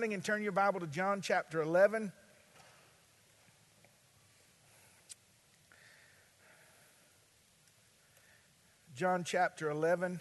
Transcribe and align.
morning 0.00 0.14
and 0.14 0.24
turn 0.24 0.42
your 0.42 0.50
Bible 0.50 0.80
to 0.80 0.86
John 0.86 1.20
chapter 1.20 1.60
11. 1.60 2.10
John 8.96 9.24
chapter 9.24 9.68
11. 9.68 10.20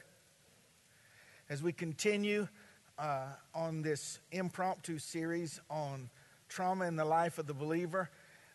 As 1.50 1.64
we 1.64 1.72
continue 1.72 2.50
uh, 2.98 3.28
on 3.56 3.82
this 3.82 4.20
impromptu 4.34 4.98
series 5.00 5.62
on 5.70 6.10
trauma 6.50 6.84
in 6.84 6.98
the 6.98 7.06
life 7.06 7.38
of 7.38 7.48
the 7.48 7.54
believer, 7.54 8.10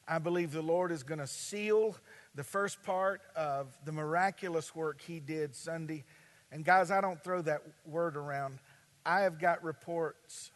I 0.06 0.18
believe 0.18 0.52
the 0.52 0.60
Lord 0.60 0.92
is 0.92 1.02
going 1.02 1.20
to 1.20 1.26
seal 1.26 1.96
the 2.34 2.44
first 2.44 2.82
part 2.82 3.22
of 3.34 3.68
the 3.86 3.92
miraculous 3.92 4.76
work 4.76 5.00
He 5.00 5.20
did 5.20 5.54
Sunday. 5.54 6.04
And 6.52 6.66
guys, 6.66 6.90
I 6.90 7.00
don't 7.00 7.24
throw 7.24 7.40
that 7.40 7.62
word 7.86 8.18
around. 8.18 8.58
I 9.06 9.20
have 9.20 9.38
got 9.38 9.64
reports 9.64 10.50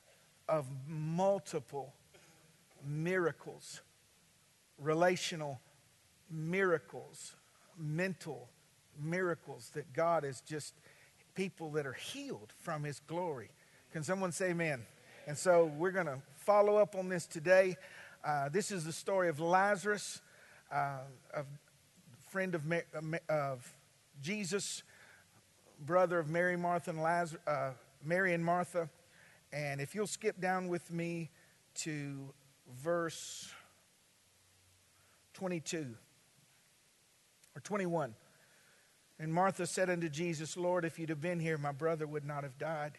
of 0.48 0.66
multiple 0.86 1.92
miracles, 2.86 3.80
relational 4.79 5.61
miracles, 6.30 7.34
mental 7.79 8.48
miracles 9.00 9.70
that 9.75 9.92
God 9.92 10.25
is 10.25 10.40
just 10.40 10.75
people 11.34 11.70
that 11.72 11.86
are 11.86 11.92
healed 11.92 12.53
from 12.61 12.84
His 12.84 13.00
glory. 13.00 13.50
Can 13.92 14.03
someone 14.03 14.32
say 14.32 14.50
amen? 14.50 14.84
And 15.26 15.36
so 15.36 15.70
we're 15.76 15.90
going 15.90 16.06
to 16.06 16.18
follow 16.36 16.76
up 16.76 16.96
on 16.96 17.08
this 17.08 17.26
today. 17.26 17.76
Uh, 18.25 18.48
this 18.48 18.70
is 18.70 18.84
the 18.84 18.92
story 18.92 19.28
of 19.28 19.40
Lazarus, 19.40 20.20
uh, 20.72 20.98
a 21.34 21.44
friend 22.30 22.54
of, 22.54 22.62
of 23.28 23.75
Jesus, 24.22 24.82
brother 25.80 26.18
of 26.18 26.28
Mary, 26.28 26.56
Martha, 26.56 26.90
and 26.90 27.03
Lazarus, 27.03 27.42
uh, 27.46 27.70
Mary 28.04 28.34
and 28.34 28.44
Martha. 28.44 28.89
And 29.52 29.80
if 29.80 29.94
you'll 29.94 30.07
skip 30.07 30.40
down 30.40 30.68
with 30.68 30.90
me 30.90 31.30
to 31.76 32.33
verse 32.83 33.50
22 35.34 35.95
or 37.56 37.61
21. 37.61 38.14
And 39.20 39.33
Martha 39.33 39.67
said 39.67 39.91
unto 39.91 40.08
Jesus, 40.08 40.56
Lord, 40.56 40.84
if 40.84 40.98
you'd 40.98 41.08
have 41.08 41.20
been 41.20 41.41
here, 41.41 41.58
my 41.58 41.73
brother 41.73 42.06
would 42.06 42.25
not 42.25 42.45
have 42.45 42.58
died. 42.58 42.98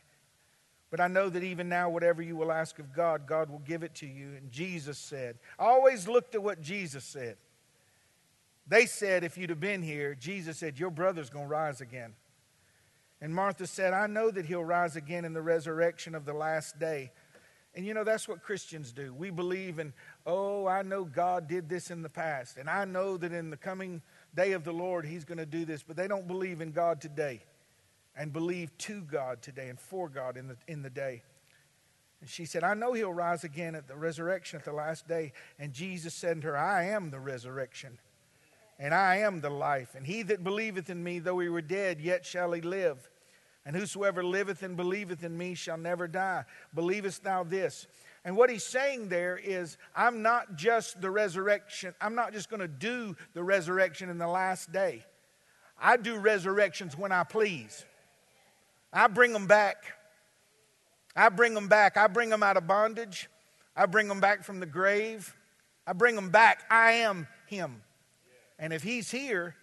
But 0.92 1.00
I 1.00 1.08
know 1.08 1.30
that 1.30 1.44
even 1.44 1.70
now, 1.70 1.90
whatever 1.90 2.22
you 2.22 2.36
will 2.36 2.52
ask 2.52 2.80
of 2.80 2.94
God, 2.94 3.28
God 3.28 3.50
will 3.50 3.60
give 3.60 3.84
it 3.84 3.96
to 3.96 4.08
you. 4.08 4.30
And 4.36 4.52
Jesus 4.52 4.98
said, 4.98 5.38
I 5.58 5.66
always 5.66 6.08
looked 6.08 6.34
at 6.34 6.42
what 6.42 6.62
Jesus 6.62 7.04
said. 7.04 7.38
They 8.68 8.86
said, 8.86 9.24
if 9.24 9.38
you'd 9.38 9.50
have 9.50 9.60
been 9.60 9.82
here, 9.82 10.16
Jesus 10.16 10.58
said, 10.58 10.80
Your 10.80 10.92
brother's 10.92 11.30
going 11.30 11.46
to 11.46 11.50
rise 11.50 11.82
again. 11.82 12.14
And 13.22 13.36
Martha 13.36 13.68
said, 13.68 13.94
I 13.94 14.08
know 14.08 14.32
that 14.32 14.46
he'll 14.46 14.64
rise 14.64 14.96
again 14.96 15.26
in 15.26 15.34
the 15.34 15.42
resurrection 15.42 16.16
of 16.16 16.26
the 16.26 16.34
last 16.34 16.80
day. 16.80 17.12
And 17.76 17.86
you 17.86 17.94
know, 17.94 18.04
that's 18.04 18.28
what 18.28 18.42
Christians 18.42 18.92
do. 18.92 19.14
We 19.14 19.30
believe 19.30 19.78
in, 19.80 19.94
oh, 20.26 20.68
I 20.68 20.82
know 20.82 21.04
God 21.04 21.48
did 21.48 21.70
this 21.70 21.92
in 21.92 22.02
the 22.02 22.10
past, 22.10 22.58
and 22.58 22.70
I 22.70 22.86
know 22.86 23.16
that 23.18 23.32
in 23.32 23.50
the 23.50 23.58
coming 23.58 24.02
day 24.36 24.54
of 24.54 24.64
the 24.64 24.72
Lord, 24.72 25.06
He's 25.06 25.26
going 25.26 25.38
to 25.38 25.46
do 25.46 25.66
this, 25.66 25.84
but 25.84 25.96
they 25.96 26.08
don't 26.08 26.28
believe 26.28 26.62
in 26.62 26.72
God 26.72 27.00
today 27.00 27.42
and 28.16 28.34
believe 28.34 28.76
to 28.80 29.02
God 29.02 29.42
today 29.42 29.70
and 29.70 29.80
for 29.80 30.10
God 30.10 30.36
in 30.36 30.48
the, 30.48 30.56
in 30.68 30.82
the 30.82 30.90
day. 30.90 31.22
And 32.22 32.30
she 32.30 32.46
said, 32.46 32.64
I 32.64 32.74
know 32.74 32.94
He'll 32.94 33.14
rise 33.14 33.44
again 33.44 33.76
at 33.76 33.88
the 33.88 33.96
resurrection 33.96 34.60
at 34.60 34.66
the 34.66 34.74
last 34.74 35.08
day. 35.08 35.32
And 35.60 35.72
Jesus 35.72 36.14
said 36.14 36.42
to 36.42 36.48
her, 36.48 36.58
I 36.58 36.86
am 36.86 37.12
the 37.12 37.20
resurrection 37.20 38.00
and 38.80 38.94
I 38.94 39.18
am 39.18 39.42
the 39.42 39.50
life. 39.50 39.94
And 39.96 40.06
he 40.06 40.24
that 40.24 40.44
believeth 40.44 40.90
in 40.90 41.04
me, 41.04 41.20
though 41.20 41.40
he 41.40 41.50
were 41.50 41.62
dead, 41.62 42.00
yet 42.00 42.26
shall 42.26 42.54
he 42.54 42.62
live. 42.62 43.10
And 43.66 43.76
whosoever 43.76 44.24
liveth 44.24 44.64
and 44.64 44.78
believeth 44.78 45.24
in 45.24 45.38
me 45.38 45.54
shall 45.54 45.78
never 45.78 46.08
die. 46.08 46.46
Believest 46.74 47.24
thou 47.24 47.44
this? 47.44 47.88
And 48.24 48.36
what 48.36 48.50
he's 48.50 48.64
saying 48.64 49.10
there 49.10 49.38
is, 49.38 49.78
I'm 49.96 50.22
not 50.22 50.56
just 50.56 51.02
the 51.02 51.12
resurrection, 51.12 51.94
I'm 52.02 52.16
not 52.16 52.34
just 52.34 52.50
going 52.50 52.62
to 52.62 52.68
do 52.68 53.16
the 53.34 53.44
resurrection 53.44 54.10
in 54.10 54.18
the 54.18 54.28
last 54.28 54.72
day. 54.72 55.06
I 55.82 55.98
do 55.98 56.18
resurrections 56.18 56.98
when 56.98 57.12
I 57.12 57.24
please. 57.24 57.86
I 58.92 59.08
bring 59.08 59.34
them 59.34 59.48
back. 59.48 59.84
I 61.16 61.30
bring 61.30 61.54
them 61.54 61.68
back. 61.68 61.98
I 61.98 62.08
bring 62.08 62.30
them 62.30 62.44
out 62.44 62.58
of 62.58 62.66
bondage. 62.66 63.30
I 63.76 63.86
bring 63.86 64.08
them 64.08 64.20
back 64.20 64.44
from 64.44 64.60
the 64.60 64.66
grave. 64.66 65.36
I 65.86 65.94
bring 65.94 66.16
them 66.16 66.30
back. 66.30 66.64
I 66.70 66.94
am 66.94 67.28
Him. 67.48 67.82
And 68.60 68.72
if 68.72 68.84
He's 68.84 69.10
here, 69.10 69.56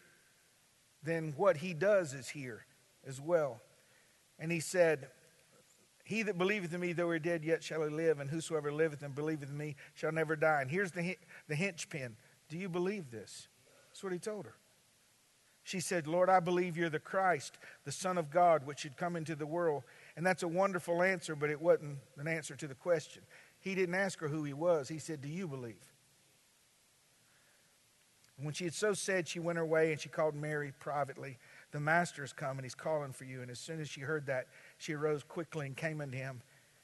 then 1.05 1.34
what 1.37 1.59
He 1.59 1.75
does 1.75 2.12
is 2.12 2.29
here 2.29 2.67
as 3.07 3.21
well. 3.21 3.61
And 4.39 4.51
He 4.51 4.59
said, 4.61 5.09
he 6.07 6.23
that 6.23 6.39
believeth 6.39 6.73
in 6.73 6.81
me, 6.81 6.93
though 6.93 7.11
he 7.11 7.19
dead, 7.19 7.45
yet 7.45 7.65
shall 7.65 7.83
he 7.83 7.89
live, 7.89 8.21
and 8.21 8.31
whosoever 8.31 8.73
liveth 8.73 9.03
and 9.03 9.12
believeth 9.12 9.51
in 9.51 9.59
me 9.59 9.75
shall 9.95 10.12
never 10.12 10.37
die. 10.37 10.62
And 10.62 10.71
here's 10.71 10.93
the, 10.93 11.17
the 11.49 11.57
hinge 11.57 11.89
pin. 11.89 12.15
Do 12.49 12.57
you 12.57 12.69
believe 12.69 13.11
this? 13.11 13.49
That's 13.89 14.05
what 14.05 14.12
he 14.12 14.21
told 14.21 14.45
her. 14.47 14.55
She 15.65 15.81
said, 15.81 16.07
Lord, 16.07 16.31
I 16.31 16.39
believe 16.39 16.77
you're 16.77 16.91
the 16.91 17.01
Christ, 17.01 17.59
the 17.84 17.91
Son 17.91 18.19
of 18.19 18.31
God, 18.31 18.65
which 18.65 18.78
should 18.78 18.97
come 18.97 19.17
into 19.17 19.34
the 19.34 19.47
world. 19.47 19.83
And 20.17 20.25
that's 20.25 20.45
a 20.45 20.49
wonderful 20.49 21.03
answer, 21.03 21.34
but 21.34 21.51
it 21.51 21.61
wasn't 21.61 21.99
an 22.19 22.28
answer 22.28 22.55
to 22.55 22.69
the 22.69 22.75
question. 22.77 23.25
He 23.59 23.75
didn't 23.75 23.97
ask 23.97 24.21
her 24.21 24.28
who 24.28 24.45
he 24.45 24.53
was. 24.53 24.89
He 24.89 25.01
said, 25.01 25.21
Do 25.21 25.28
you 25.28 25.49
believe? 25.49 25.75
And 28.37 28.45
when 28.45 28.55
she 28.55 28.65
had 28.65 28.75
so 28.75 28.93
said, 28.93 29.27
she 29.27 29.41
went 29.41 29.59
her 29.59 29.65
way 29.65 29.93
and 29.93 30.01
she 30.01 30.09
called 30.09 30.35
Mary 30.35 30.73
privately. 30.79 31.39
The 31.73 31.81
master 31.81 32.23
is 32.23 32.33
come 32.33 32.59
and 32.59 32.65
he's 32.65 32.75
calling 32.75 33.13
for 33.13 33.25
you. 33.25 33.43
And 33.43 33.51
as 33.51 33.59
soon 33.59 33.81
as 33.81 33.89
she 33.89 34.03
heard 34.03 34.27
that, 34.27 34.49
she 34.79 34.93
arose 34.93 35.23
quickly 35.23 35.67
and 35.67 35.77
came 35.77 36.01
unto 36.01 36.17
him. 36.17 36.43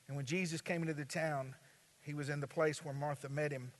And 0.08 0.16
when 0.16 0.26
Jesus 0.26 0.60
came 0.60 0.82
into 0.82 0.94
the 0.94 1.04
town, 1.04 1.54
he 2.00 2.14
was 2.14 2.28
in 2.28 2.40
the 2.40 2.46
place 2.46 2.84
where 2.84 2.94
Martha 2.94 3.28
met 3.28 3.52
him. 3.52 3.72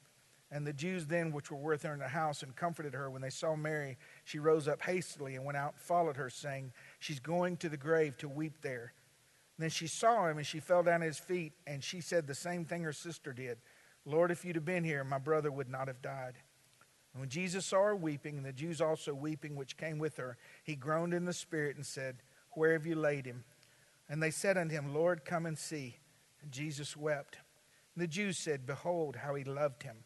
And 0.51 0.67
the 0.67 0.73
Jews 0.75 1.07
then, 1.07 1.33
which 1.33 1.51
were 1.51 1.57
with 1.57 1.83
her 1.83 1.95
in 1.95 1.99
the 1.99 2.09
house, 2.09 2.43
and 2.43 2.55
comforted 2.55 2.93
her, 2.93 3.09
when 3.09 3.23
they 3.23 3.31
saw 3.31 3.57
Mary, 3.57 3.97
she 4.25 4.39
rose 4.39 4.69
up 4.69 4.83
hastily 4.83 5.35
and 5.35 5.47
went 5.47 5.57
out 5.57 5.73
and 5.73 5.81
followed 5.81 6.19
her, 6.19 6.29
saying, 6.29 6.73
She's 6.99 7.21
going 7.21 7.57
to 7.59 7.71
the 7.71 7.79
grave 7.79 8.19
to 8.19 8.29
weep 8.29 8.61
there. 8.61 8.93
And 9.57 9.65
then 9.65 9.71
she 9.71 9.87
saw 9.87 10.29
him, 10.29 10.37
and 10.37 10.47
she 10.47 10.61
fell 10.61 10.83
down 10.83 11.01
at 11.01 11.07
his 11.07 11.19
feet, 11.19 11.55
and 11.67 11.83
she 11.83 12.03
said 12.03 12.27
the 12.27 12.35
same 12.35 12.67
thing 12.67 12.83
her 12.83 12.93
sister 12.93 13.33
did 13.33 13.57
Lord, 14.05 14.31
if 14.31 14.45
you'd 14.45 14.57
have 14.57 14.65
been 14.65 14.85
here, 14.85 15.05
my 15.05 15.19
brother 15.19 15.51
would 15.51 15.71
not 15.71 15.87
have 15.87 16.03
died. 16.03 16.35
And 17.13 17.21
when 17.21 17.29
Jesus 17.29 17.67
saw 17.67 17.83
her 17.83 17.97
weeping, 17.97 18.39
and 18.39 18.47
the 18.47 18.53
Jews 18.53 18.81
also 18.81 19.13
weeping, 19.13 19.55
which 19.57 19.77
came 19.77 19.99
with 19.99 20.17
her, 20.17 20.39
he 20.65 20.75
groaned 20.75 21.13
in 21.13 21.25
the 21.25 21.33
spirit 21.33 21.77
and 21.77 21.85
said, 21.85 22.23
Where 22.53 22.73
have 22.73 22.87
you 22.87 22.95
laid 22.95 23.27
him? 23.27 23.45
And 24.09 24.23
they 24.23 24.31
said 24.31 24.57
unto 24.57 24.75
him, 24.75 24.95
Lord, 24.95 25.25
come 25.25 25.47
and 25.47 25.59
see. 25.59 25.97
And 26.43 26.51
Jesus 26.51 26.97
wept. 26.97 27.39
And 27.95 28.03
the 28.03 28.09
Jews 28.09 28.39
said, 28.39 28.67
Behold, 28.67 29.17
how 29.17 29.35
he 29.35 29.45
loved 29.45 29.83
him. 29.83 29.99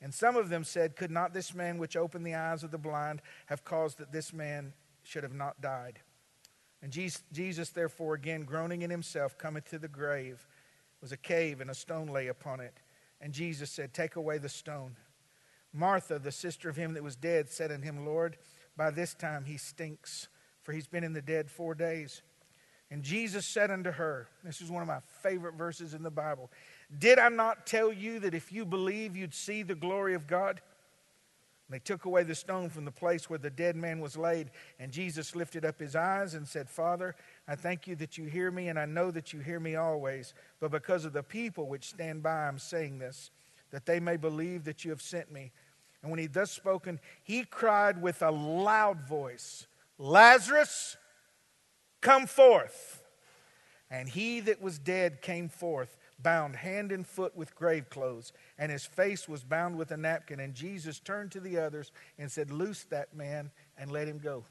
And 0.00 0.14
some 0.14 0.36
of 0.36 0.48
them 0.48 0.64
said, 0.64 0.96
Could 0.96 1.10
not 1.10 1.34
this 1.34 1.54
man 1.54 1.78
which 1.78 1.96
opened 1.96 2.24
the 2.24 2.34
eyes 2.34 2.62
of 2.62 2.70
the 2.70 2.78
blind 2.78 3.20
have 3.46 3.64
caused 3.64 3.98
that 3.98 4.12
this 4.12 4.32
man 4.32 4.72
should 5.02 5.24
have 5.24 5.34
not 5.34 5.60
died? 5.60 6.00
And 6.82 6.92
Jesus, 6.92 7.70
therefore, 7.70 8.14
again 8.14 8.42
groaning 8.42 8.82
in 8.82 8.90
himself, 8.90 9.36
cometh 9.36 9.68
to 9.70 9.78
the 9.78 9.88
grave. 9.88 10.46
It 10.96 11.02
was 11.02 11.12
a 11.12 11.18
cave, 11.18 11.60
and 11.60 11.70
a 11.70 11.74
stone 11.74 12.06
lay 12.06 12.28
upon 12.28 12.60
it. 12.60 12.74
And 13.20 13.34
Jesus 13.34 13.70
said, 13.70 13.92
Take 13.92 14.16
away 14.16 14.38
the 14.38 14.48
stone. 14.48 14.96
Martha, 15.72 16.18
the 16.18 16.32
sister 16.32 16.68
of 16.68 16.76
him 16.76 16.94
that 16.94 17.02
was 17.02 17.16
dead, 17.16 17.48
said 17.48 17.70
unto 17.70 17.84
him, 17.84 18.04
Lord, 18.04 18.36
by 18.76 18.90
this 18.90 19.14
time 19.14 19.44
he 19.44 19.56
stinks, 19.56 20.28
for 20.62 20.72
he's 20.72 20.86
been 20.86 21.04
in 21.04 21.12
the 21.12 21.22
dead 21.22 21.50
four 21.50 21.74
days. 21.74 22.22
And 22.90 23.02
Jesus 23.02 23.46
said 23.46 23.70
unto 23.70 23.92
her, 23.92 24.28
This 24.42 24.60
is 24.60 24.70
one 24.70 24.82
of 24.82 24.88
my 24.88 25.00
favorite 25.22 25.54
verses 25.54 25.94
in 25.94 26.02
the 26.02 26.10
Bible 26.10 26.50
Did 26.98 27.18
I 27.18 27.28
not 27.28 27.66
tell 27.66 27.92
you 27.92 28.18
that 28.20 28.34
if 28.34 28.52
you 28.52 28.64
believe, 28.64 29.16
you'd 29.16 29.34
see 29.34 29.62
the 29.62 29.74
glory 29.74 30.14
of 30.14 30.26
God? 30.26 30.60
And 31.68 31.74
they 31.76 31.78
took 31.78 32.04
away 32.04 32.24
the 32.24 32.34
stone 32.34 32.68
from 32.68 32.84
the 32.84 32.90
place 32.90 33.30
where 33.30 33.38
the 33.38 33.48
dead 33.48 33.76
man 33.76 34.00
was 34.00 34.16
laid. 34.16 34.50
And 34.80 34.90
Jesus 34.90 35.36
lifted 35.36 35.64
up 35.64 35.78
his 35.78 35.94
eyes 35.94 36.34
and 36.34 36.48
said, 36.48 36.68
Father, 36.68 37.14
I 37.46 37.54
thank 37.54 37.86
you 37.86 37.94
that 37.96 38.18
you 38.18 38.24
hear 38.24 38.50
me, 38.50 38.66
and 38.66 38.78
I 38.78 38.86
know 38.86 39.12
that 39.12 39.32
you 39.32 39.38
hear 39.38 39.60
me 39.60 39.76
always. 39.76 40.34
But 40.58 40.72
because 40.72 41.04
of 41.04 41.12
the 41.12 41.22
people 41.22 41.68
which 41.68 41.90
stand 41.90 42.24
by, 42.24 42.48
I'm 42.48 42.58
saying 42.58 42.98
this, 42.98 43.30
that 43.70 43.86
they 43.86 44.00
may 44.00 44.16
believe 44.16 44.64
that 44.64 44.84
you 44.84 44.90
have 44.90 45.00
sent 45.00 45.30
me. 45.30 45.52
And 46.02 46.10
when 46.10 46.18
he 46.18 46.26
thus 46.26 46.50
spoken, 46.50 46.98
he 47.22 47.44
cried 47.44 48.00
with 48.00 48.22
a 48.22 48.30
loud 48.30 49.06
voice, 49.06 49.66
Lazarus, 49.98 50.96
Come 52.00 52.26
forth. 52.26 53.02
And 53.90 54.08
he 54.08 54.40
that 54.40 54.62
was 54.62 54.78
dead 54.78 55.20
came 55.20 55.48
forth, 55.48 55.96
bound 56.18 56.56
hand 56.56 56.92
and 56.92 57.06
foot 57.06 57.36
with 57.36 57.56
grave 57.56 57.90
clothes, 57.90 58.32
and 58.56 58.70
his 58.70 58.86
face 58.86 59.28
was 59.28 59.42
bound 59.42 59.76
with 59.76 59.90
a 59.90 59.96
napkin. 59.96 60.38
And 60.40 60.54
Jesus 60.54 61.00
turned 61.00 61.32
to 61.32 61.40
the 61.40 61.58
others 61.58 61.90
and 62.18 62.30
said, 62.30 62.50
Loose 62.50 62.84
that 62.84 63.14
man 63.14 63.50
and 63.76 63.90
let 63.90 64.06
him 64.06 64.18
go. 64.18 64.44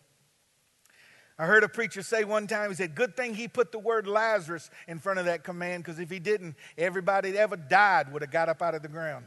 I 1.37 1.45
heard 1.45 1.63
a 1.63 1.69
preacher 1.69 2.03
say 2.03 2.25
one 2.25 2.47
time, 2.47 2.69
he 2.69 2.75
said, 2.75 2.95
Good 2.95 3.15
thing 3.15 3.33
he 3.33 3.47
put 3.47 3.71
the 3.71 3.79
word 3.79 4.07
Lazarus 4.07 4.69
in 4.89 4.99
front 4.99 5.19
of 5.19 5.25
that 5.25 5.45
command, 5.45 5.85
because 5.85 5.99
if 5.99 6.09
he 6.09 6.19
didn't, 6.19 6.55
everybody 6.77 7.31
that 7.31 7.39
ever 7.39 7.55
died 7.55 8.11
would 8.11 8.21
have 8.21 8.31
got 8.31 8.49
up 8.49 8.61
out 8.61 8.75
of 8.75 8.81
the 8.81 8.89
ground. 8.89 9.25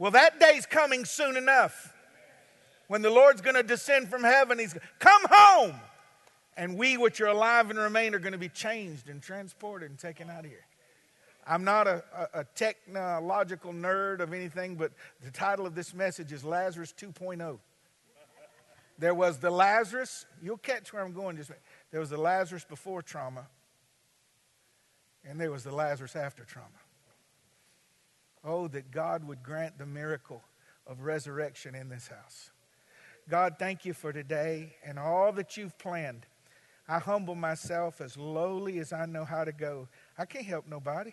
Well, 0.00 0.12
that 0.12 0.40
day's 0.40 0.64
coming 0.64 1.04
soon 1.04 1.36
enough 1.36 1.92
when 2.88 3.02
the 3.02 3.10
Lord's 3.10 3.42
going 3.42 3.56
to 3.56 3.62
descend 3.62 4.08
from 4.08 4.24
heaven. 4.24 4.58
He's 4.58 4.74
come 4.98 5.20
home 5.30 5.74
and 6.56 6.78
we 6.78 6.96
which 6.96 7.20
are 7.20 7.26
alive 7.26 7.68
and 7.68 7.78
remain 7.78 8.14
are 8.14 8.18
going 8.18 8.32
to 8.32 8.38
be 8.38 8.48
changed 8.48 9.10
and 9.10 9.20
transported 9.20 9.90
and 9.90 9.98
taken 9.98 10.30
out 10.30 10.46
of 10.46 10.50
here. 10.50 10.64
I'm 11.46 11.64
not 11.64 11.86
a, 11.86 12.02
a, 12.16 12.40
a, 12.40 12.44
technological 12.54 13.74
nerd 13.74 14.20
of 14.20 14.32
anything, 14.32 14.76
but 14.76 14.92
the 15.22 15.30
title 15.30 15.66
of 15.66 15.74
this 15.74 15.92
message 15.92 16.32
is 16.32 16.44
Lazarus 16.44 16.94
2.0. 16.96 17.58
There 18.98 19.14
was 19.14 19.36
the 19.36 19.50
Lazarus, 19.50 20.24
you'll 20.42 20.56
catch 20.56 20.94
where 20.94 21.04
I'm 21.04 21.12
going 21.12 21.36
just 21.36 21.50
There 21.90 22.00
was 22.00 22.08
the 22.08 22.16
Lazarus 22.16 22.64
before 22.64 23.02
trauma, 23.02 23.46
and 25.26 25.38
there 25.38 25.50
was 25.50 25.62
the 25.62 25.74
Lazarus 25.74 26.16
after 26.16 26.44
trauma. 26.44 26.68
Oh, 28.44 28.68
that 28.68 28.90
God 28.90 29.24
would 29.24 29.42
grant 29.42 29.78
the 29.78 29.86
miracle 29.86 30.42
of 30.86 31.02
resurrection 31.02 31.74
in 31.74 31.88
this 31.88 32.08
house. 32.08 32.50
God, 33.28 33.56
thank 33.58 33.84
you 33.84 33.92
for 33.92 34.12
today 34.12 34.74
and 34.84 34.98
all 34.98 35.32
that 35.32 35.56
you've 35.56 35.78
planned. 35.78 36.26
I 36.88 36.98
humble 36.98 37.36
myself 37.36 38.00
as 38.00 38.16
lowly 38.16 38.78
as 38.80 38.92
I 38.92 39.06
know 39.06 39.24
how 39.24 39.44
to 39.44 39.52
go. 39.52 39.88
I 40.18 40.24
can't 40.24 40.46
help 40.46 40.66
nobody. 40.66 41.12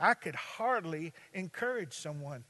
I 0.00 0.14
could 0.14 0.34
hardly 0.34 1.12
encourage 1.34 1.92
someone. 1.92 2.44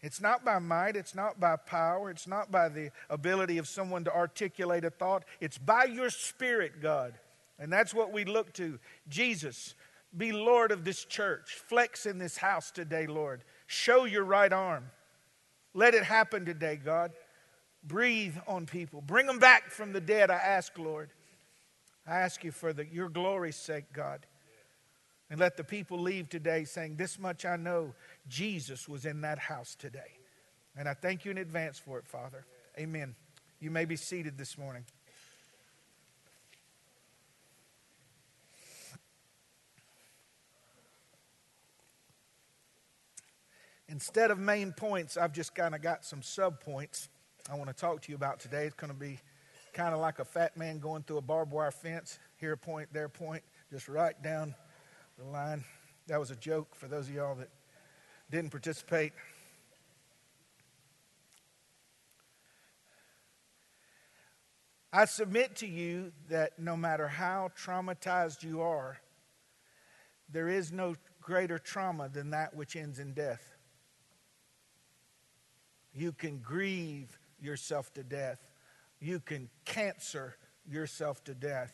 It's 0.00 0.20
not 0.20 0.44
by 0.44 0.58
might, 0.58 0.96
it's 0.96 1.14
not 1.14 1.40
by 1.40 1.56
power, 1.56 2.10
it's 2.10 2.26
not 2.26 2.50
by 2.50 2.68
the 2.68 2.90
ability 3.10 3.58
of 3.58 3.66
someone 3.66 4.04
to 4.04 4.14
articulate 4.14 4.84
a 4.84 4.90
thought. 4.90 5.24
It's 5.40 5.58
by 5.58 5.84
your 5.84 6.10
Spirit, 6.10 6.80
God. 6.80 7.14
And 7.58 7.72
that's 7.72 7.92
what 7.92 8.12
we 8.12 8.24
look 8.24 8.52
to. 8.54 8.78
Jesus, 9.08 9.74
be 10.16 10.32
Lord 10.32 10.72
of 10.72 10.84
this 10.84 11.04
church. 11.04 11.54
Flex 11.66 12.06
in 12.06 12.18
this 12.18 12.36
house 12.36 12.70
today, 12.70 13.06
Lord. 13.06 13.44
Show 13.66 14.04
your 14.04 14.24
right 14.24 14.52
arm. 14.52 14.90
Let 15.74 15.94
it 15.94 16.04
happen 16.04 16.44
today, 16.44 16.76
God. 16.82 17.12
Breathe 17.84 18.36
on 18.46 18.66
people. 18.66 19.00
Bring 19.00 19.26
them 19.26 19.38
back 19.38 19.70
from 19.70 19.92
the 19.92 20.00
dead, 20.00 20.30
I 20.30 20.36
ask, 20.36 20.76
Lord. 20.78 21.10
I 22.06 22.16
ask 22.16 22.42
you 22.42 22.52
for 22.52 22.72
the, 22.72 22.86
your 22.86 23.08
glory's 23.08 23.56
sake, 23.56 23.92
God. 23.92 24.26
And 25.30 25.38
let 25.38 25.56
the 25.56 25.64
people 25.64 26.00
leave 26.00 26.28
today 26.28 26.64
saying, 26.64 26.96
This 26.96 27.18
much 27.18 27.44
I 27.44 27.56
know 27.56 27.94
Jesus 28.28 28.88
was 28.88 29.04
in 29.04 29.20
that 29.20 29.38
house 29.38 29.74
today. 29.74 30.18
And 30.76 30.88
I 30.88 30.94
thank 30.94 31.24
you 31.24 31.30
in 31.30 31.38
advance 31.38 31.78
for 31.78 31.98
it, 31.98 32.06
Father. 32.06 32.46
Amen. 32.78 33.14
You 33.60 33.70
may 33.70 33.84
be 33.84 33.96
seated 33.96 34.38
this 34.38 34.56
morning. 34.56 34.84
Instead 43.88 44.30
of 44.30 44.38
main 44.38 44.72
points, 44.72 45.16
I've 45.16 45.32
just 45.32 45.54
kind 45.54 45.74
of 45.74 45.82
got 45.82 46.04
some 46.04 46.22
sub 46.22 46.60
points 46.60 47.08
I 47.50 47.54
want 47.54 47.70
to 47.70 47.74
talk 47.74 48.02
to 48.02 48.12
you 48.12 48.16
about 48.16 48.40
today. 48.40 48.66
It's 48.66 48.74
going 48.74 48.92
to 48.92 48.98
be 48.98 49.18
kind 49.72 49.94
of 49.94 50.00
like 50.00 50.18
a 50.18 50.24
fat 50.24 50.54
man 50.58 50.80
going 50.80 51.02
through 51.02 51.16
a 51.16 51.22
barbed 51.22 51.50
wire 51.50 51.70
fence. 51.70 52.18
Here 52.36 52.54
point, 52.58 52.90
there 52.92 53.08
point, 53.08 53.42
just 53.70 53.88
right 53.88 54.20
down 54.22 54.54
the 55.18 55.24
line. 55.24 55.64
That 56.08 56.20
was 56.20 56.30
a 56.30 56.36
joke 56.36 56.74
for 56.74 56.88
those 56.88 57.08
of 57.08 57.14
y'all 57.14 57.36
that 57.36 57.48
didn't 58.30 58.50
participate. 58.50 59.14
I 64.92 65.06
submit 65.06 65.56
to 65.56 65.66
you 65.66 66.12
that 66.28 66.58
no 66.58 66.76
matter 66.76 67.08
how 67.08 67.50
traumatized 67.58 68.42
you 68.42 68.60
are, 68.60 68.98
there 70.30 70.50
is 70.50 70.70
no 70.70 70.96
greater 71.22 71.58
trauma 71.58 72.10
than 72.10 72.30
that 72.30 72.54
which 72.54 72.76
ends 72.76 72.98
in 72.98 73.14
death. 73.14 73.57
You 75.98 76.12
can 76.12 76.38
grieve 76.38 77.18
yourself 77.40 77.92
to 77.94 78.04
death. 78.04 78.38
You 79.00 79.18
can 79.18 79.48
cancer 79.64 80.36
yourself 80.70 81.24
to 81.24 81.34
death. 81.34 81.72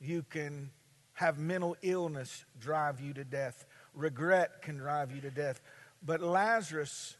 You 0.00 0.22
can 0.22 0.70
have 1.12 1.38
mental 1.38 1.76
illness 1.82 2.46
drive 2.58 2.98
you 2.98 3.12
to 3.12 3.24
death. 3.24 3.66
Regret 3.92 4.62
can 4.62 4.78
drive 4.78 5.12
you 5.12 5.20
to 5.20 5.30
death. 5.30 5.60
But 6.02 6.22
Lazarus 6.22 7.18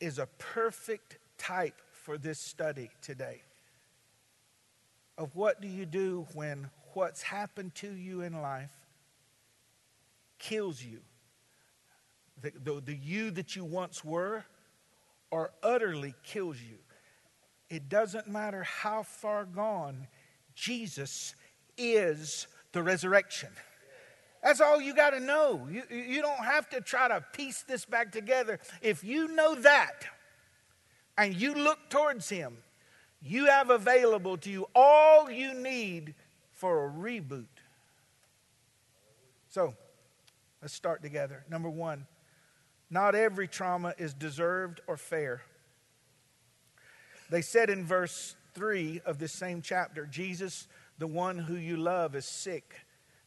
is 0.00 0.18
a 0.18 0.26
perfect 0.38 1.18
type 1.36 1.78
for 1.92 2.16
this 2.16 2.38
study 2.38 2.88
today. 3.02 3.42
Of 5.18 5.36
what 5.36 5.60
do 5.60 5.68
you 5.68 5.84
do 5.84 6.26
when 6.32 6.70
what's 6.94 7.20
happened 7.20 7.74
to 7.76 7.92
you 7.92 8.22
in 8.22 8.40
life 8.40 8.72
kills 10.38 10.82
you? 10.82 11.00
The, 12.40 12.52
the, 12.64 12.80
the 12.80 12.94
you 12.96 13.30
that 13.32 13.56
you 13.56 13.66
once 13.66 14.02
were 14.02 14.46
or 15.30 15.52
utterly 15.62 16.14
kills 16.22 16.60
you. 16.60 16.78
It 17.68 17.88
doesn't 17.88 18.28
matter 18.28 18.62
how 18.62 19.02
far 19.02 19.44
gone, 19.44 20.06
Jesus 20.54 21.34
is 21.76 22.46
the 22.72 22.82
resurrection. 22.82 23.50
That's 24.42 24.60
all 24.60 24.80
you 24.80 24.94
got 24.94 25.10
to 25.10 25.20
know. 25.20 25.66
You, 25.70 25.82
you 25.90 26.22
don't 26.22 26.44
have 26.44 26.68
to 26.70 26.80
try 26.80 27.08
to 27.08 27.24
piece 27.32 27.62
this 27.62 27.84
back 27.84 28.12
together. 28.12 28.60
If 28.80 29.02
you 29.02 29.28
know 29.28 29.56
that 29.56 30.04
and 31.18 31.34
you 31.34 31.54
look 31.54 31.90
towards 31.90 32.28
Him, 32.28 32.58
you 33.20 33.46
have 33.46 33.70
available 33.70 34.36
to 34.38 34.50
you 34.50 34.68
all 34.74 35.30
you 35.30 35.52
need 35.54 36.14
for 36.52 36.86
a 36.86 36.90
reboot. 36.90 37.46
So, 39.48 39.74
let's 40.62 40.74
start 40.74 41.02
together. 41.02 41.44
Number 41.50 41.70
one, 41.70 42.06
not 42.90 43.14
every 43.14 43.48
trauma 43.48 43.94
is 43.98 44.14
deserved 44.14 44.80
or 44.86 44.96
fair. 44.96 45.42
They 47.30 47.42
said 47.42 47.70
in 47.70 47.84
verse 47.84 48.36
3 48.54 49.02
of 49.04 49.18
this 49.18 49.32
same 49.32 49.60
chapter, 49.60 50.06
Jesus, 50.06 50.68
the 50.98 51.06
one 51.06 51.38
who 51.38 51.56
you 51.56 51.76
love, 51.76 52.14
is 52.14 52.24
sick. 52.24 52.74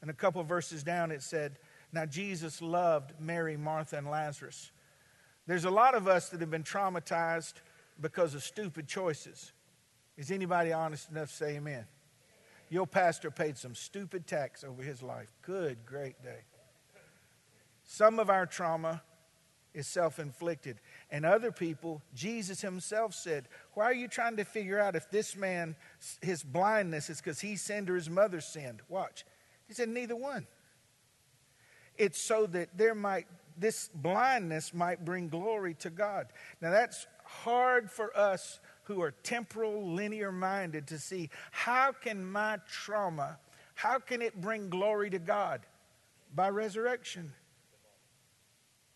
And 0.02 0.10
a 0.10 0.14
couple 0.14 0.42
verses 0.44 0.84
down, 0.84 1.12
it 1.12 1.22
said, 1.22 1.60
Now 1.92 2.06
Jesus 2.06 2.62
loved 2.62 3.14
Mary, 3.20 3.58
Martha, 3.58 3.98
and 3.98 4.10
Lazarus. 4.10 4.72
There's 5.46 5.66
a 5.66 5.70
lot 5.70 5.96
of 5.96 6.08
us 6.08 6.30
that 6.30 6.40
have 6.40 6.52
been 6.52 6.64
traumatized 6.64 7.56
because 8.00 8.34
of 8.34 8.44
stupid 8.44 8.88
choices. 8.88 9.52
Is 10.16 10.32
anybody 10.32 10.72
honest 10.72 11.10
enough 11.12 11.30
to 11.30 11.36
say 11.36 11.56
amen? 11.58 11.86
Your 12.70 12.86
pastor 12.86 13.32
paid 13.32 13.58
some 13.58 13.74
stupid 13.74 14.28
tax 14.28 14.64
over 14.64 14.84
his 14.84 15.02
life. 15.02 15.34
Good, 15.42 15.86
great 15.86 16.22
day. 16.24 16.42
Some 17.84 18.20
of 18.20 18.30
our 18.30 18.46
trauma 18.46 19.02
is 19.74 19.88
self 19.88 20.20
inflicted. 20.20 20.80
And 21.12 21.26
other 21.26 21.52
people, 21.52 22.02
Jesus 22.14 22.62
himself 22.62 23.14
said, 23.14 23.48
Why 23.74 23.86
are 23.86 23.94
you 23.94 24.08
trying 24.08 24.38
to 24.38 24.44
figure 24.44 24.80
out 24.80 24.96
if 24.96 25.10
this 25.10 25.36
man, 25.36 25.76
his 26.22 26.44
blindness 26.44 27.10
is 27.10 27.18
because 27.18 27.40
he 27.40 27.56
sinned 27.56 27.90
or 27.90 27.96
his 27.96 28.10
mother 28.10 28.42
sinned? 28.42 28.82
Watch. 28.90 29.26
He 29.68 29.74
said, 29.74 29.90
Neither 29.90 30.16
one. 30.16 30.48
It's 31.98 32.22
so 32.22 32.46
that 32.48 32.78
there 32.78 32.96
might, 32.96 33.28
this 33.58 33.90
blindness 33.94 34.74
might 34.74 35.04
bring 35.04 35.28
glory 35.28 35.74
to 35.76 35.90
God. 35.90 36.28
Now 36.62 36.72
that's 36.72 37.08
hard 37.26 37.92
for 37.92 38.18
us 38.18 38.60
who 38.84 39.02
are 39.02 39.12
temporal, 39.12 39.94
linear 39.94 40.32
minded 40.32 40.88
to 40.88 40.98
see 40.98 41.30
how 41.52 41.92
can 41.92 42.26
my 42.26 42.58
trauma, 42.68 43.38
how 43.76 44.00
can 44.00 44.22
it 44.22 44.40
bring 44.42 44.70
glory 44.70 45.10
to 45.10 45.20
God? 45.20 45.62
By 46.34 46.50
resurrection 46.50 47.34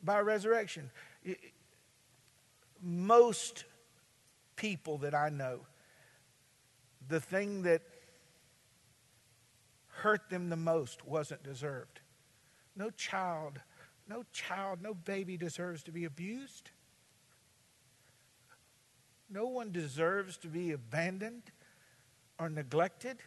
by 0.03 0.19
resurrection. 0.19 0.91
Most 2.81 3.65
people 4.55 4.97
that 4.99 5.15
I 5.15 5.29
know, 5.29 5.61
the 7.07 7.19
thing 7.19 7.63
that 7.63 7.81
hurt 9.87 10.29
them 10.29 10.49
the 10.49 10.57
most 10.57 11.05
wasn't 11.05 11.43
deserved. 11.43 12.01
No 12.75 12.89
child, 12.89 13.59
no 14.07 14.23
child, 14.33 14.81
no 14.81 14.93
baby 14.93 15.37
deserves 15.37 15.83
to 15.83 15.91
be 15.91 16.05
abused. 16.05 16.71
No 19.29 19.45
one 19.47 19.71
deserves 19.71 20.37
to 20.37 20.47
be 20.47 20.71
abandoned 20.71 21.43
or 22.39 22.49
neglected. 22.49 23.17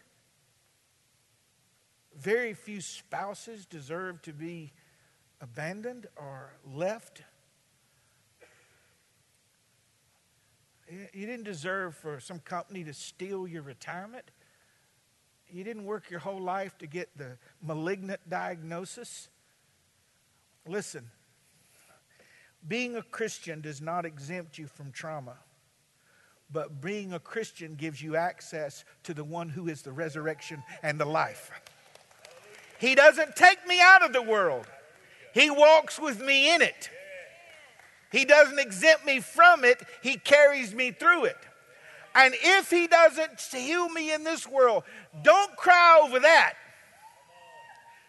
Very 2.14 2.54
few 2.54 2.80
spouses 2.80 3.66
deserve 3.66 4.22
to 4.22 4.32
be 4.32 4.72
abandoned 5.40 6.06
or 6.16 6.52
left. 6.64 7.22
You 10.90 11.26
didn't 11.26 11.44
deserve 11.44 11.96
for 11.96 12.20
some 12.20 12.38
company 12.38 12.84
to 12.84 12.94
steal 12.94 13.48
your 13.48 13.62
retirement. 13.62 14.30
You 15.48 15.64
didn't 15.64 15.84
work 15.84 16.10
your 16.10 16.20
whole 16.20 16.40
life 16.40 16.78
to 16.78 16.86
get 16.86 17.08
the 17.16 17.38
malignant 17.62 18.20
diagnosis. 18.28 19.28
Listen, 20.66 21.10
being 22.66 22.96
a 22.96 23.02
Christian 23.02 23.60
does 23.60 23.80
not 23.80 24.04
exempt 24.04 24.58
you 24.58 24.66
from 24.66 24.90
trauma, 24.90 25.36
but 26.50 26.80
being 26.80 27.12
a 27.12 27.20
Christian 27.20 27.74
gives 27.74 28.02
you 28.02 28.16
access 28.16 28.84
to 29.04 29.14
the 29.14 29.24
one 29.24 29.48
who 29.48 29.68
is 29.68 29.82
the 29.82 29.92
resurrection 29.92 30.62
and 30.82 30.98
the 30.98 31.04
life. 31.04 31.50
He 32.78 32.94
doesn't 32.94 33.36
take 33.36 33.66
me 33.66 33.80
out 33.80 34.04
of 34.04 34.12
the 34.12 34.22
world, 34.22 34.66
he 35.36 35.50
walks 35.50 36.00
with 36.00 36.18
me 36.18 36.54
in 36.54 36.62
it. 36.62 36.88
He 38.10 38.24
doesn't 38.24 38.58
exempt 38.58 39.04
me 39.04 39.20
from 39.20 39.66
it, 39.66 39.82
He 40.02 40.16
carries 40.16 40.74
me 40.74 40.92
through 40.92 41.26
it. 41.26 41.36
And 42.14 42.34
if 42.42 42.70
He 42.70 42.86
doesn't 42.86 43.38
heal 43.52 43.90
me 43.90 44.14
in 44.14 44.24
this 44.24 44.48
world, 44.48 44.84
don't 45.22 45.54
cry 45.58 46.00
over 46.02 46.20
that. 46.20 46.54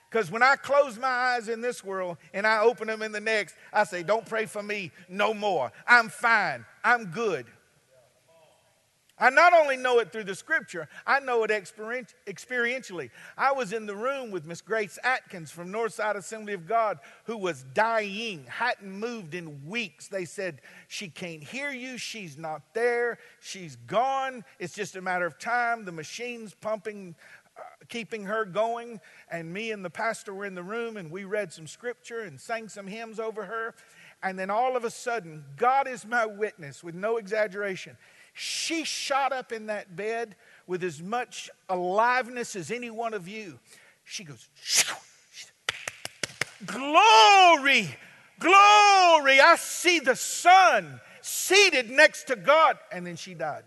Because 0.10 0.32
when 0.32 0.42
I 0.42 0.56
close 0.56 0.98
my 0.98 1.10
eyes 1.10 1.50
in 1.50 1.60
this 1.60 1.84
world 1.84 2.16
and 2.34 2.48
I 2.48 2.62
open 2.62 2.88
them 2.88 3.02
in 3.02 3.12
the 3.12 3.20
next, 3.20 3.56
I 3.74 3.84
say, 3.84 4.04
Don't 4.04 4.26
pray 4.26 4.46
for 4.46 4.64
me 4.64 4.94
no 5.10 5.34
more. 5.34 5.74
I'm 5.86 6.08
fine. 6.08 6.66
I'm 6.82 7.08
good. 7.08 7.46
I 9.20 9.32
not 9.32 9.54
only 9.54 9.78
know 9.78 9.98
it 9.98 10.12
through 10.12 10.26
the 10.26 10.36
scripture, 10.36 10.88
I 11.06 11.20
know 11.20 11.44
it 11.44 11.50
experientially. 11.50 13.10
I 13.36 13.52
was 13.52 13.74
in 13.74 13.88
the 13.88 13.96
room 13.96 14.30
with 14.30 14.46
Miss 14.46 14.62
Grace 14.62 15.00
Atkins 15.04 15.50
from 15.50 15.72
Northside 15.72 16.16
Assembly 16.16 16.54
of 16.54 16.68
God 16.68 17.00
who 17.24 17.36
was 17.36 17.66
dying, 17.74 18.46
hadn't 18.48 18.92
moved 18.92 19.34
in 19.34 19.66
weeks. 19.66 20.08
They 20.08 20.26
said, 20.26 20.62
She 20.88 21.08
can't 21.08 21.44
hear 21.44 21.72
you, 21.72 21.98
she's 21.98 22.38
not 22.38 22.62
there, 22.74 23.18
she's 23.40 23.76
gone. 23.88 24.46
It's 24.60 24.76
just 24.76 24.96
a 24.96 25.02
matter 25.02 25.26
of 25.26 25.40
time. 25.40 25.86
The 25.86 25.92
machine's 25.92 26.54
pumping, 26.54 27.16
uh, 27.58 27.62
keeping 27.90 28.24
her 28.26 28.46
going. 28.46 29.00
And 29.32 29.52
me 29.52 29.72
and 29.72 29.84
the 29.84 29.90
pastor 29.90 30.32
were 30.32 30.46
in 30.46 30.54
the 30.54 30.64
room 30.64 30.96
and 30.96 31.10
we 31.10 31.24
read 31.24 31.52
some 31.52 31.66
scripture 31.66 32.22
and 32.22 32.40
sang 32.40 32.70
some 32.70 32.86
hymns 32.86 33.20
over 33.20 33.46
her. 33.46 33.74
And 34.22 34.38
then 34.38 34.52
all 34.52 34.78
of 34.78 34.84
a 34.84 34.92
sudden, 34.92 35.44
God 35.56 35.88
is 35.88 36.06
my 36.06 36.28
witness 36.28 36.84
with 36.84 36.94
no 36.94 37.18
exaggeration 37.18 37.98
she 38.38 38.84
shot 38.84 39.34
up 39.34 39.52
in 39.52 39.66
that 39.66 39.96
bed 39.96 40.36
with 40.68 40.84
as 40.84 41.02
much 41.02 41.50
aliveness 41.70 42.56
as 42.56 42.70
any 42.70 42.92
one 42.92 43.16
of 43.16 43.28
you. 43.28 43.58
She 44.04 44.24
goes, 44.24 44.48
Glory, 46.64 47.96
glory. 48.40 49.42
I 49.42 49.56
see 49.58 50.00
the 50.00 50.16
Son 50.16 51.02
seated 51.22 51.90
next 51.90 52.26
to 52.26 52.36
God. 52.36 52.78
And 52.92 53.08
then 53.08 53.16
she 53.16 53.34
died. 53.34 53.64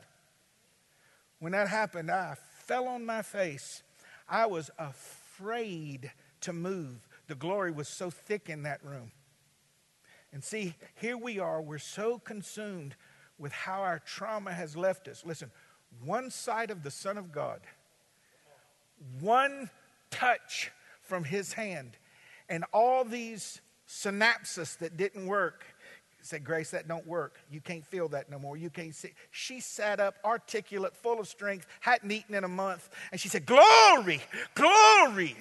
When 1.40 1.50
that 1.50 1.66
happened, 1.66 2.08
I 2.08 2.36
fell 2.64 2.86
on 2.86 3.04
my 3.04 3.22
face. 3.22 3.82
I 4.28 4.46
was 4.46 4.70
afraid 4.78 6.12
to 6.42 6.52
move. 6.52 7.08
The 7.26 7.34
glory 7.34 7.72
was 7.72 7.88
so 7.88 8.08
thick 8.08 8.48
in 8.48 8.62
that 8.62 8.84
room. 8.84 9.10
And 10.32 10.44
see, 10.44 10.74
here 10.94 11.18
we 11.18 11.40
are, 11.40 11.60
we're 11.60 11.78
so 11.78 12.20
consumed 12.20 12.94
with 13.40 13.52
how 13.52 13.80
our 13.80 13.99
trauma 13.99 14.52
has 14.52 14.76
left 14.76 15.09
us. 15.09 15.25
Listen, 15.25 15.50
one 16.04 16.30
sight 16.30 16.70
of 16.70 16.82
the 16.82 16.90
Son 16.90 17.18
of 17.18 17.32
God, 17.32 17.61
one 19.18 19.70
touch 20.11 20.70
from 21.00 21.25
His 21.25 21.54
hand, 21.54 21.97
and 22.49 22.64
all 22.73 23.04
these 23.04 23.61
synapses 23.88 24.78
that 24.78 24.97
didn't 24.97 25.26
work. 25.26 25.64
Said 26.23 26.44
Grace, 26.44 26.70
that 26.73 26.87
don't 26.87 27.06
work. 27.06 27.40
You 27.50 27.62
can't 27.62 27.87
feel 27.87 28.09
that 28.09 28.30
no 28.30 28.38
more. 28.38 28.54
You 28.54 28.68
can't 28.68 28.94
see. 28.94 29.14
She 29.30 29.59
sat 29.59 30.00
up, 30.00 30.16
articulate, 30.23 30.94
full 30.94 31.18
of 31.18 31.26
strength, 31.26 31.66
hadn't 31.80 32.12
eaten 32.12 32.35
in 32.35 32.44
a 32.44 32.49
month, 32.49 32.90
and 33.11 33.18
she 33.18 33.28
said, 33.28 33.47
"Glory, 33.47 34.20
glory." 34.54 35.35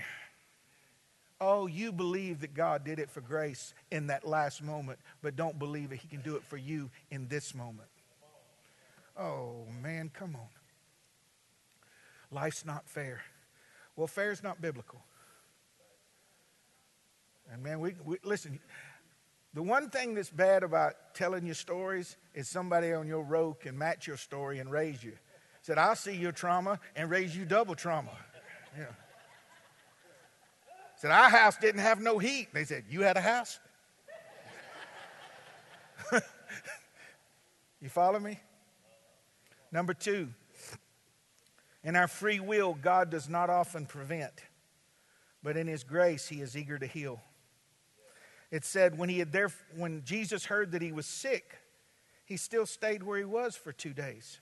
Oh, 1.41 1.67
you 1.67 1.91
believe 1.91 2.41
that 2.41 2.53
God 2.53 2.84
did 2.84 3.00
it 3.00 3.10
for 3.10 3.22
grace 3.22 3.74
in 3.91 4.08
that 4.08 4.27
last 4.27 4.62
moment, 4.62 5.00
but 5.22 5.36
don't 5.36 5.58
believe 5.58 5.89
that 5.91 5.98
He 5.98 6.08
can 6.08 6.22
do 6.22 6.36
it 6.36 6.43
for 6.43 6.58
you 6.58 6.89
in 7.12 7.27
this 7.29 7.55
moment. 7.55 7.88
Oh, 9.17 9.65
man, 9.81 10.12
come 10.13 10.36
on. 10.36 10.48
Life's 12.31 12.65
not 12.65 12.88
fair. 12.88 13.22
Well, 13.96 14.08
fair 14.08 14.31
is 14.31 14.43
not 14.43 14.62
biblical. 14.62 15.01
And 17.51 17.63
man, 17.63 17.79
we, 17.79 17.96
we 18.05 18.17
listen. 18.24 18.60
The 19.53 19.63
one 19.63 19.89
thing 19.89 20.13
that's 20.13 20.29
bad 20.29 20.63
about 20.63 21.15
telling 21.15 21.46
your 21.46 21.55
stories 21.55 22.17
is 22.36 22.48
somebody 22.48 22.93
on 22.93 23.08
your 23.08 23.24
row 23.24 23.58
can 23.60 23.77
match 23.77 24.08
your 24.08 24.17
story 24.17 24.60
and 24.60 24.72
raise 24.72 25.03
you. 25.03 25.13
Said, 25.62 25.77
I'll 25.77 25.96
see 25.96 26.15
your 26.15 26.31
trauma 26.31 26.79
and 26.96 27.10
raise 27.10 27.36
you 27.36 27.46
double 27.46 27.75
trauma. 27.75 28.12
Yeah. 28.77 28.86
Said, 31.00 31.12
our 31.12 31.29
house 31.29 31.56
didn't 31.56 31.79
have 31.79 32.01
no 32.01 32.20
heat. 32.20 32.50
They 32.53 32.65
said, 32.65 32.84
You 32.89 33.03
had 33.03 33.15
a 33.15 33.22
house? 33.22 33.58
you 37.82 37.88
follow 37.88 38.20
me? 38.20 38.38
Number 39.72 39.94
two, 39.94 40.27
in 41.86 41.96
our 41.96 42.10
free 42.10 42.41
will, 42.41 42.74
God 42.74 43.10
does 43.10 43.29
not 43.29 43.50
often 43.50 43.86
prevent, 43.86 44.34
but 45.41 45.56
in 45.56 45.68
His 45.68 45.86
grace, 45.86 46.27
He 46.27 46.41
is 46.41 46.58
eager 46.58 46.77
to 46.77 46.86
heal. 46.86 47.22
It 48.51 48.65
said 48.65 48.98
when, 48.98 49.08
he 49.08 49.20
had 49.20 49.32
there, 49.32 49.51
when 49.77 50.03
Jesus 50.03 50.46
heard 50.46 50.74
that 50.74 50.82
he 50.82 50.91
was 50.91 51.06
sick, 51.06 51.60
he 52.25 52.36
still 52.36 52.65
stayed 52.65 53.03
where 53.03 53.20
he 53.20 53.24
was 53.24 53.56
for 53.56 53.72
two 53.72 53.94
days. 53.94 54.41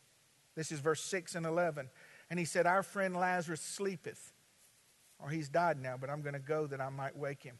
This 0.55 0.71
is 0.71 0.79
verse 0.79 1.03
6 1.03 1.35
and 1.35 1.45
11. 1.45 1.89
And 2.29 2.39
he 2.39 2.45
said, 2.45 2.65
Our 2.65 2.83
friend 2.83 3.15
Lazarus 3.15 3.61
sleepeth 3.61 4.31
or 5.19 5.29
he's 5.29 5.49
died 5.49 5.81
now, 5.81 5.95
but 5.99 6.09
I'm 6.09 6.21
going 6.21 6.33
to 6.33 6.39
go 6.39 6.67
that 6.67 6.81
I 6.81 6.89
might 6.89 7.17
wake 7.17 7.43
him. 7.43 7.57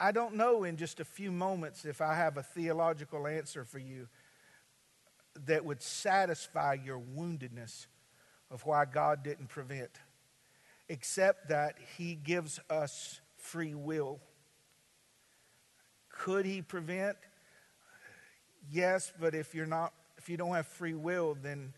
I 0.00 0.10
don't 0.10 0.36
know 0.36 0.64
in 0.64 0.76
just 0.76 1.00
a 1.00 1.04
few 1.04 1.30
moments 1.30 1.84
if 1.84 2.00
I 2.00 2.14
have 2.14 2.36
a 2.36 2.42
theological 2.42 3.26
answer 3.26 3.64
for 3.64 3.78
you 3.78 4.08
that 5.44 5.64
would 5.64 5.82
satisfy 5.82 6.78
your 6.82 6.98
woundedness 6.98 7.86
of 8.50 8.64
why 8.64 8.84
God 8.86 9.22
didn't 9.22 9.48
prevent, 9.48 9.90
except 10.88 11.48
that 11.48 11.76
He 11.98 12.14
gives 12.14 12.60
us 12.70 13.20
free 13.36 13.74
will. 13.74 14.20
Could 16.08 16.46
He 16.46 16.62
prevent? 16.62 17.16
Yes, 18.70 19.12
but 19.20 19.34
if 19.34 19.54
you're 19.54 19.66
not, 19.66 19.92
if 20.16 20.28
you 20.28 20.36
don't 20.36 20.54
have 20.54 20.66
free 20.66 20.94
will, 20.94 21.36
then 21.40 21.74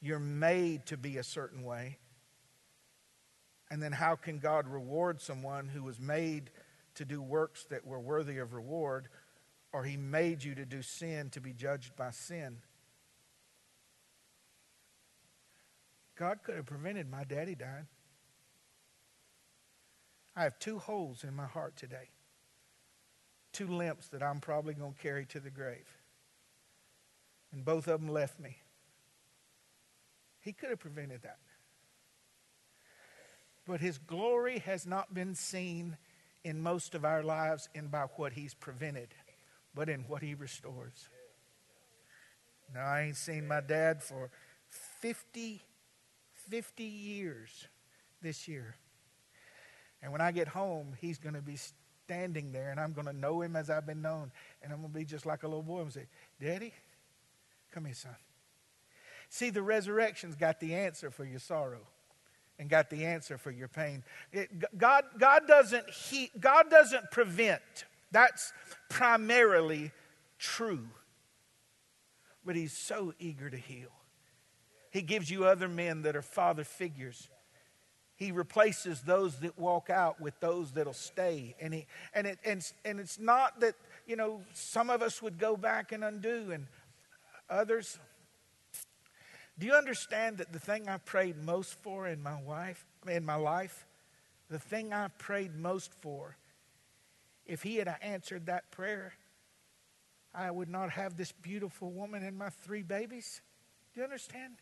you're 0.00 0.18
made 0.18 0.86
to 0.86 0.96
be 0.96 1.18
a 1.18 1.24
certain 1.24 1.64
way. 1.64 1.98
And 3.70 3.82
then 3.82 3.92
how 3.92 4.16
can 4.16 4.38
God 4.38 4.66
reward 4.66 5.20
someone 5.20 5.68
who 5.68 5.84
was 5.84 6.00
made 6.00 6.50
to 6.96 7.04
do 7.04 7.22
works 7.22 7.64
that 7.70 7.86
were 7.86 8.00
worthy 8.00 8.38
of 8.38 8.52
reward, 8.52 9.08
or 9.72 9.84
he 9.84 9.96
made 9.96 10.42
you 10.42 10.54
to 10.56 10.64
do 10.64 10.82
sin 10.82 11.30
to 11.30 11.40
be 11.40 11.52
judged 11.52 11.94
by 11.94 12.10
sin? 12.10 12.58
God 16.16 16.40
could 16.42 16.56
have 16.56 16.66
prevented 16.66 17.10
my 17.10 17.24
daddy 17.24 17.54
dying. 17.54 17.86
I 20.36 20.42
have 20.42 20.58
two 20.58 20.78
holes 20.78 21.24
in 21.24 21.34
my 21.34 21.46
heart 21.46 21.76
today, 21.76 22.10
two 23.52 23.66
limps 23.68 24.08
that 24.08 24.22
I'm 24.22 24.40
probably 24.40 24.74
going 24.74 24.94
to 24.94 25.00
carry 25.00 25.26
to 25.26 25.40
the 25.40 25.50
grave. 25.50 25.96
And 27.52 27.64
both 27.64 27.88
of 27.88 28.00
them 28.00 28.10
left 28.10 28.38
me. 28.38 28.58
He 30.40 30.52
could 30.52 30.70
have 30.70 30.78
prevented 30.78 31.22
that. 31.22 31.38
But 33.66 33.80
his 33.80 33.98
glory 33.98 34.60
has 34.60 34.86
not 34.86 35.14
been 35.14 35.34
seen 35.34 35.96
in 36.44 36.60
most 36.60 36.94
of 36.94 37.04
our 37.04 37.22
lives 37.22 37.68
in 37.74 37.88
by 37.88 38.06
what 38.16 38.32
he's 38.32 38.54
prevented, 38.54 39.08
but 39.74 39.88
in 39.88 40.00
what 40.02 40.22
he 40.22 40.34
restores. 40.34 41.08
Now, 42.74 42.86
I 42.86 43.02
ain't 43.02 43.16
seen 43.16 43.46
my 43.46 43.60
dad 43.60 44.02
for 44.02 44.30
50, 45.00 45.60
50 46.48 46.84
years 46.84 47.68
this 48.22 48.48
year. 48.48 48.76
And 50.02 50.12
when 50.12 50.20
I 50.20 50.30
get 50.30 50.48
home, 50.48 50.94
he's 51.00 51.18
going 51.18 51.34
to 51.34 51.42
be 51.42 51.58
standing 52.06 52.52
there, 52.52 52.70
and 52.70 52.80
I'm 52.80 52.92
going 52.92 53.06
to 53.06 53.12
know 53.12 53.42
him 53.42 53.56
as 53.56 53.70
I've 53.70 53.86
been 53.86 54.02
known. 54.02 54.32
And 54.62 54.72
I'm 54.72 54.80
going 54.80 54.92
to 54.92 54.98
be 54.98 55.04
just 55.04 55.26
like 55.26 55.42
a 55.42 55.48
little 55.48 55.62
boy 55.62 55.82
and 55.82 55.92
say, 55.92 56.06
Daddy, 56.40 56.72
come 57.72 57.84
here, 57.84 57.94
son. 57.94 58.16
See, 59.28 59.50
the 59.50 59.62
resurrection's 59.62 60.36
got 60.36 60.60
the 60.60 60.74
answer 60.74 61.10
for 61.10 61.24
your 61.24 61.38
sorrow 61.38 61.86
and 62.60 62.68
got 62.68 62.90
the 62.90 63.06
answer 63.06 63.38
for 63.38 63.50
your 63.50 63.68
pain. 63.68 64.04
It, 64.32 64.78
God, 64.78 65.04
God, 65.18 65.48
doesn't 65.48 65.88
he, 65.88 66.30
God 66.38 66.70
doesn't 66.70 67.10
prevent. 67.10 67.62
That's 68.12 68.52
primarily 68.90 69.92
true. 70.38 70.86
But 72.44 72.56
He's 72.56 72.74
so 72.74 73.14
eager 73.18 73.48
to 73.48 73.56
heal. 73.56 73.88
He 74.90 75.00
gives 75.00 75.30
you 75.30 75.46
other 75.46 75.68
men 75.68 76.02
that 76.02 76.16
are 76.16 76.22
father 76.22 76.64
figures. 76.64 77.28
He 78.14 78.30
replaces 78.30 79.00
those 79.00 79.36
that 79.38 79.58
walk 79.58 79.88
out 79.88 80.20
with 80.20 80.38
those 80.40 80.72
that'll 80.72 80.92
stay. 80.92 81.54
And, 81.60 81.72
he, 81.72 81.86
and, 82.12 82.26
it, 82.26 82.38
and, 82.44 82.62
and 82.84 83.00
it's 83.00 83.18
not 83.18 83.60
that, 83.60 83.74
you 84.06 84.16
know, 84.16 84.42
some 84.52 84.90
of 84.90 85.00
us 85.00 85.22
would 85.22 85.38
go 85.38 85.56
back 85.56 85.92
and 85.92 86.04
undo, 86.04 86.50
and 86.52 86.66
others, 87.48 87.98
do 89.60 89.66
you 89.66 89.74
understand 89.74 90.38
that 90.38 90.54
the 90.54 90.58
thing 90.58 90.88
I 90.88 90.96
prayed 90.96 91.36
most 91.36 91.74
for 91.74 92.08
in 92.08 92.22
my 92.22 92.40
wife, 92.40 92.86
in 93.06 93.26
my 93.26 93.34
life, 93.34 93.86
the 94.48 94.58
thing 94.58 94.94
I 94.94 95.08
prayed 95.18 95.54
most 95.54 95.92
for, 96.00 96.38
if 97.44 97.62
he 97.62 97.76
had 97.76 97.94
answered 98.00 98.46
that 98.46 98.70
prayer, 98.70 99.12
I 100.34 100.50
would 100.50 100.70
not 100.70 100.90
have 100.92 101.18
this 101.18 101.32
beautiful 101.32 101.90
woman 101.90 102.24
and 102.24 102.38
my 102.38 102.48
three 102.48 102.82
babies. 102.82 103.42
Do 103.92 104.00
you 104.00 104.04
understand? 104.04 104.54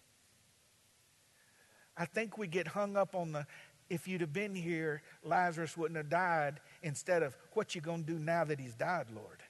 I 1.96 2.04
think 2.04 2.36
we 2.36 2.48
get 2.48 2.66
hung 2.66 2.96
up 2.96 3.14
on 3.14 3.30
the 3.32 3.46
if 3.88 4.06
you'd 4.06 4.20
have 4.20 4.34
been 4.34 4.54
here, 4.54 5.00
Lazarus 5.24 5.76
wouldn't 5.76 5.96
have 5.96 6.10
died 6.10 6.60
instead 6.82 7.22
of 7.22 7.36
what 7.54 7.74
you 7.74 7.80
gonna 7.80 8.02
do 8.02 8.18
now 8.18 8.44
that 8.44 8.58
he's 8.60 8.74
died, 8.74 9.06
Lord. 9.14 9.42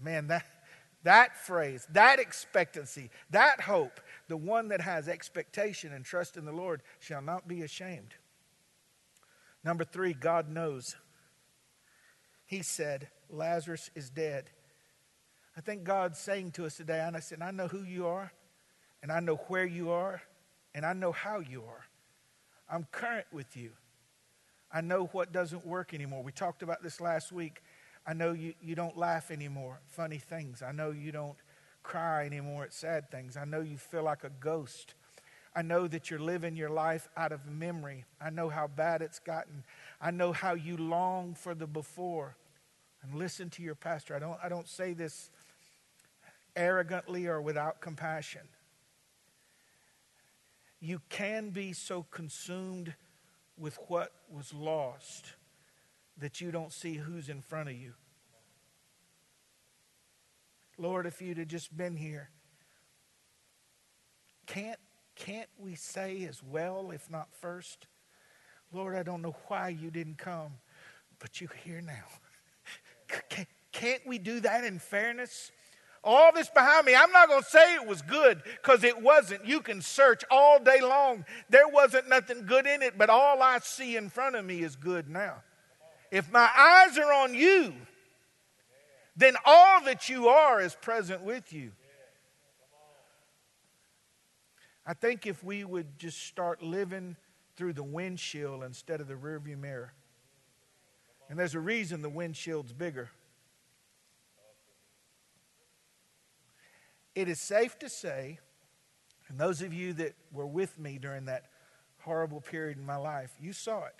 Man, 0.00 0.28
that 0.28 0.46
that 1.04 1.36
phrase, 1.36 1.86
that 1.92 2.20
expectancy, 2.20 3.10
that 3.30 3.60
hope, 3.60 4.00
the 4.28 4.36
one 4.36 4.68
that 4.68 4.80
has 4.80 5.08
expectation 5.08 5.92
and 5.92 6.04
trust 6.04 6.36
in 6.36 6.44
the 6.44 6.52
Lord 6.52 6.82
shall 7.00 7.22
not 7.22 7.48
be 7.48 7.62
ashamed. 7.62 8.14
Number 9.64 9.84
three, 9.84 10.12
God 10.12 10.48
knows. 10.48 10.96
He 12.46 12.62
said, 12.62 13.08
Lazarus 13.30 13.90
is 13.94 14.10
dead. 14.10 14.50
I 15.56 15.60
think 15.60 15.84
God's 15.84 16.18
saying 16.18 16.52
to 16.52 16.66
us 16.66 16.76
today, 16.76 17.00
and 17.00 17.16
I 17.16 17.20
said, 17.20 17.42
I 17.42 17.50
know 17.50 17.68
who 17.68 17.82
you 17.82 18.06
are, 18.06 18.32
and 19.02 19.12
I 19.12 19.20
know 19.20 19.36
where 19.48 19.66
you 19.66 19.90
are, 19.90 20.22
and 20.74 20.84
I 20.86 20.92
know 20.92 21.12
how 21.12 21.40
you 21.40 21.62
are. 21.68 21.84
I'm 22.70 22.86
current 22.90 23.26
with 23.32 23.56
you. 23.56 23.72
I 24.72 24.80
know 24.80 25.06
what 25.12 25.32
doesn't 25.32 25.66
work 25.66 25.92
anymore. 25.92 26.22
We 26.22 26.32
talked 26.32 26.62
about 26.62 26.82
this 26.82 27.00
last 27.00 27.32
week. 27.32 27.62
I 28.06 28.14
know 28.14 28.32
you, 28.32 28.54
you 28.62 28.74
don't 28.74 28.96
laugh 28.96 29.30
anymore 29.30 29.80
funny 29.86 30.18
things. 30.18 30.62
I 30.62 30.72
know 30.72 30.90
you 30.90 31.12
don't 31.12 31.36
cry 31.82 32.26
anymore 32.26 32.64
at 32.64 32.72
sad 32.72 33.10
things. 33.10 33.36
I 33.36 33.44
know 33.44 33.60
you 33.60 33.76
feel 33.76 34.02
like 34.02 34.24
a 34.24 34.30
ghost. 34.30 34.94
I 35.54 35.62
know 35.62 35.86
that 35.86 36.10
you're 36.10 36.20
living 36.20 36.56
your 36.56 36.70
life 36.70 37.08
out 37.16 37.32
of 37.32 37.46
memory. 37.46 38.04
I 38.20 38.30
know 38.30 38.48
how 38.48 38.66
bad 38.68 39.02
it's 39.02 39.18
gotten. 39.18 39.64
I 40.00 40.10
know 40.10 40.32
how 40.32 40.54
you 40.54 40.76
long 40.76 41.34
for 41.34 41.54
the 41.54 41.66
before. 41.66 42.36
And 43.02 43.14
listen 43.14 43.50
to 43.50 43.62
your 43.62 43.74
pastor. 43.74 44.14
I 44.14 44.18
don't, 44.18 44.38
I 44.42 44.48
don't 44.48 44.68
say 44.68 44.92
this 44.92 45.30
arrogantly 46.56 47.26
or 47.26 47.40
without 47.40 47.80
compassion. 47.80 48.42
You 50.80 51.00
can 51.08 51.50
be 51.50 51.72
so 51.72 52.06
consumed 52.10 52.94
with 53.58 53.78
what 53.88 54.12
was 54.30 54.52
lost 54.54 55.34
that 56.18 56.40
you 56.40 56.50
don't 56.50 56.72
see 56.72 56.94
who's 56.94 57.28
in 57.28 57.40
front 57.40 57.68
of 57.68 57.74
you. 57.74 57.94
Lord, 60.82 61.06
if 61.06 61.22
you'd 61.22 61.38
have 61.38 61.46
just 61.46 61.74
been 61.76 61.96
here, 61.96 62.28
can't, 64.46 64.80
can't 65.14 65.48
we 65.56 65.76
say 65.76 66.24
as 66.28 66.42
well, 66.42 66.90
if 66.90 67.08
not 67.08 67.28
first? 67.40 67.86
Lord, 68.72 68.96
I 68.96 69.04
don't 69.04 69.22
know 69.22 69.36
why 69.46 69.68
you 69.68 69.92
didn't 69.92 70.18
come, 70.18 70.54
but 71.20 71.40
you're 71.40 71.50
here 71.64 71.80
now. 71.80 73.14
Can't 73.72 74.04
we 74.06 74.18
do 74.18 74.40
that 74.40 74.64
in 74.64 74.80
fairness? 74.80 75.52
All 76.02 76.32
this 76.32 76.48
behind 76.48 76.86
me, 76.86 76.96
I'm 76.96 77.12
not 77.12 77.28
going 77.28 77.42
to 77.42 77.48
say 77.48 77.76
it 77.76 77.86
was 77.86 78.02
good 78.02 78.42
because 78.44 78.82
it 78.82 79.00
wasn't. 79.00 79.46
You 79.46 79.60
can 79.60 79.82
search 79.82 80.24
all 80.32 80.58
day 80.58 80.80
long. 80.80 81.24
There 81.48 81.68
wasn't 81.68 82.08
nothing 82.08 82.44
good 82.44 82.66
in 82.66 82.82
it, 82.82 82.98
but 82.98 83.08
all 83.08 83.40
I 83.40 83.60
see 83.60 83.96
in 83.96 84.08
front 84.10 84.34
of 84.34 84.44
me 84.44 84.62
is 84.62 84.74
good 84.74 85.08
now. 85.08 85.44
If 86.10 86.30
my 86.32 86.50
eyes 86.56 86.98
are 86.98 87.12
on 87.12 87.34
you, 87.34 87.72
then 89.16 89.34
all 89.44 89.82
that 89.84 90.08
you 90.08 90.28
are 90.28 90.60
is 90.60 90.74
present 90.74 91.22
with 91.22 91.52
you. 91.52 91.72
I 94.86 94.94
think 94.94 95.26
if 95.26 95.44
we 95.44 95.64
would 95.64 95.98
just 95.98 96.26
start 96.26 96.62
living 96.62 97.16
through 97.56 97.74
the 97.74 97.84
windshield 97.84 98.64
instead 98.64 99.00
of 99.00 99.06
the 99.06 99.14
rearview 99.14 99.58
mirror, 99.58 99.92
and 101.28 101.38
there's 101.38 101.54
a 101.54 101.60
reason 101.60 102.02
the 102.02 102.08
windshield's 102.08 102.72
bigger. 102.72 103.10
It 107.14 107.28
is 107.28 107.40
safe 107.40 107.78
to 107.80 107.88
say, 107.88 108.38
and 109.28 109.38
those 109.38 109.62
of 109.62 109.72
you 109.72 109.92
that 109.94 110.14
were 110.32 110.46
with 110.46 110.78
me 110.78 110.98
during 110.98 111.26
that 111.26 111.44
horrible 112.00 112.40
period 112.40 112.78
in 112.78 112.84
my 112.84 112.96
life, 112.96 113.30
you 113.40 113.52
saw 113.52 113.84
it. 113.84 113.94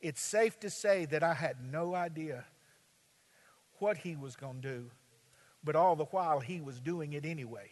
It's 0.00 0.20
safe 0.20 0.58
to 0.60 0.70
say 0.70 1.04
that 1.06 1.22
I 1.22 1.34
had 1.34 1.56
no 1.62 1.94
idea 1.94 2.44
what 3.80 3.98
he 3.98 4.16
was 4.16 4.36
going 4.36 4.60
to 4.62 4.68
do, 4.68 4.90
but 5.64 5.76
all 5.76 5.96
the 5.96 6.04
while 6.06 6.40
he 6.40 6.60
was 6.60 6.80
doing 6.80 7.12
it 7.12 7.24
anyway. 7.24 7.70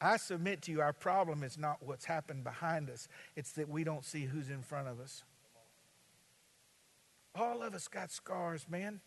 I 0.00 0.16
submit 0.16 0.62
to 0.62 0.72
you, 0.72 0.80
our 0.80 0.92
problem 0.92 1.44
is 1.44 1.56
not 1.56 1.78
what's 1.80 2.04
happened 2.04 2.42
behind 2.42 2.90
us, 2.90 3.08
it's 3.36 3.52
that 3.52 3.68
we 3.68 3.84
don't 3.84 4.04
see 4.04 4.24
who's 4.24 4.50
in 4.50 4.62
front 4.62 4.88
of 4.88 4.98
us. 5.00 5.22
All 7.34 7.62
of 7.62 7.74
us 7.74 7.88
got 7.88 8.10
scars, 8.10 8.66
man. 8.68 9.00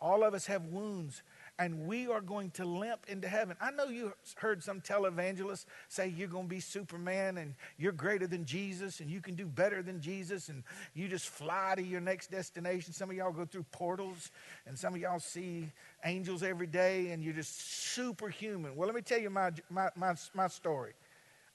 All 0.00 0.24
of 0.24 0.34
us 0.34 0.46
have 0.46 0.64
wounds 0.66 1.22
and 1.58 1.88
we 1.88 2.06
are 2.06 2.20
going 2.20 2.50
to 2.52 2.64
limp 2.64 3.06
into 3.08 3.26
heaven. 3.26 3.56
I 3.60 3.72
know 3.72 3.86
you 3.86 4.12
heard 4.36 4.62
some 4.62 4.80
televangelists 4.80 5.64
say 5.88 6.08
you're 6.08 6.28
going 6.28 6.44
to 6.44 6.48
be 6.48 6.60
Superman 6.60 7.38
and 7.38 7.54
you're 7.78 7.92
greater 7.92 8.28
than 8.28 8.44
Jesus 8.44 9.00
and 9.00 9.10
you 9.10 9.20
can 9.20 9.34
do 9.34 9.44
better 9.44 9.82
than 9.82 10.00
Jesus 10.00 10.48
and 10.50 10.62
you 10.94 11.08
just 11.08 11.26
fly 11.26 11.74
to 11.74 11.82
your 11.82 12.00
next 12.00 12.30
destination. 12.30 12.92
Some 12.92 13.10
of 13.10 13.16
y'all 13.16 13.32
go 13.32 13.44
through 13.44 13.64
portals 13.72 14.30
and 14.66 14.78
some 14.78 14.94
of 14.94 15.00
y'all 15.00 15.18
see 15.18 15.66
angels 16.04 16.44
every 16.44 16.68
day 16.68 17.10
and 17.10 17.24
you're 17.24 17.34
just 17.34 17.60
superhuman. 17.92 18.76
Well, 18.76 18.86
let 18.86 18.94
me 18.94 19.02
tell 19.02 19.20
you 19.20 19.30
my, 19.30 19.50
my, 19.68 19.90
my, 19.96 20.14
my 20.34 20.46
story. 20.46 20.92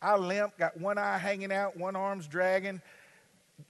I 0.02 0.18
limp, 0.18 0.58
got 0.58 0.78
one 0.78 0.98
eye 0.98 1.18
hanging 1.18 1.54
out, 1.54 1.78
one 1.78 1.96
arm's 1.96 2.28
dragging. 2.28 2.82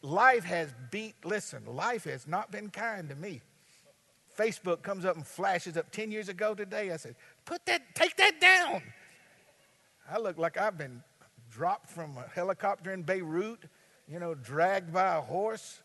Life 0.01 0.45
has 0.45 0.73
beat, 0.89 1.13
listen, 1.23 1.63
life 1.67 2.05
has 2.05 2.25
not 2.25 2.51
been 2.51 2.71
kind 2.71 3.09
to 3.09 3.15
me. 3.15 3.41
Facebook 4.37 4.81
comes 4.81 5.05
up 5.05 5.15
and 5.15 5.25
flashes 5.25 5.77
up 5.77 5.91
10 5.91 6.11
years 6.11 6.29
ago 6.29 6.53
today. 6.53 6.91
I 6.91 6.97
said, 6.97 7.15
put 7.45 7.65
that, 7.65 7.95
take 7.95 8.15
that 8.17 8.39
down. 8.39 8.81
I 10.09 10.19
look 10.19 10.37
like 10.37 10.57
I've 10.57 10.77
been 10.77 11.03
dropped 11.51 11.89
from 11.89 12.17
a 12.17 12.27
helicopter 12.33 12.91
in 12.91 13.03
Beirut, 13.03 13.63
you 14.07 14.19
know, 14.19 14.33
dragged 14.33 14.91
by 14.91 15.15
a 15.15 15.21
horse. 15.21 15.81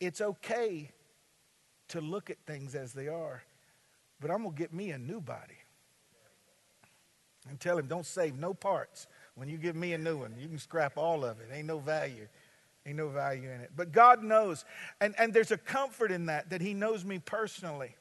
It's 0.00 0.20
okay 0.20 0.90
to 1.88 2.00
look 2.00 2.30
at 2.30 2.36
things 2.46 2.74
as 2.74 2.92
they 2.92 3.08
are, 3.08 3.42
but 4.20 4.30
I'm 4.30 4.42
going 4.42 4.54
to 4.54 4.58
get 4.58 4.72
me 4.72 4.90
a 4.90 4.98
new 4.98 5.20
body. 5.20 5.58
And 7.48 7.60
tell 7.60 7.78
him, 7.78 7.86
don't 7.86 8.06
save 8.06 8.38
no 8.38 8.54
parts. 8.54 9.06
When 9.34 9.48
you 9.48 9.58
give 9.58 9.76
me 9.76 9.92
a 9.92 9.98
new 9.98 10.18
one, 10.18 10.34
you 10.38 10.48
can 10.48 10.58
scrap 10.58 10.96
all 10.96 11.24
of 11.24 11.40
it. 11.40 11.48
Ain't 11.52 11.66
no 11.66 11.78
value. 11.78 12.26
Ain't 12.86 12.96
no 12.96 13.08
value 13.08 13.50
in 13.50 13.60
it. 13.60 13.70
But 13.74 13.92
God 13.92 14.22
knows. 14.22 14.64
And, 15.00 15.14
and 15.18 15.32
there's 15.32 15.50
a 15.50 15.56
comfort 15.56 16.12
in 16.12 16.26
that, 16.26 16.50
that 16.50 16.60
He 16.60 16.74
knows 16.74 17.04
me 17.04 17.18
personally. 17.18 17.96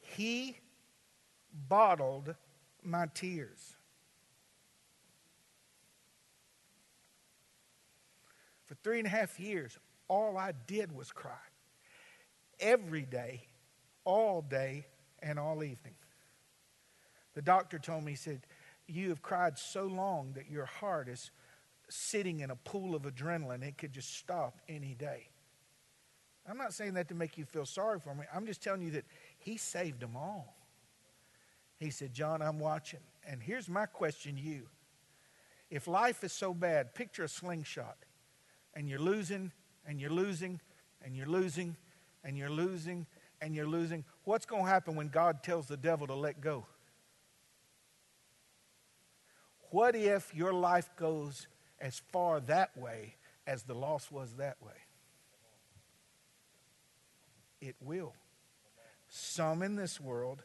He 0.00 0.58
bottled 1.68 2.34
my 2.82 3.06
tears. 3.14 3.76
For 8.66 8.74
three 8.74 8.98
and 8.98 9.06
a 9.06 9.10
half 9.10 9.40
years, 9.40 9.78
all 10.08 10.36
I 10.36 10.52
did 10.66 10.92
was 10.92 11.10
cry. 11.10 11.32
Every 12.60 13.02
day, 13.02 13.42
all 14.04 14.42
day, 14.42 14.86
and 15.22 15.38
all 15.38 15.64
evening. 15.64 15.94
The 17.34 17.42
doctor 17.42 17.78
told 17.78 18.04
me, 18.04 18.12
he 18.12 18.16
said, 18.16 18.42
You 18.86 19.08
have 19.10 19.22
cried 19.22 19.58
so 19.58 19.84
long 19.84 20.32
that 20.34 20.50
your 20.50 20.66
heart 20.66 21.08
is 21.08 21.30
sitting 21.88 22.40
in 22.40 22.50
a 22.50 22.56
pool 22.56 22.94
of 22.94 23.02
adrenaline. 23.02 23.62
It 23.62 23.78
could 23.78 23.92
just 23.92 24.16
stop 24.16 24.60
any 24.68 24.94
day. 24.94 25.28
I'm 26.48 26.56
not 26.56 26.72
saying 26.72 26.94
that 26.94 27.08
to 27.08 27.14
make 27.14 27.36
you 27.36 27.44
feel 27.44 27.66
sorry 27.66 28.00
for 28.00 28.14
me. 28.14 28.24
I'm 28.34 28.46
just 28.46 28.62
telling 28.62 28.82
you 28.82 28.92
that 28.92 29.04
He 29.38 29.56
saved 29.56 30.00
them 30.00 30.16
all. 30.16 30.56
He 31.78 31.90
said, 31.90 32.12
John, 32.12 32.42
I'm 32.42 32.58
watching. 32.58 33.00
And 33.26 33.42
here's 33.42 33.68
my 33.68 33.86
question 33.86 34.36
to 34.36 34.42
you. 34.42 34.62
If 35.70 35.86
life 35.86 36.24
is 36.24 36.32
so 36.32 36.54
bad, 36.54 36.94
picture 36.94 37.24
a 37.24 37.28
slingshot, 37.28 37.98
and 38.74 38.88
you're 38.88 38.98
losing, 38.98 39.52
and 39.86 40.00
you're 40.00 40.10
losing, 40.10 40.60
and 41.04 41.14
you're 41.14 41.26
losing, 41.26 41.76
and 42.24 42.36
you're 42.36 42.50
losing, 42.50 43.06
and 43.40 43.54
you're 43.54 43.66
losing. 43.66 44.04
What's 44.24 44.46
going 44.46 44.64
to 44.64 44.70
happen 44.70 44.96
when 44.96 45.08
God 45.08 45.42
tells 45.42 45.66
the 45.66 45.76
devil 45.76 46.06
to 46.06 46.14
let 46.14 46.40
go? 46.40 46.66
What 49.70 49.94
if 49.94 50.34
your 50.34 50.54
life 50.54 50.88
goes 50.96 51.46
as 51.80 52.00
far 52.12 52.40
that 52.40 52.76
way 52.76 53.14
as 53.46 53.62
the 53.62 53.74
loss 53.74 54.10
was 54.10 54.34
that 54.34 54.56
way. 54.62 54.72
It 57.60 57.76
will. 57.80 58.14
Some 59.08 59.62
in 59.62 59.76
this 59.76 60.00
world 60.00 60.42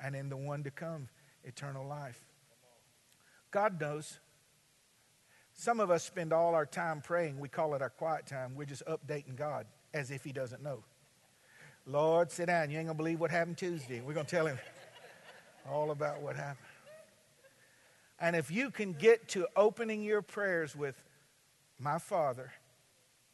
and 0.00 0.16
in 0.16 0.28
the 0.28 0.36
one 0.36 0.64
to 0.64 0.70
come, 0.70 1.08
eternal 1.44 1.86
life. 1.86 2.24
God 3.50 3.80
knows. 3.80 4.18
Some 5.54 5.78
of 5.78 5.90
us 5.90 6.02
spend 6.02 6.32
all 6.32 6.54
our 6.54 6.66
time 6.66 7.00
praying. 7.00 7.38
We 7.38 7.48
call 7.48 7.74
it 7.74 7.82
our 7.82 7.90
quiet 7.90 8.26
time. 8.26 8.54
We're 8.56 8.64
just 8.64 8.82
updating 8.86 9.36
God 9.36 9.66
as 9.94 10.10
if 10.10 10.24
He 10.24 10.32
doesn't 10.32 10.62
know. 10.62 10.82
Lord, 11.86 12.30
sit 12.30 12.46
down. 12.46 12.70
You 12.70 12.78
ain't 12.78 12.86
going 12.86 12.96
to 12.96 13.02
believe 13.02 13.20
what 13.20 13.30
happened 13.30 13.58
Tuesday. 13.58 14.00
We're 14.00 14.14
going 14.14 14.26
to 14.26 14.30
tell 14.30 14.46
Him 14.46 14.58
all 15.70 15.90
about 15.90 16.22
what 16.22 16.36
happened. 16.36 16.66
And 18.22 18.36
if 18.36 18.52
you 18.52 18.70
can 18.70 18.92
get 18.92 19.28
to 19.30 19.48
opening 19.56 20.04
your 20.04 20.22
prayers 20.22 20.76
with, 20.76 20.94
My 21.80 21.98
Father, 21.98 22.52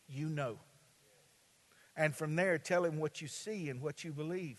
you 0.09 0.31
know. 0.31 0.57
And 1.95 2.17
from 2.17 2.37
there, 2.37 2.57
tell 2.57 2.87
him 2.87 2.99
what 2.99 3.21
you 3.21 3.29
see 3.29 3.69
and 3.69 3.83
what 3.83 4.03
you 4.03 4.13
believe. 4.13 4.57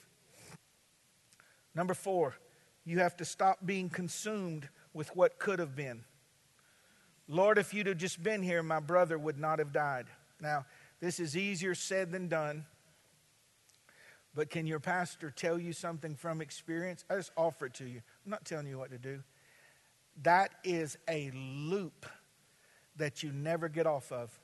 Number 1.73 1.95
four, 1.95 2.35
you 2.85 2.99
have 2.99 3.17
to 3.17 3.25
stop 3.25 3.65
being 3.65 3.89
consumed 3.89 4.69
with 4.93 5.15
what 5.15 5.39
could 5.39 5.57
have 5.57 5.75
been. 5.75 6.03
Lord, 7.27 7.57
if 7.57 7.73
you'd 7.73 7.87
have 7.87 7.97
just 7.97 8.21
been 8.21 8.43
here, 8.43 8.61
my 8.61 8.79
brother 8.79 9.17
would 9.17 9.39
not 9.39 9.57
have 9.57 9.73
died. 9.73 10.05
Now, 10.39 10.65
this 10.99 11.19
is 11.19 11.35
easier 11.35 11.73
said 11.73 12.11
than 12.11 12.27
done. 12.27 12.65
But 14.35 14.51
can 14.51 14.67
your 14.67 14.79
pastor 14.79 15.31
tell 15.31 15.57
you 15.57 15.73
something 15.73 16.13
from 16.15 16.39
experience? 16.39 17.03
I 17.09 17.15
just 17.15 17.31
offer 17.35 17.65
it 17.65 17.73
to 17.75 17.85
you. 17.85 18.01
I'm 18.25 18.31
not 18.31 18.45
telling 18.45 18.67
you 18.67 18.77
what 18.77 18.91
to 18.91 18.99
do. 18.99 19.23
That 20.23 20.51
is 20.63 20.97
a 21.07 21.31
loop 21.33 22.05
that 22.97 23.23
you 23.23 23.31
never 23.31 23.69
get 23.69 23.87
off 23.87 24.11
of. 24.11 24.37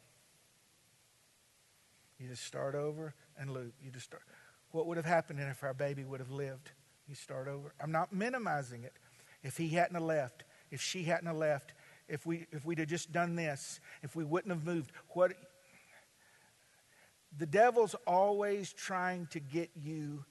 You 2.19 2.29
just 2.29 2.45
start 2.45 2.75
over 2.75 3.13
and 3.37 3.51
loop. 3.51 3.73
You 3.83 3.91
just 3.91 4.05
start. 4.05 4.23
What 4.71 4.87
would 4.87 4.97
have 4.97 5.05
happened 5.05 5.39
if 5.41 5.63
our 5.63 5.73
baby 5.73 6.05
would 6.05 6.21
have 6.21 6.31
lived? 6.31 6.71
You 7.07 7.15
start 7.15 7.47
over. 7.47 7.73
I'm 7.81 7.91
not 7.91 8.13
minimizing 8.13 8.83
it. 8.83 8.93
If 9.43 9.57
he 9.57 9.69
hadn't 9.69 10.01
left, 10.01 10.43
if 10.71 10.81
she 10.81 11.03
hadn't 11.03 11.37
left, 11.37 11.73
if 12.07 12.25
we 12.25 12.47
if 12.51 12.65
we'd 12.65 12.79
have 12.79 12.87
just 12.87 13.11
done 13.11 13.35
this, 13.35 13.79
if 14.01 14.15
we 14.15 14.23
wouldn't 14.23 14.53
have 14.53 14.65
moved, 14.65 14.91
what 15.09 15.33
the 17.37 17.45
devil's 17.45 17.95
always 18.07 18.71
trying 18.71 19.27
to 19.27 19.39
get 19.39 19.69
you 19.75 20.23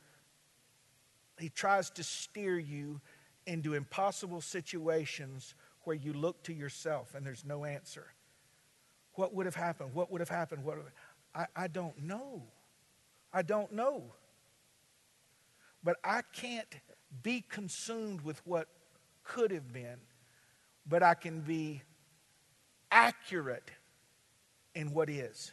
he 1.39 1.49
tries 1.49 1.91
to 1.91 2.03
steer 2.03 2.59
you 2.59 3.01
into 3.47 3.75
impossible 3.75 4.41
situations 4.41 5.55
where 5.83 5.97
you 5.97 6.13
look 6.13 6.43
to 6.45 6.53
yourself 6.53 7.15
and 7.15 7.27
there's 7.27 7.45
no 7.45 7.65
answer. 7.65 8.07
What 9.15 9.35
would 9.35 9.47
have 9.47 9.55
happened? 9.55 9.95
What 9.95 10.11
would 10.11 10.21
have 10.21 10.29
happened? 10.29 10.65
What 10.65 10.79
I, 11.35 11.47
I 11.55 11.69
don't 11.69 12.03
know. 12.03 12.43
I 13.33 13.43
don't 13.43 13.73
know. 13.73 14.05
But 15.83 15.97
I 16.03 16.23
can't 16.33 16.73
be 17.23 17.45
consumed 17.49 18.23
with 18.23 18.41
what 18.47 18.69
could 19.23 19.51
have 19.51 19.73
been, 19.73 19.99
but 20.87 21.03
I 21.03 21.15
can 21.15 21.41
be 21.41 21.83
accurate 22.91 23.71
in 24.75 24.93
what 24.93 25.09
is. 25.11 25.53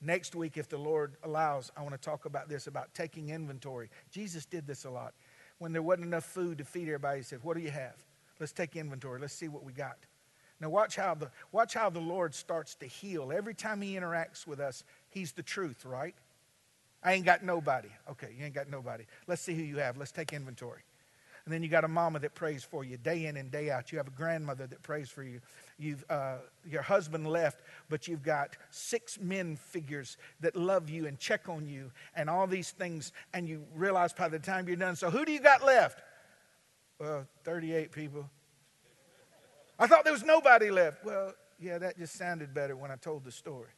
Next 0.00 0.34
week, 0.34 0.56
if 0.56 0.68
the 0.68 0.78
Lord 0.78 1.16
allows, 1.22 1.70
I 1.76 1.82
want 1.82 1.94
to 1.94 2.00
talk 2.00 2.24
about 2.24 2.48
this 2.48 2.66
about 2.66 2.92
taking 2.92 3.28
inventory. 3.28 3.88
Jesus 4.10 4.44
did 4.44 4.66
this 4.66 4.84
a 4.84 4.90
lot. 4.90 5.14
When 5.62 5.72
there 5.72 5.80
wasn't 5.80 6.06
enough 6.06 6.24
food 6.24 6.58
to 6.58 6.64
feed 6.64 6.88
everybody, 6.88 7.18
he 7.18 7.22
said, 7.22 7.38
What 7.44 7.56
do 7.56 7.62
you 7.62 7.70
have? 7.70 7.94
Let's 8.40 8.50
take 8.50 8.74
inventory. 8.74 9.20
Let's 9.20 9.32
see 9.32 9.46
what 9.46 9.62
we 9.62 9.72
got. 9.72 9.96
Now, 10.58 10.70
watch 10.70 10.96
how, 10.96 11.14
the, 11.14 11.30
watch 11.52 11.74
how 11.74 11.88
the 11.88 12.00
Lord 12.00 12.34
starts 12.34 12.74
to 12.76 12.86
heal. 12.86 13.30
Every 13.32 13.54
time 13.54 13.80
he 13.80 13.94
interacts 13.94 14.44
with 14.44 14.58
us, 14.58 14.82
he's 15.10 15.30
the 15.30 15.42
truth, 15.44 15.84
right? 15.84 16.16
I 17.00 17.12
ain't 17.12 17.24
got 17.24 17.44
nobody. 17.44 17.90
Okay, 18.10 18.34
you 18.36 18.44
ain't 18.44 18.56
got 18.56 18.70
nobody. 18.70 19.04
Let's 19.28 19.40
see 19.40 19.54
who 19.54 19.62
you 19.62 19.76
have. 19.76 19.96
Let's 19.96 20.10
take 20.10 20.32
inventory. 20.32 20.80
And 21.44 21.52
then 21.52 21.62
you 21.62 21.68
got 21.68 21.82
a 21.82 21.88
mama 21.88 22.20
that 22.20 22.34
prays 22.34 22.62
for 22.62 22.84
you 22.84 22.96
day 22.96 23.26
in 23.26 23.36
and 23.36 23.50
day 23.50 23.70
out. 23.70 23.90
You 23.90 23.98
have 23.98 24.06
a 24.06 24.12
grandmother 24.12 24.66
that 24.68 24.82
prays 24.82 25.08
for 25.08 25.24
you. 25.24 25.40
You've, 25.76 26.04
uh, 26.08 26.36
your 26.64 26.82
husband 26.82 27.26
left, 27.26 27.62
but 27.88 28.06
you've 28.06 28.22
got 28.22 28.56
six 28.70 29.18
men 29.18 29.56
figures 29.56 30.18
that 30.40 30.54
love 30.54 30.88
you 30.88 31.06
and 31.06 31.18
check 31.18 31.48
on 31.48 31.66
you 31.66 31.90
and 32.14 32.30
all 32.30 32.46
these 32.46 32.70
things. 32.70 33.12
And 33.34 33.48
you 33.48 33.64
realize 33.74 34.12
by 34.12 34.28
the 34.28 34.38
time 34.38 34.68
you're 34.68 34.76
done, 34.76 34.94
so 34.94 35.10
who 35.10 35.24
do 35.24 35.32
you 35.32 35.40
got 35.40 35.64
left? 35.64 36.00
Well, 37.00 37.26
38 37.42 37.90
people. 37.90 38.30
I 39.78 39.88
thought 39.88 40.04
there 40.04 40.12
was 40.12 40.22
nobody 40.22 40.70
left. 40.70 41.04
Well, 41.04 41.34
yeah, 41.58 41.78
that 41.78 41.98
just 41.98 42.14
sounded 42.14 42.54
better 42.54 42.76
when 42.76 42.92
I 42.92 42.96
told 42.96 43.24
the 43.24 43.32
story. 43.32 43.70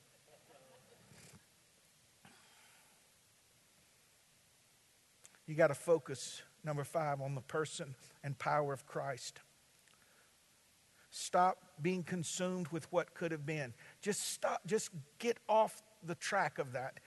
You 5.46 5.54
got 5.54 5.68
to 5.68 5.74
focus 5.74 6.42
Number 6.64 6.84
five, 6.84 7.20
on 7.20 7.34
the 7.34 7.42
person 7.42 7.94
and 8.22 8.38
power 8.38 8.72
of 8.72 8.86
Christ. 8.86 9.40
Stop 11.10 11.58
being 11.80 12.02
consumed 12.02 12.68
with 12.68 12.90
what 12.90 13.14
could 13.14 13.30
have 13.30 13.46
been. 13.46 13.74
Just 14.00 14.32
stop, 14.32 14.60
just 14.66 14.90
get 15.18 15.38
off 15.48 15.82
the 16.02 16.14
track 16.14 16.58
of 16.58 16.72
that 16.72 16.98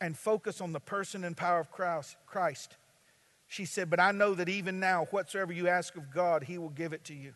and 0.00 0.16
focus 0.16 0.60
on 0.60 0.72
the 0.72 0.80
person 0.80 1.24
and 1.24 1.36
power 1.36 1.58
of 1.58 1.70
Christ. 1.70 2.76
She 3.48 3.64
said, 3.64 3.88
But 3.88 3.98
I 3.98 4.12
know 4.12 4.34
that 4.34 4.48
even 4.48 4.78
now, 4.78 5.06
whatsoever 5.10 5.52
you 5.52 5.68
ask 5.68 5.96
of 5.96 6.12
God, 6.12 6.44
He 6.44 6.58
will 6.58 6.68
give 6.68 6.92
it 6.92 7.04
to 7.04 7.14
you. 7.14 7.34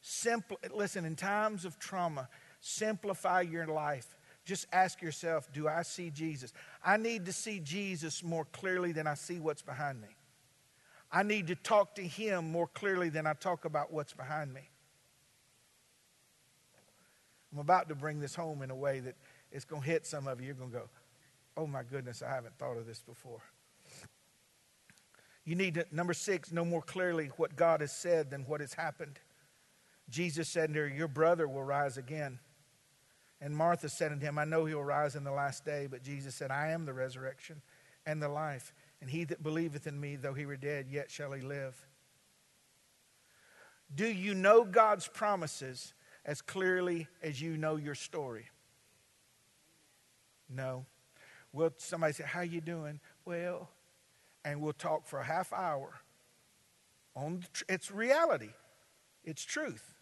Simple, 0.00 0.58
listen, 0.72 1.04
in 1.04 1.16
times 1.16 1.64
of 1.64 1.78
trauma, 1.78 2.28
simplify 2.60 3.40
your 3.40 3.66
life 3.66 4.14
just 4.48 4.66
ask 4.72 5.02
yourself 5.02 5.52
do 5.52 5.68
I 5.68 5.82
see 5.82 6.08
Jesus? 6.08 6.54
I 6.82 6.96
need 6.96 7.26
to 7.26 7.34
see 7.34 7.60
Jesus 7.60 8.24
more 8.24 8.46
clearly 8.46 8.92
than 8.92 9.06
I 9.06 9.12
see 9.12 9.38
what's 9.38 9.60
behind 9.60 10.00
me. 10.00 10.08
I 11.10 11.22
need 11.22 11.46
to 11.46 11.54
talk 11.54 11.94
to 11.94 12.02
him 12.02 12.50
more 12.50 12.66
clearly 12.66 13.08
than 13.08 13.26
I 13.26 13.32
talk 13.32 13.64
about 13.64 13.92
what's 13.92 14.12
behind 14.12 14.52
me. 14.52 14.68
I'm 17.52 17.58
about 17.58 17.88
to 17.88 17.94
bring 17.94 18.20
this 18.20 18.34
home 18.34 18.62
in 18.62 18.70
a 18.70 18.76
way 18.76 19.00
that 19.00 19.16
it's 19.50 19.64
going 19.64 19.82
to 19.82 19.88
hit 19.88 20.06
some 20.06 20.28
of 20.28 20.40
you. 20.40 20.46
You're 20.48 20.54
going 20.54 20.70
to 20.70 20.76
go, 20.76 20.88
oh 21.56 21.66
my 21.66 21.82
goodness, 21.82 22.22
I 22.22 22.28
haven't 22.28 22.58
thought 22.58 22.76
of 22.76 22.86
this 22.86 23.00
before. 23.00 23.40
You 25.44 25.54
need 25.54 25.74
to, 25.74 25.86
number 25.90 26.12
six, 26.12 26.52
know 26.52 26.64
more 26.64 26.82
clearly 26.82 27.30
what 27.38 27.56
God 27.56 27.80
has 27.80 27.90
said 27.90 28.30
than 28.30 28.42
what 28.42 28.60
has 28.60 28.74
happened. 28.74 29.18
Jesus 30.10 30.46
said 30.48 30.74
to 30.74 30.80
her, 30.80 30.88
Your 30.88 31.08
brother 31.08 31.48
will 31.48 31.64
rise 31.64 31.96
again. 31.96 32.38
And 33.40 33.56
Martha 33.56 33.88
said 33.88 34.12
unto 34.12 34.26
him, 34.26 34.38
I 34.38 34.44
know 34.44 34.66
he 34.66 34.74
will 34.74 34.84
rise 34.84 35.16
in 35.16 35.24
the 35.24 35.32
last 35.32 35.64
day. 35.64 35.86
But 35.90 36.02
Jesus 36.02 36.34
said, 36.34 36.50
I 36.50 36.68
am 36.68 36.84
the 36.84 36.92
resurrection 36.92 37.62
and 38.04 38.20
the 38.20 38.28
life. 38.28 38.74
And 39.00 39.08
he 39.08 39.24
that 39.24 39.42
believeth 39.42 39.86
in 39.86 39.98
me, 40.00 40.16
though 40.16 40.34
he 40.34 40.46
were 40.46 40.56
dead, 40.56 40.86
yet 40.90 41.10
shall 41.10 41.32
he 41.32 41.40
live. 41.40 41.86
Do 43.94 44.06
you 44.06 44.34
know 44.34 44.64
God's 44.64 45.08
promises 45.08 45.94
as 46.24 46.42
clearly 46.42 47.08
as 47.22 47.40
you 47.40 47.56
know 47.56 47.76
your 47.76 47.94
story? 47.94 48.46
No. 50.48 50.84
Well, 51.52 51.72
somebody 51.76 52.12
say, 52.12 52.24
How 52.24 52.40
you 52.40 52.60
doing? 52.60 53.00
Well, 53.24 53.68
and 54.44 54.60
we'll 54.60 54.72
talk 54.72 55.06
for 55.06 55.18
a 55.18 55.24
half 55.24 55.52
hour 55.52 55.94
on 57.14 57.44
tr- 57.52 57.64
it's 57.68 57.90
reality. 57.90 58.50
It's 59.24 59.42
truth. 59.42 59.94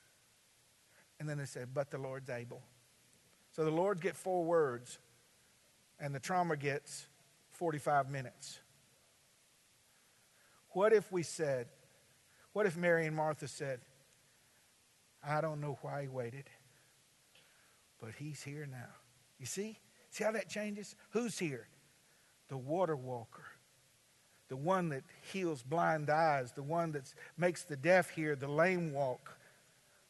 And 1.18 1.28
then 1.28 1.38
they 1.38 1.44
say, 1.44 1.64
But 1.72 1.90
the 1.90 1.98
Lord's 1.98 2.30
able. 2.30 2.62
So 3.52 3.64
the 3.64 3.70
Lord 3.70 4.00
get 4.00 4.16
four 4.16 4.44
words, 4.44 4.98
and 5.98 6.14
the 6.14 6.20
trauma 6.20 6.56
gets 6.56 7.06
45 7.52 8.10
minutes. 8.10 8.60
What 10.76 10.92
if 10.92 11.10
we 11.10 11.22
said, 11.22 11.68
what 12.52 12.66
if 12.66 12.76
Mary 12.76 13.06
and 13.06 13.16
Martha 13.16 13.48
said, 13.48 13.80
I 15.26 15.40
don't 15.40 15.62
know 15.62 15.78
why 15.80 16.02
he 16.02 16.08
waited, 16.08 16.50
but 17.98 18.10
he's 18.18 18.42
here 18.42 18.68
now. 18.70 18.92
You 19.40 19.46
see? 19.46 19.78
See 20.10 20.22
how 20.22 20.32
that 20.32 20.50
changes? 20.50 20.94
Who's 21.12 21.38
here? 21.38 21.66
The 22.50 22.58
water 22.58 22.94
walker, 22.94 23.46
the 24.48 24.56
one 24.58 24.90
that 24.90 25.04
heals 25.32 25.62
blind 25.62 26.10
eyes, 26.10 26.52
the 26.52 26.62
one 26.62 26.92
that 26.92 27.10
makes 27.38 27.64
the 27.64 27.76
deaf 27.76 28.10
hear, 28.10 28.36
the 28.36 28.46
lame 28.46 28.92
walk, 28.92 29.38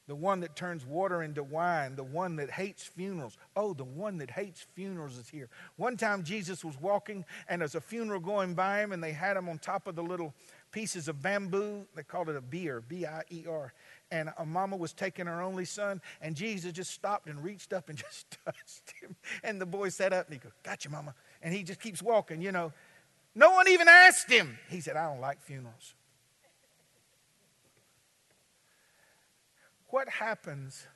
the 0.08 0.14
one 0.14 0.38
that 0.40 0.54
turns 0.54 0.86
water 0.86 1.22
into 1.22 1.42
wine, 1.42 1.96
the 1.96 2.04
one 2.04 2.36
that 2.36 2.50
hates 2.50 2.84
funerals. 2.84 3.36
Oh, 3.56 3.74
the 3.74 3.84
one 3.84 4.18
that 4.18 4.30
hates 4.30 4.64
funerals 4.74 5.18
is 5.18 5.28
here. 5.28 5.48
One 5.76 5.96
time 5.96 6.22
Jesus 6.22 6.64
was 6.64 6.80
walking, 6.80 7.24
and 7.48 7.60
there's 7.60 7.74
a 7.74 7.80
funeral 7.80 8.20
going 8.20 8.54
by 8.54 8.82
him, 8.82 8.92
and 8.92 9.02
they 9.02 9.12
had 9.12 9.36
him 9.36 9.48
on 9.48 9.58
top 9.58 9.88
of 9.88 9.96
the 9.96 10.04
little 10.04 10.32
pieces 10.76 11.08
of 11.08 11.22
bamboo. 11.22 11.86
They 11.94 12.02
called 12.02 12.28
it 12.28 12.36
a 12.36 12.42
bier, 12.42 12.82
B 12.86 13.06
I 13.06 13.22
E 13.30 13.44
R. 13.48 13.72
And 14.10 14.30
a 14.36 14.44
mama 14.44 14.76
was 14.76 14.92
taking 14.92 15.24
her 15.24 15.40
only 15.40 15.64
son, 15.64 16.02
and 16.20 16.36
Jesus 16.36 16.70
just 16.70 16.90
stopped 16.90 17.28
and 17.28 17.42
reached 17.42 17.72
up 17.72 17.88
and 17.88 17.96
just 18.10 18.36
touched 18.44 18.92
him. 19.00 19.16
And 19.42 19.58
the 19.58 19.64
boy 19.64 19.88
sat 19.88 20.12
up 20.12 20.26
and 20.26 20.34
he 20.34 20.38
goes, 20.38 20.52
Gotcha, 20.62 20.90
mama. 20.90 21.14
And 21.40 21.54
he 21.54 21.62
just 21.62 21.80
keeps 21.80 22.02
walking, 22.02 22.42
you 22.42 22.52
know. 22.52 22.74
No 23.34 23.52
one 23.52 23.68
even 23.68 23.88
asked 23.88 24.30
him. 24.30 24.58
He 24.68 24.82
said, 24.82 24.96
I 24.96 25.10
don't 25.10 25.20
like 25.20 25.40
funerals. 25.40 25.94
What 29.88 30.10
happens? 30.10 30.86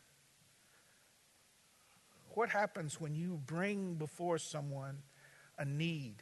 What 2.34 2.50
happens 2.50 3.00
when 3.00 3.14
you 3.14 3.40
bring 3.46 3.94
before 3.94 4.36
someone 4.36 4.98
a 5.58 5.64
need 5.64 6.16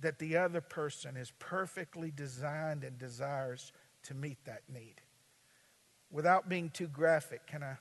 that 0.00 0.18
the 0.18 0.36
other 0.36 0.60
person 0.60 1.16
is 1.16 1.32
perfectly 1.38 2.10
designed 2.10 2.84
and 2.84 2.98
desires 2.98 3.72
to 4.04 4.14
meet 4.14 4.38
that 4.44 4.62
need? 4.72 5.00
Without 6.10 6.48
being 6.48 6.70
too 6.70 6.88
graphic, 6.88 7.46
can 7.46 7.62
I 7.62 7.76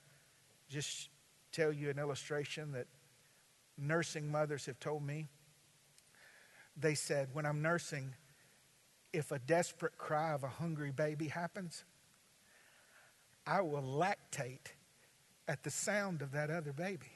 just 0.70 1.10
tell 1.52 1.72
you 1.72 1.90
an 1.90 2.00
illustration 2.00 2.72
that 2.74 2.88
nursing 3.78 4.32
mothers 4.32 4.66
have 4.66 4.80
told 4.80 5.04
me? 5.04 5.28
They 6.78 6.96
said, 6.96 7.30
when 7.34 7.46
I'm 7.46 7.62
nursing, 7.62 8.14
if 9.14 9.32
a 9.32 9.40
desperate 9.40 9.98
cry 9.98 10.34
of 10.34 10.44
a 10.44 10.50
hungry 10.50 10.92
baby 10.92 11.28
happens, 11.28 11.86
I 13.48 13.62
will 13.62 13.82
lactate 13.82 14.74
at 15.48 15.64
the 15.64 15.70
sound 15.70 16.22
of 16.22 16.32
that 16.32 16.50
other 16.50 16.74
baby. 16.74 17.12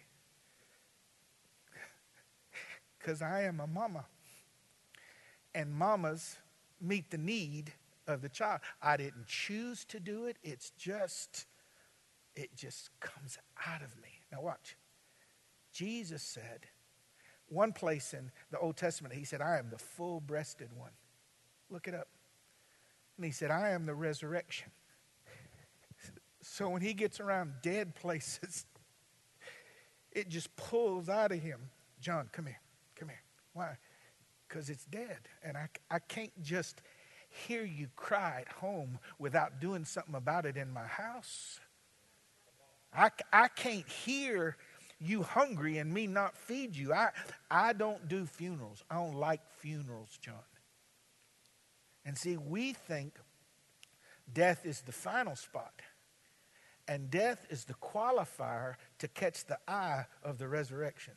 Because 3.00 3.22
I 3.22 3.44
am 3.44 3.62
a 3.62 3.68
mama. 3.68 4.06
And 5.54 5.74
mamas 5.74 6.38
meet 6.82 7.10
the 7.12 7.18
need 7.18 7.74
of 8.08 8.22
the 8.22 8.30
child. 8.30 8.62
I 8.82 8.98
didn't 8.98 9.28
choose 9.28 9.86
to 9.86 10.00
do 10.00 10.26
it. 10.26 10.38
It's 10.44 10.72
just, 10.72 11.46
it 12.36 12.56
just 12.56 12.90
comes 13.00 13.38
out 13.68 13.82
of 13.82 13.96
me. 13.98 14.10
Now, 14.32 14.42
watch. 14.42 14.78
Jesus 15.72 16.24
said, 16.24 16.68
one 17.48 17.72
place 17.74 18.14
in 18.14 18.32
the 18.52 18.60
Old 18.60 18.78
Testament, 18.78 19.14
he 19.14 19.24
said, 19.24 19.42
I 19.42 19.58
am 19.58 19.70
the 19.70 19.78
full 19.78 20.20
breasted 20.20 20.70
one. 20.76 20.92
Look 21.70 21.88
it 21.88 21.94
up. 21.94 22.08
And 23.18 23.26
he 23.26 23.32
said, 23.32 23.52
I 23.52 23.70
am 23.70 23.86
the 23.86 23.96
resurrection. 23.96 24.72
So 26.42 26.70
when 26.70 26.82
he 26.82 26.94
gets 26.94 27.20
around 27.20 27.52
dead 27.62 27.96
places, 27.96 28.66
it 30.12 30.30
just 30.30 30.56
pulls 30.56 31.10
out 31.10 31.34
of 31.34 31.40
him. 31.40 31.60
John, 32.00 32.30
come 32.32 32.46
here. 32.46 32.62
Come 32.96 33.10
here. 33.10 33.22
Why? 33.54 33.78
Because 34.50 34.70
it's 34.70 34.86
dead. 34.86 35.20
And 35.44 35.56
I, 35.56 35.70
I 35.92 36.00
can't 36.00 36.34
just 36.42 36.82
hear 37.30 37.64
you 37.64 37.88
cry 37.96 38.44
at 38.48 38.52
home 38.54 38.98
without 39.20 39.62
doing 39.62 39.86
something 39.86 40.16
about 40.16 40.46
it 40.46 40.58
in 40.58 40.72
my 40.72 40.88
house. 40.88 41.60
I, 42.94 43.12
I 43.32 43.48
can't 43.50 43.88
hear 43.88 44.58
you 45.00 45.24
hungry 45.24 45.78
and 45.78 45.94
me 45.94 46.08
not 46.08 46.36
feed 46.36 46.76
you. 46.76 46.94
I, 46.94 47.10
I 47.50 47.74
don't 47.74 48.10
do 48.10 48.26
funerals. 48.26 48.84
I 48.90 48.96
don't 48.96 49.16
like 49.16 49.42
funerals, 49.60 50.18
John. 50.22 50.36
And 52.06 52.18
see, 52.18 52.38
we 52.38 52.74
think 52.74 53.14
death 54.34 54.66
is 54.66 54.82
the 54.82 54.92
final 54.92 55.36
spot. 55.36 55.74
And 56.88 57.12
death 57.12 57.46
is 57.52 57.66
the 57.66 57.76
qualifier 57.76 58.76
to 58.98 59.08
catch 59.08 59.46
the 59.46 59.60
eye 59.68 60.06
of 60.24 60.40
the 60.40 60.48
resurrection. 60.48 61.14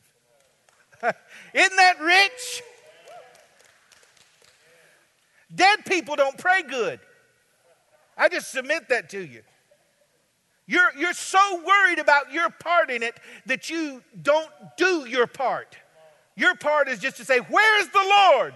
Isn't 1.01 1.75
that 1.75 1.99
rich? 1.99 2.61
Dead 5.53 5.85
people 5.85 6.15
don't 6.15 6.37
pray 6.37 6.63
good. 6.63 6.99
I 8.17 8.29
just 8.29 8.51
submit 8.51 8.89
that 8.89 9.09
to 9.09 9.25
you. 9.25 9.41
You're, 10.65 10.91
you're 10.97 11.13
so 11.13 11.61
worried 11.65 11.99
about 11.99 12.31
your 12.31 12.49
part 12.49 12.89
in 12.89 13.03
it 13.03 13.19
that 13.45 13.69
you 13.69 14.01
don't 14.21 14.49
do 14.77 15.05
your 15.07 15.27
part. 15.27 15.75
Your 16.35 16.55
part 16.55 16.87
is 16.87 16.99
just 16.99 17.17
to 17.17 17.25
say, 17.25 17.39
Where's 17.39 17.87
the 17.89 18.13
Lord? 18.31 18.53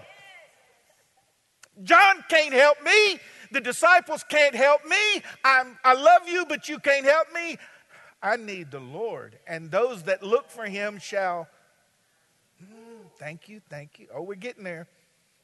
John 1.84 2.24
can't 2.28 2.54
help 2.54 2.82
me. 2.82 3.20
The 3.52 3.60
disciples 3.60 4.24
can't 4.28 4.54
help 4.54 4.84
me. 4.84 5.22
I'm, 5.44 5.78
I 5.84 5.94
love 5.94 6.28
you, 6.28 6.44
but 6.46 6.68
you 6.68 6.78
can't 6.78 7.06
help 7.06 7.32
me. 7.32 7.56
I 8.22 8.36
need 8.36 8.70
the 8.70 8.80
Lord. 8.80 9.38
And 9.46 9.70
those 9.70 10.02
that 10.04 10.22
look 10.22 10.50
for 10.50 10.64
him 10.64 10.98
shall. 10.98 11.46
Mm, 12.62 13.10
thank 13.18 13.48
you, 13.48 13.60
thank 13.70 13.98
you. 13.98 14.08
Oh, 14.12 14.22
we're 14.22 14.34
getting 14.34 14.64
there. 14.64 14.88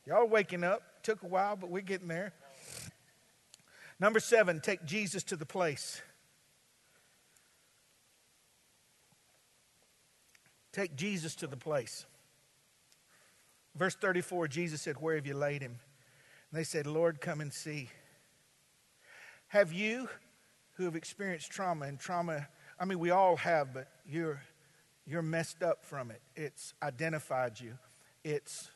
Y'all 0.07 0.27
waking 0.27 0.65
up. 0.65 0.83
Took 1.05 1.23
a 1.23 1.27
while, 1.27 1.55
but 1.55 1.71
we're 1.71 1.83
getting 1.83 2.09
there. 2.09 2.33
Number 4.01 4.19
seven, 4.21 4.61
take 4.61 4.85
Jesus 4.85 5.23
to 5.25 5.37
the 5.37 5.47
place. 5.47 6.01
Take 10.73 10.97
Jesus 10.97 11.37
to 11.37 11.47
the 11.47 11.59
place. 11.59 12.07
Verse 13.77 13.95
34, 13.95 14.49
Jesus 14.49 14.81
said, 14.81 14.97
Where 14.99 15.15
have 15.15 15.27
you 15.27 15.35
laid 15.35 15.61
him? 15.61 15.79
And 16.51 16.59
they 16.59 16.65
said, 16.65 16.87
Lord, 16.87 17.21
come 17.21 17.41
and 17.41 17.53
see. 17.53 17.91
Have 19.49 19.73
you, 19.73 20.09
who 20.73 20.85
have 20.85 20.97
experienced 20.97 21.51
trauma, 21.51 21.85
and 21.85 22.01
trauma, 22.01 22.49
I 22.81 22.87
mean, 22.87 22.99
we 22.99 23.11
all 23.11 23.37
have, 23.37 23.75
but 23.75 23.89
you're, 24.07 24.43
you're 25.07 25.23
messed 25.23 25.63
up 25.63 25.85
from 25.85 26.11
it. 26.11 26.23
It's 26.35 26.73
identified 26.83 27.61
you, 27.61 27.75
it's 28.25 28.71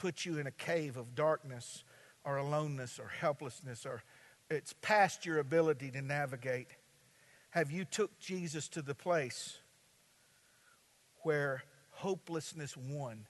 put 0.00 0.24
you 0.24 0.38
in 0.38 0.46
a 0.46 0.52
cave 0.52 0.96
of 0.96 1.14
darkness 1.14 1.84
or 2.24 2.38
aloneness 2.38 2.98
or 2.98 3.08
helplessness, 3.08 3.84
or 3.84 4.02
it's 4.48 4.74
past 4.80 5.26
your 5.26 5.38
ability 5.38 5.90
to 5.90 6.00
navigate. 6.00 6.68
Have 7.50 7.70
you 7.70 7.84
took 7.84 8.18
Jesus 8.18 8.66
to 8.68 8.80
the 8.82 8.94
place 8.94 9.58
where 11.22 11.64
hopelessness 11.90 12.76
won, 12.76 13.26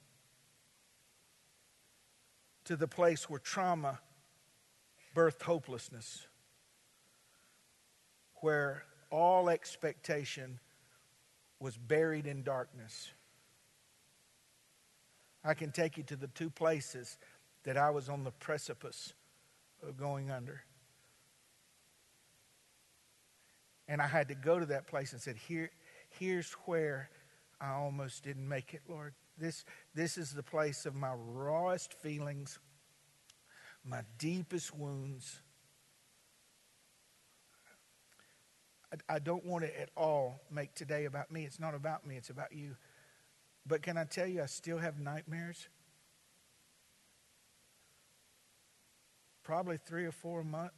to 2.64 2.76
the 2.76 2.86
place 2.86 3.28
where 3.28 3.40
trauma 3.40 3.98
birthed 5.14 5.42
hopelessness, 5.42 6.28
where 8.36 8.84
all 9.10 9.48
expectation 9.48 10.60
was 11.58 11.76
buried 11.76 12.26
in 12.26 12.44
darkness. 12.44 13.10
I 15.44 15.54
can 15.54 15.72
take 15.72 15.96
you 15.96 16.02
to 16.04 16.16
the 16.16 16.28
two 16.28 16.50
places 16.50 17.18
that 17.64 17.76
I 17.76 17.90
was 17.90 18.08
on 18.08 18.24
the 18.24 18.30
precipice 18.30 19.14
of 19.82 19.96
going 19.96 20.30
under. 20.30 20.62
And 23.88 24.00
I 24.00 24.06
had 24.06 24.28
to 24.28 24.34
go 24.34 24.58
to 24.58 24.66
that 24.66 24.86
place 24.86 25.12
and 25.12 25.20
said, 25.20 25.36
Here, 25.36 25.70
here's 26.10 26.52
where 26.64 27.10
I 27.60 27.72
almost 27.72 28.22
didn't 28.22 28.48
make 28.48 28.72
it, 28.74 28.82
Lord. 28.88 29.14
This, 29.36 29.64
this 29.94 30.18
is 30.18 30.32
the 30.32 30.42
place 30.42 30.86
of 30.86 30.94
my 30.94 31.12
rawest 31.14 31.94
feelings, 31.94 32.58
my 33.84 34.02
deepest 34.18 34.76
wounds. 34.76 35.40
I, 38.92 39.16
I 39.16 39.18
don't 39.18 39.44
want 39.44 39.64
to 39.64 39.80
at 39.80 39.88
all 39.96 40.40
make 40.50 40.74
today 40.74 41.06
about 41.06 41.30
me. 41.30 41.44
It's 41.44 41.58
not 41.58 41.74
about 41.74 42.06
me, 42.06 42.16
it's 42.16 42.30
about 42.30 42.52
you. 42.52 42.76
But 43.70 43.82
can 43.82 43.96
I 43.96 44.02
tell 44.02 44.26
you, 44.26 44.42
I 44.42 44.46
still 44.46 44.78
have 44.78 44.98
nightmares? 44.98 45.68
Probably 49.44 49.78
three 49.86 50.04
or 50.04 50.10
four 50.10 50.40
a 50.40 50.44
month. 50.44 50.72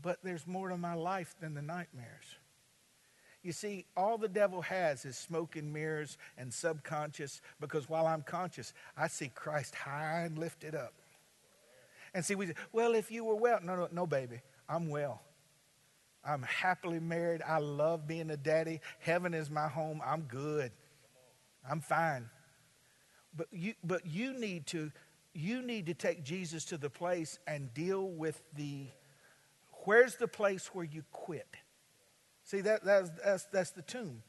But 0.00 0.18
there's 0.22 0.46
more 0.46 0.68
to 0.68 0.76
my 0.76 0.94
life 0.94 1.34
than 1.40 1.54
the 1.54 1.62
nightmares. 1.62 2.36
You 3.42 3.50
see, 3.50 3.86
all 3.96 4.18
the 4.18 4.28
devil 4.28 4.62
has 4.62 5.04
is 5.04 5.18
smoke 5.18 5.56
and 5.56 5.72
mirrors 5.72 6.16
and 6.38 6.54
subconscious 6.54 7.40
because 7.60 7.88
while 7.88 8.06
I'm 8.06 8.22
conscious, 8.22 8.72
I 8.96 9.08
see 9.08 9.32
Christ 9.34 9.74
high 9.74 10.20
and 10.20 10.38
lifted 10.38 10.76
up. 10.76 10.94
And 12.14 12.24
see, 12.24 12.36
we 12.36 12.52
well, 12.70 12.94
if 12.94 13.10
you 13.10 13.24
were 13.24 13.34
well, 13.34 13.58
no, 13.64 13.74
no, 13.74 13.88
no, 13.90 14.06
baby, 14.06 14.42
I'm 14.68 14.88
well. 14.88 15.22
I'm 16.26 16.42
happily 16.42 16.98
married. 16.98 17.42
I 17.46 17.58
love 17.58 18.06
being 18.06 18.30
a 18.30 18.36
daddy. 18.36 18.80
Heaven 18.98 19.32
is 19.32 19.50
my 19.50 19.68
home. 19.68 20.02
I'm 20.04 20.22
good. 20.22 20.72
I'm 21.68 21.80
fine. 21.80 22.28
But 23.36 23.48
you, 23.52 23.74
but 23.84 24.06
you 24.06 24.32
need 24.38 24.66
to, 24.68 24.90
you 25.34 25.62
need 25.62 25.86
to 25.86 25.94
take 25.94 26.24
Jesus 26.24 26.64
to 26.66 26.78
the 26.78 26.90
place 26.90 27.38
and 27.46 27.72
deal 27.74 28.08
with 28.08 28.42
the. 28.56 28.86
Where's 29.84 30.16
the 30.16 30.26
place 30.26 30.74
where 30.74 30.84
you 30.84 31.04
quit? 31.12 31.46
See, 32.42 32.60
that, 32.62 32.84
that's, 32.84 33.10
that's, 33.24 33.44
that's 33.46 33.70
the 33.70 33.82
tomb. 33.82 34.22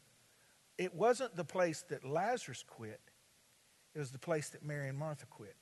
It 0.78 0.94
wasn't 0.94 1.36
the 1.36 1.44
place 1.44 1.84
that 1.90 2.06
Lazarus 2.06 2.64
quit, 2.68 3.00
it 3.96 4.00
was 4.00 4.12
the 4.12 4.20
place 4.20 4.50
that 4.50 4.64
Mary 4.64 4.90
and 4.90 4.98
Martha 4.98 5.26
quit. 5.26 5.56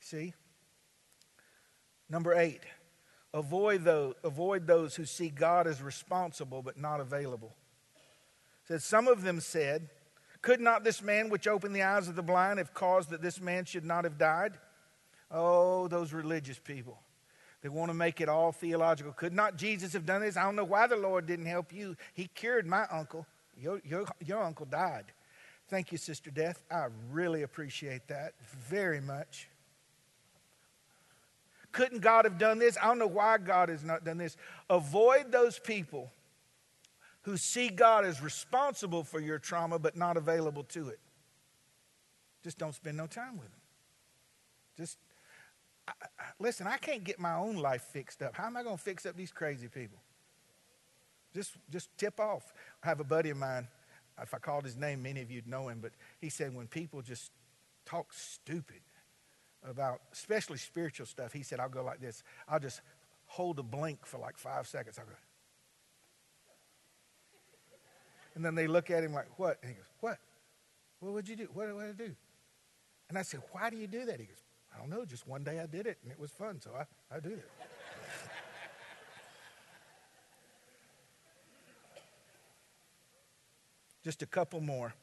See? 0.00 0.32
Number 2.08 2.32
eight, 2.34 2.62
avoid 3.34 3.84
those, 3.84 4.14
avoid 4.24 4.66
those 4.66 4.96
who 4.96 5.04
see 5.04 5.28
God 5.28 5.66
as 5.66 5.82
responsible 5.82 6.62
but 6.62 6.78
not 6.78 7.00
available. 7.00 7.54
Said, 8.66 8.82
Some 8.82 9.08
of 9.08 9.22
them 9.22 9.40
said, 9.40 9.88
Could 10.42 10.60
not 10.60 10.84
this 10.84 11.02
man 11.02 11.30
which 11.30 11.46
opened 11.46 11.74
the 11.74 11.82
eyes 11.82 12.08
of 12.08 12.16
the 12.16 12.22
blind 12.22 12.58
have 12.58 12.74
caused 12.74 13.10
that 13.10 13.22
this 13.22 13.40
man 13.40 13.64
should 13.64 13.84
not 13.84 14.04
have 14.04 14.18
died? 14.18 14.52
Oh, 15.30 15.88
those 15.88 16.12
religious 16.12 16.58
people. 16.58 16.98
They 17.62 17.68
want 17.68 17.90
to 17.90 17.94
make 17.94 18.20
it 18.20 18.28
all 18.28 18.52
theological. 18.52 19.12
Could 19.12 19.32
not 19.32 19.56
Jesus 19.56 19.92
have 19.92 20.06
done 20.06 20.20
this? 20.20 20.36
I 20.36 20.44
don't 20.44 20.56
know 20.56 20.64
why 20.64 20.86
the 20.86 20.96
Lord 20.96 21.26
didn't 21.26 21.46
help 21.46 21.72
you. 21.72 21.96
He 22.14 22.28
cured 22.28 22.66
my 22.66 22.86
uncle. 22.90 23.26
Your, 23.60 23.80
your, 23.84 24.04
your 24.24 24.42
uncle 24.42 24.66
died. 24.66 25.06
Thank 25.68 25.90
you, 25.90 25.98
Sister 25.98 26.30
Death. 26.30 26.62
I 26.70 26.86
really 27.10 27.42
appreciate 27.42 28.06
that 28.08 28.32
very 28.68 29.00
much. 29.00 29.48
Couldn't 31.72 32.00
God 32.00 32.24
have 32.24 32.38
done 32.38 32.58
this? 32.58 32.76
I 32.80 32.86
don't 32.86 32.98
know 32.98 33.06
why 33.06 33.38
God 33.38 33.68
has 33.68 33.84
not 33.84 34.04
done 34.04 34.18
this. 34.18 34.36
Avoid 34.70 35.30
those 35.30 35.58
people 35.58 36.10
who 37.22 37.36
see 37.36 37.68
God 37.68 38.04
as 38.04 38.22
responsible 38.22 39.04
for 39.04 39.20
your 39.20 39.38
trauma 39.38 39.78
but 39.78 39.96
not 39.96 40.16
available 40.16 40.64
to 40.64 40.88
it. 40.88 40.98
Just 42.42 42.58
don't 42.58 42.74
spend 42.74 42.96
no 42.96 43.06
time 43.06 43.36
with 43.36 43.50
them. 43.50 43.60
Just 44.76 44.98
listen, 46.38 46.66
I 46.66 46.76
can't 46.76 47.04
get 47.04 47.18
my 47.18 47.34
own 47.34 47.56
life 47.56 47.82
fixed 47.82 48.22
up. 48.22 48.34
How 48.34 48.46
am 48.46 48.56
I 48.56 48.62
going 48.62 48.76
to 48.76 48.82
fix 48.82 49.04
up 49.06 49.16
these 49.16 49.32
crazy 49.32 49.68
people? 49.68 49.98
Just, 51.34 51.52
just 51.70 51.90
tip 51.98 52.18
off. 52.18 52.52
I 52.82 52.88
have 52.88 53.00
a 53.00 53.04
buddy 53.04 53.30
of 53.30 53.36
mine. 53.36 53.68
If 54.20 54.34
I 54.34 54.38
called 54.38 54.64
his 54.64 54.76
name, 54.76 55.02
many 55.02 55.20
of 55.20 55.30
you'd 55.30 55.46
know 55.46 55.68
him, 55.68 55.78
but 55.80 55.92
he 56.20 56.28
said 56.28 56.54
when 56.54 56.66
people 56.66 57.02
just 57.02 57.30
talk 57.84 58.12
stupid 58.12 58.80
about, 59.66 60.00
especially 60.12 60.58
spiritual 60.58 61.06
stuff, 61.06 61.32
he 61.32 61.42
said, 61.42 61.60
I'll 61.60 61.68
go 61.68 61.82
like 61.82 62.00
this. 62.00 62.22
I'll 62.48 62.60
just 62.60 62.80
hold 63.26 63.58
a 63.58 63.62
blink 63.62 64.06
for 64.06 64.18
like 64.18 64.38
five 64.38 64.66
seconds. 64.66 64.98
I'll 64.98 65.06
go. 65.06 65.12
And 68.34 68.44
then 68.44 68.54
they 68.54 68.66
look 68.66 68.90
at 68.90 69.02
him 69.02 69.12
like, 69.12 69.38
what? 69.38 69.58
And 69.62 69.70
he 69.70 69.76
goes, 69.76 69.86
what? 70.00 70.18
What 71.00 71.12
would 71.12 71.28
you 71.28 71.36
do? 71.36 71.48
What 71.52 71.66
did 71.66 71.76
I 71.76 71.92
do? 71.92 72.14
And 73.08 73.18
I 73.18 73.22
said, 73.22 73.40
why 73.52 73.70
do 73.70 73.76
you 73.76 73.86
do 73.86 74.04
that? 74.04 74.20
He 74.20 74.26
goes, 74.26 74.42
I 74.74 74.78
don't 74.78 74.90
know, 74.90 75.04
just 75.04 75.26
one 75.26 75.42
day 75.42 75.60
I 75.60 75.66
did 75.66 75.86
it 75.86 75.98
and 76.02 76.12
it 76.12 76.18
was 76.18 76.30
fun, 76.30 76.60
so 76.60 76.70
I, 76.78 76.84
I 77.14 77.20
do 77.20 77.30
it. 77.30 77.50
just 84.04 84.22
a 84.22 84.26
couple 84.26 84.60
more, 84.60 84.94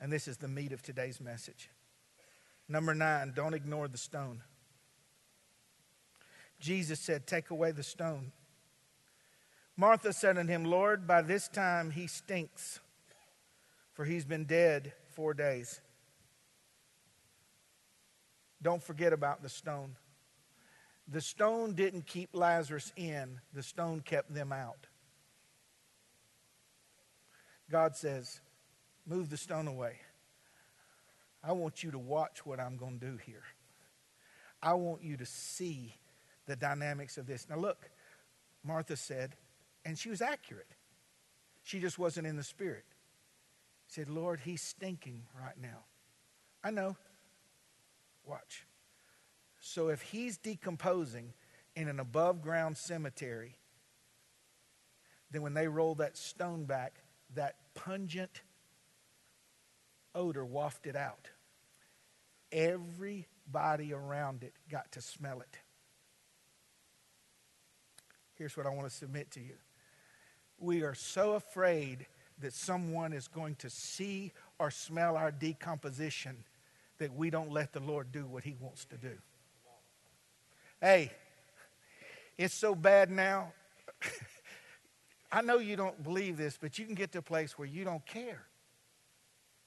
and 0.00 0.12
this 0.12 0.26
is 0.26 0.36
the 0.38 0.48
meat 0.48 0.72
of 0.72 0.82
today's 0.82 1.20
message. 1.20 1.68
Number 2.68 2.94
nine, 2.94 3.32
don't 3.34 3.54
ignore 3.54 3.88
the 3.88 3.98
stone. 3.98 4.42
Jesus 6.60 6.98
said, 7.00 7.26
Take 7.26 7.50
away 7.50 7.72
the 7.72 7.82
stone. 7.82 8.32
Martha 9.76 10.12
said 10.12 10.38
unto 10.38 10.52
him, 10.52 10.64
Lord, 10.64 11.06
by 11.06 11.20
this 11.20 11.48
time 11.48 11.90
he 11.90 12.06
stinks, 12.06 12.80
for 13.92 14.04
he's 14.04 14.24
been 14.24 14.44
dead 14.44 14.92
four 15.10 15.34
days. 15.34 15.80
Don't 18.62 18.82
forget 18.82 19.12
about 19.12 19.42
the 19.42 19.48
stone. 19.48 19.96
The 21.06 21.20
stone 21.20 21.74
didn't 21.74 22.06
keep 22.06 22.30
Lazarus 22.32 22.92
in, 22.96 23.40
the 23.52 23.62
stone 23.62 24.00
kept 24.00 24.32
them 24.32 24.52
out. 24.52 24.86
God 27.70 27.96
says, 27.96 28.40
Move 29.06 29.28
the 29.28 29.36
stone 29.36 29.68
away. 29.68 29.96
I 31.46 31.52
want 31.52 31.82
you 31.82 31.90
to 31.90 31.98
watch 31.98 32.46
what 32.46 32.58
I'm 32.58 32.76
going 32.76 32.98
to 32.98 33.06
do 33.06 33.16
here. 33.18 33.42
I 34.62 34.74
want 34.74 35.02
you 35.02 35.16
to 35.18 35.26
see 35.26 35.94
the 36.46 36.56
dynamics 36.56 37.18
of 37.18 37.26
this. 37.26 37.46
Now, 37.48 37.56
look, 37.56 37.90
Martha 38.64 38.96
said, 38.96 39.36
and 39.84 39.98
she 39.98 40.08
was 40.08 40.22
accurate. 40.22 40.70
She 41.62 41.80
just 41.80 41.98
wasn't 41.98 42.26
in 42.26 42.36
the 42.36 42.42
spirit. 42.42 42.84
She 43.88 44.00
said, 44.00 44.08
Lord, 44.08 44.40
he's 44.40 44.62
stinking 44.62 45.24
right 45.38 45.60
now. 45.60 45.84
I 46.62 46.70
know. 46.70 46.96
Watch. 48.26 48.66
So 49.60 49.88
if 49.88 50.00
he's 50.00 50.38
decomposing 50.38 51.34
in 51.76 51.88
an 51.88 52.00
above 52.00 52.40
ground 52.40 52.76
cemetery, 52.78 53.58
then 55.30 55.42
when 55.42 55.54
they 55.54 55.68
roll 55.68 55.94
that 55.96 56.16
stone 56.16 56.64
back, 56.64 57.02
that 57.34 57.56
pungent 57.74 58.42
odor 60.14 60.44
wafted 60.44 60.96
out. 60.96 61.28
Everybody 62.54 63.92
around 63.92 64.44
it 64.44 64.54
got 64.70 64.92
to 64.92 65.02
smell 65.02 65.40
it. 65.40 65.58
Here's 68.36 68.56
what 68.56 68.64
I 68.64 68.70
want 68.70 68.88
to 68.88 68.94
submit 68.94 69.32
to 69.32 69.40
you. 69.40 69.56
We 70.58 70.82
are 70.82 70.94
so 70.94 71.32
afraid 71.32 72.06
that 72.38 72.52
someone 72.52 73.12
is 73.12 73.26
going 73.26 73.56
to 73.56 73.68
see 73.68 74.32
or 74.60 74.70
smell 74.70 75.16
our 75.16 75.32
decomposition 75.32 76.44
that 76.98 77.12
we 77.12 77.28
don't 77.28 77.50
let 77.50 77.72
the 77.72 77.80
Lord 77.80 78.12
do 78.12 78.24
what 78.24 78.44
He 78.44 78.54
wants 78.60 78.84
to 78.86 78.96
do. 78.96 79.16
Hey, 80.80 81.10
it's 82.38 82.54
so 82.54 82.74
bad 82.74 83.10
now. 83.10 83.52
I 85.32 85.42
know 85.42 85.58
you 85.58 85.74
don't 85.74 86.00
believe 86.04 86.36
this, 86.36 86.56
but 86.60 86.78
you 86.78 86.86
can 86.86 86.94
get 86.94 87.10
to 87.12 87.18
a 87.18 87.22
place 87.22 87.58
where 87.58 87.66
you 87.66 87.84
don't 87.84 88.04
care. 88.06 88.46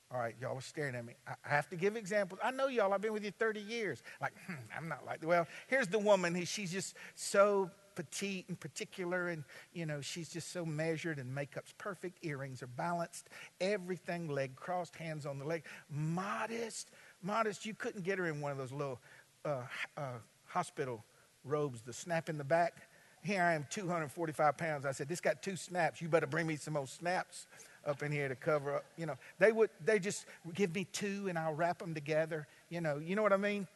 All 0.09 0.19
right, 0.19 0.35
y'all 0.39 0.57
are 0.57 0.61
staring 0.61 0.95
at 0.95 1.05
me. 1.05 1.13
I 1.27 1.35
have 1.43 1.69
to 1.69 1.75
give 1.75 1.97
examples. 1.97 2.39
I 2.41 2.51
know 2.51 2.67
y'all, 2.67 2.93
I've 2.93 3.01
been 3.01 3.11
with 3.11 3.25
you 3.25 3.31
30 3.31 3.59
years. 3.59 4.01
Like, 4.21 4.33
hmm, 4.45 4.53
I'm 4.75 4.87
not 4.87 5.05
like, 5.05 5.25
well, 5.25 5.45
here's 5.67 5.87
the 5.87 5.99
woman. 5.99 6.45
She's 6.45 6.71
just 6.71 6.95
so 7.15 7.69
petite 7.95 8.45
and 8.47 8.57
particular, 8.57 9.27
and, 9.27 9.43
you 9.73 9.85
know, 9.85 9.99
she's 9.99 10.29
just 10.29 10.53
so 10.53 10.65
measured, 10.65 11.19
and 11.19 11.35
makeup's 11.35 11.73
perfect. 11.77 12.23
Earrings 12.23 12.63
are 12.63 12.67
balanced. 12.67 13.27
Everything 13.59 14.29
leg 14.29 14.55
crossed, 14.55 14.95
hands 14.95 15.25
on 15.25 15.39
the 15.39 15.45
leg. 15.45 15.63
Modest, 15.89 16.89
modest. 17.21 17.65
You 17.65 17.73
couldn't 17.73 18.05
get 18.05 18.17
her 18.17 18.27
in 18.27 18.39
one 18.39 18.53
of 18.53 18.57
those 18.57 18.71
little 18.71 19.01
uh, 19.43 19.63
uh, 19.97 20.19
hospital 20.45 21.03
robes, 21.43 21.81
the 21.81 21.91
snap 21.91 22.29
in 22.29 22.37
the 22.37 22.45
back. 22.45 22.87
Here 23.23 23.43
I 23.43 23.55
am, 23.55 23.65
245 23.69 24.57
pounds. 24.57 24.85
I 24.85 24.91
said, 24.93 25.09
This 25.09 25.19
got 25.19 25.43
two 25.43 25.57
snaps. 25.57 26.01
You 26.01 26.07
better 26.07 26.27
bring 26.27 26.47
me 26.47 26.55
some 26.55 26.75
more 26.75 26.87
snaps 26.87 27.47
up 27.87 28.03
in 28.03 28.11
here 28.11 28.27
to 28.27 28.35
cover 28.35 28.75
up. 28.75 28.85
You 28.97 29.05
know, 29.05 29.15
they 29.39 29.51
would, 29.51 29.69
they 29.83 29.99
just 29.99 30.25
give 30.53 30.75
me 30.75 30.85
two 30.85 31.27
and 31.29 31.39
I'll 31.39 31.53
wrap 31.53 31.79
them 31.79 31.93
together. 31.93 32.47
You 32.69 32.81
know, 32.81 32.97
you 32.97 33.15
know 33.15 33.23
what 33.23 33.33
I 33.33 33.37
mean? 33.37 33.67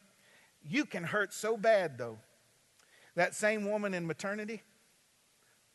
You 0.67 0.85
can 0.85 1.03
hurt 1.03 1.33
so 1.33 1.57
bad 1.57 1.97
though. 1.97 2.17
That 3.15 3.35
same 3.35 3.69
woman 3.69 3.93
in 3.93 4.05
maternity, 4.05 4.61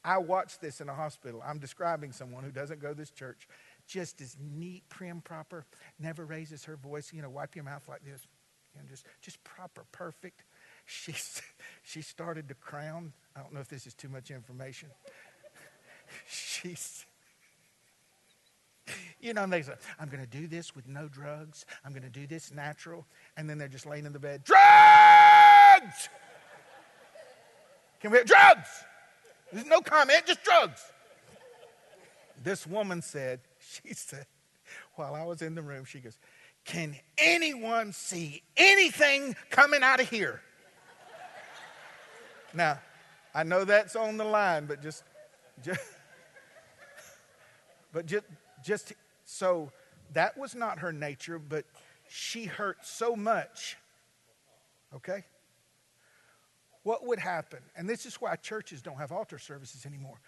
I 0.04 0.18
watched 0.18 0.60
this 0.60 0.80
in 0.80 0.88
a 0.88 0.94
hospital. 0.94 1.42
I'm 1.44 1.58
describing 1.58 2.12
someone 2.12 2.44
who 2.44 2.50
doesn't 2.50 2.80
go 2.80 2.90
to 2.90 2.94
this 2.94 3.10
church. 3.10 3.48
Just 3.86 4.20
as 4.20 4.36
neat, 4.40 4.84
prim, 4.88 5.20
proper, 5.20 5.64
never 5.98 6.24
raises 6.24 6.64
her 6.64 6.76
voice. 6.76 7.12
You 7.12 7.22
know, 7.22 7.30
wipe 7.30 7.56
your 7.56 7.64
mouth 7.64 7.86
like 7.88 8.04
this. 8.04 8.26
You 8.74 8.82
know, 8.82 8.88
just, 8.88 9.06
just 9.20 9.42
proper, 9.44 9.84
perfect. 9.92 10.44
She, 10.84 11.14
she 11.82 12.02
started 12.02 12.48
to 12.48 12.54
crown. 12.54 13.12
I 13.34 13.40
don't 13.40 13.52
know 13.52 13.60
if 13.60 13.68
this 13.68 13.86
is 13.86 13.94
too 13.94 14.08
much 14.08 14.30
information. 14.30 14.90
She's 16.28 17.04
you 19.20 19.34
know, 19.34 19.44
and 19.44 19.52
they 19.52 19.62
say, 19.62 19.74
I'm 19.98 20.08
going 20.08 20.22
to 20.22 20.28
do 20.28 20.46
this 20.46 20.74
with 20.74 20.88
no 20.88 21.08
drugs. 21.08 21.66
I'm 21.84 21.92
going 21.92 22.02
to 22.02 22.10
do 22.10 22.26
this 22.26 22.52
natural. 22.52 23.06
And 23.36 23.48
then 23.48 23.58
they're 23.58 23.68
just 23.68 23.86
laying 23.86 24.06
in 24.06 24.12
the 24.12 24.18
bed, 24.18 24.44
drugs! 24.44 26.08
Can 28.00 28.10
we 28.10 28.18
have 28.18 28.26
drugs? 28.26 28.68
There's 29.52 29.66
no 29.66 29.80
comment, 29.80 30.22
just 30.26 30.42
drugs. 30.42 30.80
This 32.42 32.66
woman 32.66 33.02
said, 33.02 33.40
she 33.58 33.94
said, 33.94 34.26
while 34.96 35.14
I 35.14 35.24
was 35.24 35.42
in 35.42 35.54
the 35.54 35.62
room, 35.62 35.84
she 35.84 36.00
goes, 36.00 36.18
Can 36.64 36.96
anyone 37.16 37.92
see 37.92 38.42
anything 38.56 39.36
coming 39.50 39.82
out 39.82 40.00
of 40.00 40.08
here? 40.08 40.42
now, 42.54 42.78
I 43.34 43.42
know 43.42 43.64
that's 43.64 43.96
on 43.96 44.16
the 44.16 44.24
line, 44.24 44.66
but 44.66 44.82
just, 44.82 45.04
just 45.62 45.80
but 47.92 48.06
just, 48.06 48.24
just 48.66 48.92
so 49.24 49.70
that 50.12 50.36
was 50.36 50.54
not 50.54 50.80
her 50.80 50.92
nature, 50.92 51.38
but 51.38 51.64
she 52.08 52.44
hurt 52.44 52.78
so 52.84 53.16
much. 53.16 53.76
Okay? 54.94 55.24
What 56.82 57.06
would 57.06 57.18
happen? 57.18 57.60
And 57.76 57.88
this 57.88 58.06
is 58.06 58.16
why 58.16 58.36
churches 58.36 58.82
don't 58.82 58.98
have 58.98 59.12
altar 59.12 59.38
services 59.38 59.86
anymore. 59.86 60.20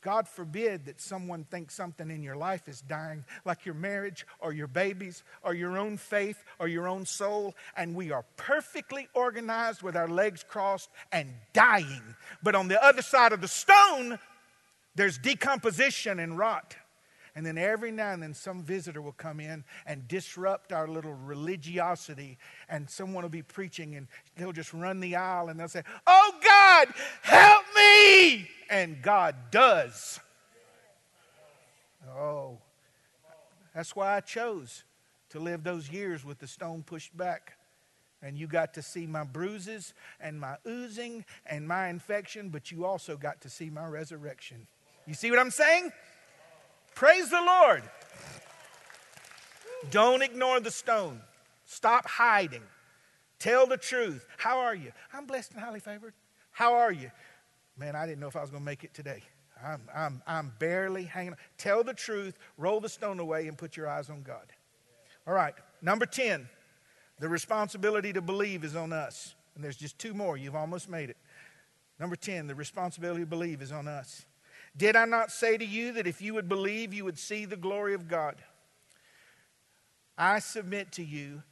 God 0.00 0.28
forbid 0.28 0.84
that 0.84 1.00
someone 1.00 1.44
thinks 1.44 1.74
something 1.74 2.10
in 2.10 2.22
your 2.22 2.36
life 2.36 2.68
is 2.68 2.82
dying, 2.82 3.24
like 3.46 3.64
your 3.64 3.74
marriage 3.74 4.26
or 4.38 4.52
your 4.52 4.66
babies 4.66 5.24
or 5.42 5.54
your 5.54 5.78
own 5.78 5.96
faith 5.96 6.44
or 6.58 6.68
your 6.68 6.86
own 6.86 7.06
soul, 7.06 7.54
and 7.74 7.94
we 7.94 8.12
are 8.12 8.24
perfectly 8.36 9.08
organized 9.14 9.82
with 9.82 9.96
our 9.96 10.08
legs 10.08 10.44
crossed 10.46 10.90
and 11.10 11.32
dying. 11.54 12.02
But 12.42 12.54
on 12.54 12.68
the 12.68 12.82
other 12.84 13.00
side 13.00 13.32
of 13.32 13.40
the 13.40 13.48
stone, 13.48 14.18
there's 14.94 15.16
decomposition 15.16 16.20
and 16.20 16.36
rot. 16.36 16.76
And 17.36 17.44
then 17.44 17.58
every 17.58 17.90
now 17.90 18.12
and 18.12 18.22
then 18.22 18.32
some 18.32 18.62
visitor 18.62 19.02
will 19.02 19.12
come 19.12 19.40
in 19.40 19.64
and 19.86 20.06
disrupt 20.06 20.72
our 20.72 20.86
little 20.86 21.14
religiosity. 21.14 22.38
And 22.68 22.88
someone 22.88 23.24
will 23.24 23.28
be 23.30 23.42
preaching 23.42 23.96
and 23.96 24.06
they'll 24.36 24.52
just 24.52 24.72
run 24.72 25.00
the 25.00 25.16
aisle 25.16 25.48
and 25.48 25.58
they'll 25.58 25.68
say, 25.68 25.82
Oh 26.06 26.32
God, 26.42 26.88
help 27.22 27.64
me! 27.76 28.48
And 28.70 29.02
God 29.02 29.34
does. 29.50 30.20
Oh, 32.16 32.58
that's 33.74 33.96
why 33.96 34.16
I 34.16 34.20
chose 34.20 34.84
to 35.30 35.40
live 35.40 35.64
those 35.64 35.90
years 35.90 36.24
with 36.24 36.38
the 36.38 36.46
stone 36.46 36.84
pushed 36.84 37.16
back. 37.16 37.54
And 38.22 38.38
you 38.38 38.46
got 38.46 38.74
to 38.74 38.82
see 38.82 39.06
my 39.06 39.24
bruises 39.24 39.92
and 40.20 40.40
my 40.40 40.56
oozing 40.66 41.24
and 41.44 41.66
my 41.66 41.88
infection, 41.88 42.48
but 42.48 42.70
you 42.70 42.84
also 42.84 43.16
got 43.16 43.40
to 43.42 43.50
see 43.50 43.68
my 43.68 43.86
resurrection. 43.86 44.66
You 45.06 45.14
see 45.14 45.30
what 45.30 45.40
I'm 45.40 45.50
saying? 45.50 45.92
Praise 46.94 47.28
the 47.30 47.42
Lord. 47.42 47.82
Don't 49.90 50.22
ignore 50.22 50.60
the 50.60 50.70
stone. 50.70 51.20
Stop 51.64 52.06
hiding. 52.06 52.62
Tell 53.38 53.66
the 53.66 53.76
truth. 53.76 54.26
How 54.36 54.60
are 54.60 54.74
you? 54.74 54.92
I'm 55.12 55.26
blessed 55.26 55.52
and 55.52 55.60
highly 55.60 55.80
favored. 55.80 56.14
How 56.50 56.74
are 56.74 56.92
you? 56.92 57.10
Man, 57.76 57.96
I 57.96 58.06
didn't 58.06 58.20
know 58.20 58.28
if 58.28 58.36
I 58.36 58.40
was 58.40 58.50
going 58.50 58.62
to 58.62 58.64
make 58.64 58.84
it 58.84 58.94
today. 58.94 59.22
I'm, 59.62 59.82
I'm, 59.94 60.22
I'm 60.26 60.52
barely 60.58 61.04
hanging 61.04 61.32
on. 61.32 61.38
Tell 61.58 61.82
the 61.82 61.94
truth, 61.94 62.38
roll 62.58 62.80
the 62.80 62.88
stone 62.88 63.18
away, 63.18 63.48
and 63.48 63.58
put 63.58 63.76
your 63.76 63.88
eyes 63.88 64.10
on 64.10 64.22
God. 64.22 64.52
All 65.26 65.34
right, 65.34 65.54
number 65.82 66.06
10, 66.06 66.48
the 67.18 67.28
responsibility 67.28 68.12
to 68.12 68.20
believe 68.20 68.62
is 68.62 68.76
on 68.76 68.92
us. 68.92 69.34
And 69.54 69.64
there's 69.64 69.76
just 69.76 69.98
two 69.98 70.14
more. 70.14 70.36
You've 70.36 70.56
almost 70.56 70.88
made 70.88 71.10
it. 71.10 71.16
Number 71.98 72.16
10, 72.16 72.46
the 72.46 72.54
responsibility 72.54 73.20
to 73.20 73.26
believe 73.26 73.62
is 73.62 73.72
on 73.72 73.88
us. 73.88 74.26
Did 74.76 74.96
I 74.96 75.04
not 75.04 75.30
say 75.30 75.56
to 75.56 75.64
you 75.64 75.92
that 75.92 76.06
if 76.06 76.20
you 76.20 76.34
would 76.34 76.48
believe, 76.48 76.92
you 76.92 77.04
would 77.04 77.18
see 77.18 77.44
the 77.44 77.56
glory 77.56 77.94
of 77.94 78.08
God? 78.08 78.36
I 80.18 80.40
submit 80.40 80.92
to 80.92 81.04
you 81.04 81.42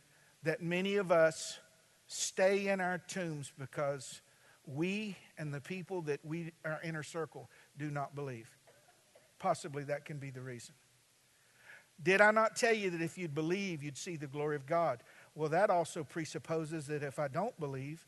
that 0.42 0.62
many 0.62 0.96
of 0.96 1.12
us 1.12 1.58
stay 2.06 2.68
in 2.68 2.80
our 2.80 2.98
tombs 2.98 3.52
because 3.58 4.20
we 4.66 5.16
and 5.38 5.52
the 5.52 5.60
people 5.60 6.02
that 6.02 6.20
we 6.24 6.52
our 6.64 6.80
inner 6.84 7.02
circle 7.02 7.48
do 7.78 7.90
not 7.90 8.14
believe. 8.14 8.50
Possibly 9.38 9.84
that 9.84 10.04
can 10.04 10.18
be 10.18 10.30
the 10.30 10.40
reason. 10.40 10.74
Did 12.02 12.20
I 12.20 12.32
not 12.32 12.56
tell 12.56 12.74
you 12.74 12.90
that 12.90 13.00
if 13.00 13.16
you'd 13.16 13.34
believe, 13.34 13.82
you'd 13.82 13.96
see 13.96 14.16
the 14.16 14.26
glory 14.26 14.56
of 14.56 14.66
God? 14.66 15.02
Well, 15.34 15.48
that 15.50 15.70
also 15.70 16.04
presupposes 16.04 16.86
that 16.88 17.02
if 17.02 17.18
I 17.18 17.28
don't 17.28 17.58
believe, 17.58 18.04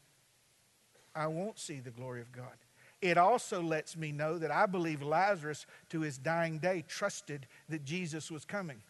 I 1.14 1.28
won't 1.28 1.58
see 1.58 1.80
the 1.80 1.90
glory 1.90 2.20
of 2.20 2.32
God. 2.32 2.56
It 3.04 3.18
also 3.18 3.60
lets 3.60 3.98
me 3.98 4.12
know 4.12 4.38
that 4.38 4.50
I 4.50 4.64
believe 4.64 5.02
Lazarus, 5.02 5.66
to 5.90 6.00
his 6.00 6.16
dying 6.16 6.58
day, 6.58 6.82
trusted 6.88 7.46
that 7.68 7.84
Jesus 7.84 8.30
was 8.30 8.46
coming. 8.46 8.80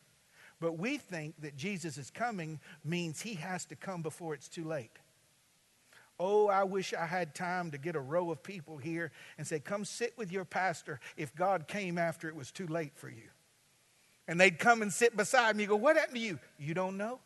But 0.60 0.78
we 0.78 0.98
think 0.98 1.34
that 1.40 1.56
Jesus 1.56 1.98
is 1.98 2.12
coming 2.12 2.60
means 2.84 3.20
he 3.20 3.34
has 3.34 3.64
to 3.64 3.74
come 3.74 4.02
before 4.02 4.32
it's 4.32 4.48
too 4.48 4.62
late. 4.62 5.00
Oh, 6.20 6.46
I 6.46 6.62
wish 6.62 6.94
I 6.94 7.06
had 7.06 7.34
time 7.34 7.72
to 7.72 7.78
get 7.78 7.96
a 7.96 8.00
row 8.00 8.30
of 8.30 8.40
people 8.44 8.76
here 8.76 9.10
and 9.36 9.44
say, 9.44 9.58
Come 9.58 9.84
sit 9.84 10.16
with 10.16 10.30
your 10.30 10.44
pastor 10.44 11.00
if 11.16 11.34
God 11.34 11.66
came 11.66 11.98
after 11.98 12.28
it 12.28 12.36
was 12.36 12.52
too 12.52 12.68
late 12.68 12.92
for 12.94 13.08
you. 13.08 13.30
And 14.28 14.40
they'd 14.40 14.60
come 14.60 14.80
and 14.80 14.92
sit 14.92 15.16
beside 15.16 15.56
me. 15.56 15.64
You 15.64 15.70
go, 15.70 15.76
What 15.76 15.96
happened 15.96 16.18
to 16.18 16.22
you? 16.22 16.38
You 16.56 16.72
don't 16.72 16.96
know? 16.96 17.18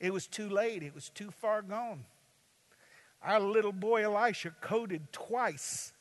It 0.00 0.12
was 0.12 0.26
too 0.26 0.50
late, 0.50 0.82
it 0.82 0.94
was 0.94 1.08
too 1.08 1.30
far 1.30 1.62
gone. 1.62 2.04
Our 3.22 3.40
little 3.40 3.72
boy 3.72 4.04
Elisha 4.04 4.52
coded 4.60 5.12
twice. 5.12 5.92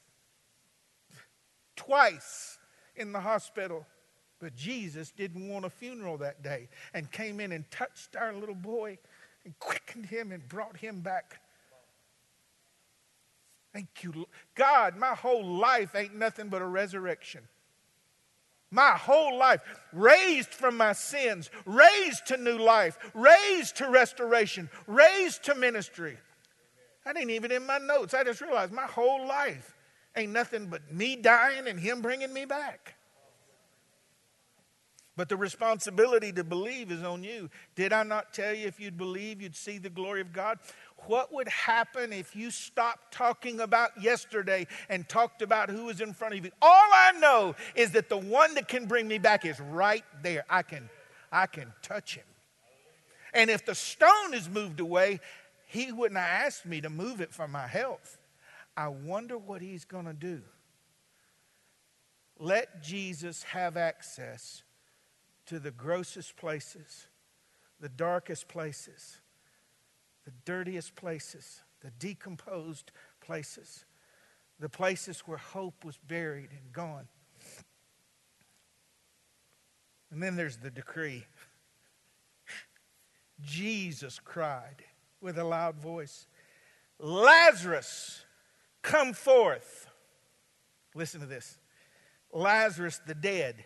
Twice 1.76 2.60
in 2.96 3.12
the 3.12 3.20
hospital. 3.20 3.86
But 4.40 4.56
Jesus 4.56 5.12
didn't 5.12 5.50
want 5.50 5.66
a 5.66 5.70
funeral 5.70 6.18
that 6.20 6.44
day 6.44 6.70
and 6.94 7.12
came 7.12 7.40
in 7.40 7.52
and 7.52 7.70
touched 7.72 8.16
our 8.16 8.34
little 8.34 8.56
boy 8.56 9.00
and 9.46 9.58
quickened 9.60 10.06
him 10.06 10.32
and 10.32 10.48
brought 10.48 10.78
him 10.78 11.02
back. 11.02 11.42
Thank 13.74 14.04
you. 14.04 14.28
God, 14.56 14.96
my 14.96 15.16
whole 15.16 15.46
life 15.46 15.96
ain't 15.96 16.16
nothing 16.16 16.50
but 16.50 16.62
a 16.62 16.66
resurrection. 16.66 17.42
My 18.70 18.92
whole 18.92 19.38
life, 19.38 19.62
raised 19.94 20.50
from 20.50 20.76
my 20.76 20.94
sins, 20.94 21.50
raised 21.66 22.26
to 22.28 22.38
new 22.38 22.58
life, 22.58 22.98
raised 23.14 23.78
to 23.78 23.90
restoration, 23.90 24.70
raised 24.88 25.44
to 25.44 25.56
ministry. 25.56 26.18
That 27.08 27.18
ain't 27.18 27.32
even 27.32 27.54
in 27.54 27.66
my 27.66 27.78
notes. 27.78 28.14
I 28.14 28.26
just 28.26 28.42
realized 28.42 28.74
my 28.74 28.86
whole 28.86 29.26
life 29.26 29.78
ain't 30.18 30.34
nothing 30.34 30.68
but 30.68 30.92
me 30.92 31.16
dying 31.16 31.66
and 31.66 31.80
Him 31.80 32.02
bringing 32.02 32.34
me 32.34 32.44
back. 32.44 32.96
But 35.16 35.30
the 35.30 35.38
responsibility 35.38 36.34
to 36.34 36.44
believe 36.44 36.92
is 36.92 37.04
on 37.04 37.24
you. 37.24 37.50
Did 37.76 37.94
I 37.94 38.04
not 38.04 38.34
tell 38.34 38.54
you 38.54 38.68
if 38.68 38.78
you'd 38.82 38.98
believe, 38.98 39.42
you'd 39.42 39.56
see 39.56 39.78
the 39.78 39.90
glory 39.90 40.20
of 40.20 40.34
God? 40.34 40.60
What 41.06 41.34
would 41.34 41.48
happen 41.48 42.12
if 42.12 42.36
you 42.36 42.52
stopped 42.52 43.14
talking 43.14 43.62
about 43.62 43.92
yesterday 44.02 44.68
and 44.90 45.08
talked 45.08 45.42
about 45.42 45.70
who 45.70 45.86
was 45.86 46.02
in 46.02 46.12
front 46.12 46.34
of 46.34 46.44
you? 46.44 46.52
All 46.62 46.90
I 46.92 47.14
know 47.22 47.56
is 47.74 47.92
that 47.92 48.10
the 48.10 48.18
one 48.18 48.54
that 48.56 48.68
can 48.68 48.86
bring 48.86 49.08
me 49.08 49.18
back 49.18 49.46
is 49.46 49.62
right 49.62 50.04
there. 50.24 50.44
I 50.50 50.62
can, 50.62 50.90
I 51.32 51.46
can 51.46 51.72
touch 51.82 52.16
him. 52.16 52.26
And 53.34 53.50
if 53.50 53.66
the 53.66 53.76
stone 53.76 54.34
is 54.34 54.50
moved 54.50 54.82
away, 54.82 55.22
he 55.68 55.92
wouldn't 55.92 56.20
have 56.20 56.46
asked 56.46 56.66
me 56.66 56.80
to 56.80 56.90
move 56.90 57.20
it 57.20 57.34
for 57.34 57.48
my 57.48 57.68
health. 57.68 58.18
I 58.78 58.88
wonder 58.88 59.38
what 59.38 59.62
he's 59.62 59.84
going 59.84 60.06
to 60.06 60.14
do. 60.14 60.42
Let 62.40 62.82
Jesus 62.82 63.44
have 63.44 63.76
access 63.76 64.64
to 65.48 65.60
the 65.60 65.72
grossest 65.72 66.38
places, 66.38 67.08
the 67.82 67.90
darkest 67.90 68.48
places, 68.48 69.20
the 70.24 70.32
dirtiest 70.46 70.96
places, 70.96 71.62
the 71.82 71.92
decomposed 71.92 72.92
places, 73.20 73.84
the 74.60 74.70
places 74.70 75.20
where 75.22 75.38
hope 75.38 75.84
was 75.84 75.98
buried 75.98 76.52
and 76.52 76.72
gone. 76.72 77.10
And 80.12 80.24
then 80.24 80.38
there's 80.38 80.58
the 80.58 80.72
decree. 80.72 81.26
Jesus 83.42 84.18
cried 84.24 84.86
with 85.22 85.38
a 85.38 85.44
loud 85.44 85.78
voice, 85.78 86.28
Lazarus, 87.00 88.24
come 88.82 89.14
forth. 89.14 89.88
Listen 90.96 91.22
to 91.22 91.28
this 91.28 91.58
Lazarus, 92.34 93.00
the 93.06 93.16
dead, 93.16 93.66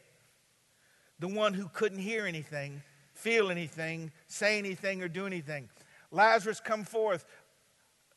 the 1.19 1.27
one 1.27 1.53
who 1.53 1.67
couldn't 1.69 1.99
hear 1.99 2.25
anything, 2.25 2.81
feel 3.13 3.49
anything, 3.49 4.11
say 4.27 4.57
anything, 4.57 5.01
or 5.01 5.07
do 5.07 5.25
anything. 5.25 5.69
Lazarus, 6.11 6.59
come 6.59 6.83
forth. 6.83 7.25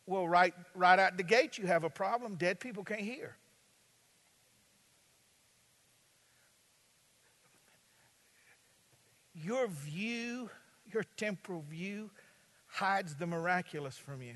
Well, 0.07 0.28
right, 0.28 0.53
right 0.74 0.99
out 0.99 1.16
the 1.16 1.22
gate, 1.22 1.57
you 1.57 1.66
have 1.66 1.85
a 1.85 1.91
problem. 1.91 2.35
Dead 2.35 2.61
people 2.61 2.85
can't 2.85 3.01
hear. 3.01 3.37
Your 9.35 9.66
view, 9.66 10.51
your 10.93 11.05
temporal 11.16 11.64
view, 11.68 12.11
hides 12.75 13.14
the 13.14 13.27
miraculous 13.27 13.97
from 13.97 14.20
you. 14.20 14.35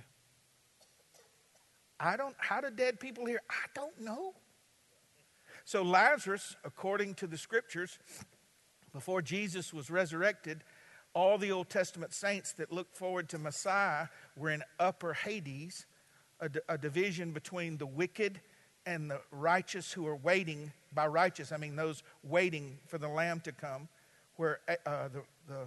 I 1.98 2.16
don't, 2.16 2.36
how 2.38 2.60
do 2.60 2.70
dead 2.70 3.00
people 3.00 3.26
hear? 3.26 3.40
I 3.50 3.66
don't 3.74 4.00
know. 4.00 4.34
So, 5.64 5.82
Lazarus, 5.82 6.54
according 6.64 7.14
to 7.14 7.26
the 7.26 7.36
scriptures, 7.36 7.98
before 8.92 9.22
Jesus 9.22 9.74
was 9.74 9.90
resurrected, 9.90 10.62
all 11.14 11.36
the 11.36 11.50
Old 11.50 11.68
Testament 11.68 12.14
saints 12.14 12.52
that 12.52 12.72
looked 12.72 12.96
forward 12.96 13.28
to 13.30 13.38
Messiah 13.38 14.06
were 14.36 14.50
in 14.50 14.62
upper 14.78 15.14
Hades, 15.14 15.86
a, 16.40 16.48
a 16.68 16.78
division 16.78 17.32
between 17.32 17.76
the 17.76 17.86
wicked 17.86 18.40
and 18.86 19.10
the 19.10 19.20
righteous 19.32 19.92
who 19.92 20.06
are 20.06 20.16
waiting. 20.16 20.72
By 20.94 21.08
righteous, 21.08 21.50
I 21.50 21.56
mean 21.56 21.74
those 21.74 22.04
waiting 22.22 22.78
for 22.86 22.98
the 22.98 23.08
Lamb 23.08 23.40
to 23.40 23.52
come, 23.52 23.88
where 24.36 24.60
uh, 24.86 25.08
the, 25.08 25.22
the, 25.48 25.66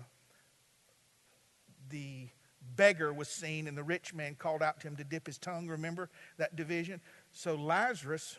the 1.90 2.28
beggar 2.76 3.14
was 3.14 3.28
seen 3.28 3.68
and 3.68 3.78
the 3.78 3.84
rich 3.84 4.14
man 4.14 4.36
called 4.36 4.62
out 4.62 4.80
to 4.82 4.88
him 4.88 4.96
to 4.98 5.04
dip 5.04 5.28
his 5.28 5.38
tongue. 5.38 5.68
Remember 5.68 6.10
that 6.38 6.56
division? 6.56 7.02
So 7.32 7.56
Lazarus 7.56 8.38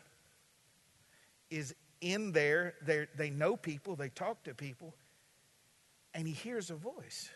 is 1.51 1.75
in 2.01 2.33
there. 2.33 2.75
They're, 2.83 3.09
they 3.17 3.31
know 3.31 3.57
people, 3.57 3.97
they 3.97 4.09
talk 4.09 4.43
to 4.45 4.55
people, 4.55 4.95
and 6.15 6.27
he 6.27 6.35
hears 6.35 6.71
a 6.71 6.75
voice 6.75 7.31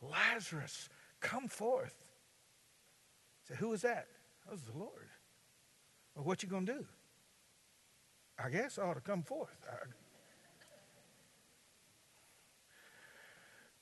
Lazarus, 0.00 0.88
come 1.20 1.48
forth. 1.48 2.04
Say, 3.48 3.54
who 3.56 3.72
is 3.72 3.82
that? 3.82 4.06
That 4.44 4.52
was 4.52 4.62
the 4.62 4.78
Lord. 4.78 5.08
Well, 6.14 6.24
what 6.24 6.42
you 6.42 6.48
to 6.48 6.64
do? 6.64 6.86
I 8.38 8.50
guess 8.50 8.78
I 8.78 8.82
ought 8.82 8.94
to 8.94 9.00
come 9.00 9.22
forth. 9.22 9.56
I, 9.68 9.86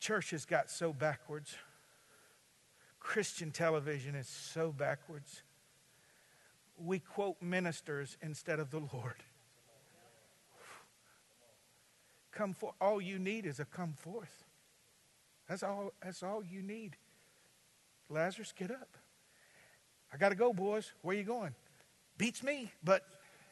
church 0.06 0.30
has 0.30 0.44
got 0.44 0.70
so 0.70 0.92
backwards. 0.92 1.56
Christian 3.00 3.50
television 3.50 4.14
is 4.14 4.28
so 4.28 4.70
backwards. 4.70 5.42
We 6.78 7.00
quote 7.00 7.42
ministers 7.42 8.16
instead 8.22 8.60
of 8.60 8.70
the 8.70 8.78
Lord. 8.78 9.24
Come 12.30 12.54
forth. 12.54 12.74
All 12.80 13.00
you 13.00 13.18
need 13.18 13.46
is 13.46 13.58
a 13.58 13.64
come 13.64 13.94
forth. 13.94 14.44
That's 15.48 15.64
all, 15.64 15.92
that's 16.00 16.22
all 16.22 16.44
you 16.44 16.62
need. 16.62 16.96
Lazarus, 18.08 18.52
get 18.56 18.70
up. 18.70 18.96
I 20.12 20.18
got 20.18 20.28
to 20.28 20.36
go, 20.36 20.52
boys. 20.52 20.92
Where 21.02 21.16
you 21.16 21.24
going? 21.24 21.54
Beats 22.16 22.44
me, 22.44 22.70
but 22.84 23.02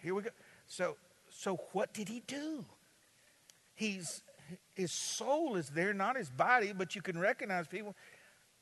here 0.02 0.14
we 0.14 0.22
go. 0.22 0.30
So, 0.68 0.96
so 1.30 1.57
what 1.72 1.92
did 1.92 2.09
he 2.09 2.22
do? 2.28 2.64
He's 3.74 4.22
his 4.74 4.92
soul 4.92 5.57
is 5.57 5.70
there, 5.70 5.95
not 5.95 6.16
his 6.16 6.30
body, 6.30 6.72
but 6.72 6.95
you 6.95 7.03
can 7.03 7.18
recognize 7.18 7.66
people. 7.66 7.95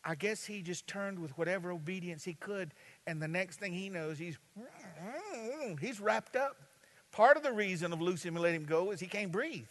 I 0.05 0.14
guess 0.14 0.45
he 0.45 0.62
just 0.62 0.87
turned 0.87 1.18
with 1.18 1.37
whatever 1.39 1.70
obedience 1.70 2.24
he 2.24 2.35
could, 2.35 2.74
and 3.07 3.22
the 3.22 3.28
next 3.28 3.61
thing 3.61 3.72
he 3.72 3.89
knows, 3.89 4.18
he's 4.18 4.39
he's 5.80 6.01
wrapped 6.01 6.37
up. 6.37 6.57
Part 7.12 7.37
of 7.37 7.43
the 7.43 7.53
reason 7.53 7.93
of 7.93 8.01
him 8.01 8.35
and 8.37 8.43
let 8.43 8.55
him 8.55 8.64
go 8.64 8.91
is 8.91 8.99
he 8.99 9.07
can't 9.07 9.30
breathe. 9.30 9.68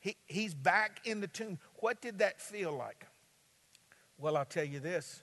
He, 0.00 0.16
he's 0.26 0.54
back 0.54 1.00
in 1.04 1.20
the 1.20 1.26
tomb. 1.26 1.58
What 1.76 2.00
did 2.00 2.18
that 2.18 2.40
feel 2.40 2.72
like? 2.72 3.06
Well, 4.18 4.36
I'll 4.36 4.44
tell 4.44 4.64
you 4.64 4.80
this. 4.80 5.22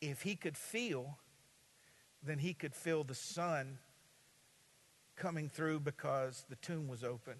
If 0.00 0.22
he 0.22 0.34
could 0.34 0.56
feel, 0.56 1.18
then 2.22 2.38
he 2.38 2.52
could 2.52 2.74
feel 2.74 3.04
the 3.04 3.14
sun 3.14 3.78
coming 5.16 5.48
through 5.48 5.80
because 5.80 6.44
the 6.48 6.56
tomb 6.56 6.88
was 6.88 7.04
open. 7.04 7.34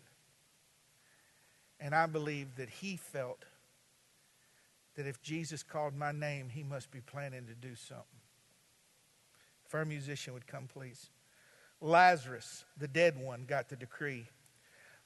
And 1.80 1.94
I 1.94 2.06
believe 2.06 2.56
that 2.56 2.68
he 2.68 2.96
felt 2.96 3.44
that 4.96 5.06
if 5.06 5.22
Jesus 5.22 5.62
called 5.62 5.94
my 5.94 6.12
name, 6.12 6.50
he 6.50 6.62
must 6.62 6.90
be 6.90 7.00
planning 7.00 7.46
to 7.46 7.54
do 7.54 7.74
something. 7.74 8.04
If 9.66 9.74
our 9.74 9.84
musician 9.84 10.34
would 10.34 10.46
come, 10.46 10.66
please. 10.66 11.08
Lazarus, 11.80 12.64
the 12.76 12.88
dead 12.88 13.16
one, 13.18 13.44
got 13.46 13.68
the 13.68 13.76
decree. 13.76 14.26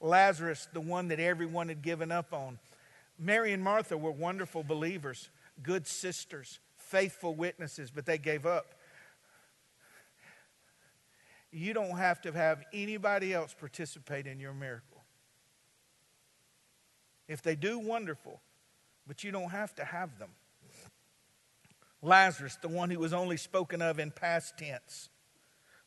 Lazarus, 0.01 0.68
the 0.72 0.81
one 0.81 1.09
that 1.09 1.20
everyone 1.20 1.68
had 1.68 1.83
given 1.83 2.11
up 2.11 2.33
on. 2.33 2.59
Mary 3.18 3.53
and 3.53 3.62
Martha 3.62 3.97
were 3.97 4.11
wonderful 4.11 4.64
believers, 4.64 5.29
good 5.62 5.87
sisters, 5.87 6.59
faithful 6.77 7.35
witnesses, 7.35 7.91
but 7.91 8.07
they 8.07 8.18
gave 8.18 8.45
up. 8.45 8.75
You 11.53 11.72
don't 11.72 11.97
have 11.97 12.20
to 12.22 12.33
have 12.33 12.64
anybody 12.72 13.33
else 13.33 13.55
participate 13.55 14.27
in 14.27 14.41
your 14.41 14.53
miracle. 14.53 14.94
If 17.29 17.43
they 17.43 17.57
do, 17.57 17.79
wonderful. 17.79 18.41
But 19.07 19.25
you 19.25 19.31
don't 19.31 19.51
have 19.51 19.75
to 19.77 19.85
have 19.85 20.18
them. 20.18 20.31
Lazarus, 22.03 22.59
the 22.61 22.68
one 22.68 22.91
who 22.91 22.99
was 22.99 23.12
only 23.12 23.37
spoken 23.37 23.81
of 23.81 23.99
in 23.99 24.11
past 24.11 24.59
tense. 24.59 25.09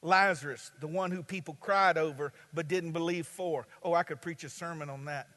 Lazarus, 0.01 0.71
the 0.79 0.88
one 0.88 1.11
who 1.11 1.23
people 1.23 1.57
cried 1.59 1.97
over 1.97 2.33
but 2.53 2.67
didn't 2.67 2.91
believe 2.91 3.27
for. 3.27 3.67
Oh, 3.83 3.93
I 3.93 4.03
could 4.03 4.21
preach 4.21 4.43
a 4.43 4.49
sermon 4.49 4.89
on 4.89 5.05
that. 5.05 5.27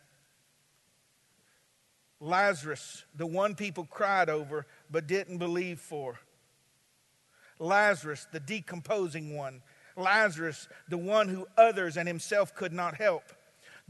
Lazarus, 2.21 3.05
the 3.15 3.27
one 3.27 3.55
people 3.55 3.85
cried 3.85 4.29
over 4.29 4.67
but 4.91 5.07
didn't 5.07 5.39
believe 5.39 5.81
for. 5.81 6.19
Lazarus, 7.59 8.27
the 8.33 8.41
decomposing 8.41 9.35
one. 9.35 9.63
Lazarus, 9.97 10.69
the 10.89 10.99
one 10.99 11.29
who 11.29 11.47
others 11.57 11.97
and 11.97 12.07
himself 12.07 12.55
could 12.55 12.73
not 12.73 12.95
help. 12.95 13.25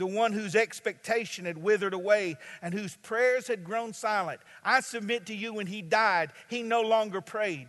The 0.00 0.06
one 0.06 0.32
whose 0.32 0.56
expectation 0.56 1.44
had 1.44 1.58
withered 1.58 1.92
away 1.92 2.38
and 2.62 2.72
whose 2.72 2.96
prayers 2.96 3.48
had 3.48 3.62
grown 3.62 3.92
silent. 3.92 4.40
I 4.64 4.80
submit 4.80 5.26
to 5.26 5.34
you, 5.34 5.52
when 5.52 5.66
he 5.66 5.82
died, 5.82 6.30
he 6.48 6.62
no 6.62 6.80
longer 6.80 7.20
prayed. 7.20 7.68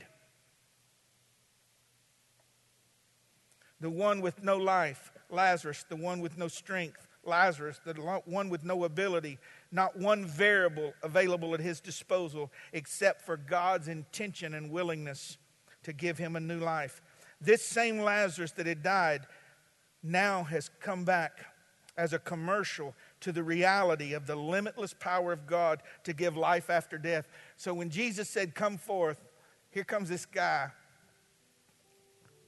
The 3.81 3.89
one 3.89 4.21
with 4.21 4.41
no 4.41 4.55
life, 4.55 5.11
Lazarus, 5.29 5.83
the 5.89 5.97
one 5.97 6.21
with 6.21 6.37
no 6.37 6.47
strength, 6.47 7.05
Lazarus, 7.25 7.81
the 7.83 7.95
one 8.23 8.47
with 8.47 8.63
no 8.63 8.85
ability, 8.85 9.37
not 9.69 9.97
one 9.97 10.25
variable 10.25 10.93
available 11.03 11.53
at 11.53 11.59
his 11.59 11.81
disposal 11.81 12.49
except 12.71 13.23
for 13.23 13.35
God's 13.35 13.89
intention 13.89 14.53
and 14.53 14.71
willingness 14.71 15.37
to 15.83 15.91
give 15.91 16.17
him 16.17 16.37
a 16.37 16.39
new 16.39 16.59
life. 16.59 17.01
This 17.41 17.61
same 17.61 17.99
Lazarus 17.99 18.53
that 18.53 18.67
had 18.67 18.83
died 18.83 19.27
now 20.01 20.43
has 20.43 20.69
come 20.79 21.03
back 21.03 21.50
as 21.97 22.13
a 22.13 22.19
commercial 22.19 22.95
to 23.19 23.31
the 23.31 23.43
reality 23.43 24.13
of 24.13 24.25
the 24.25 24.35
limitless 24.35 24.93
power 24.93 25.31
of 25.33 25.45
God 25.45 25.81
to 26.03 26.13
give 26.13 26.37
life 26.37 26.69
after 26.69 26.97
death. 26.97 27.27
So 27.57 27.73
when 27.73 27.89
Jesus 27.89 28.29
said, 28.29 28.55
Come 28.55 28.77
forth, 28.77 29.19
here 29.69 29.83
comes 29.83 30.09
this 30.09 30.25
guy 30.25 30.69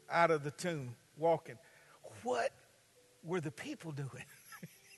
out 0.10 0.32
of 0.32 0.44
the 0.44 0.52
tomb 0.52 0.96
walking. 1.18 1.58
What 2.24 2.52
were 3.24 3.42
the 3.42 3.52
people 3.52 3.92
doing? 3.92 4.26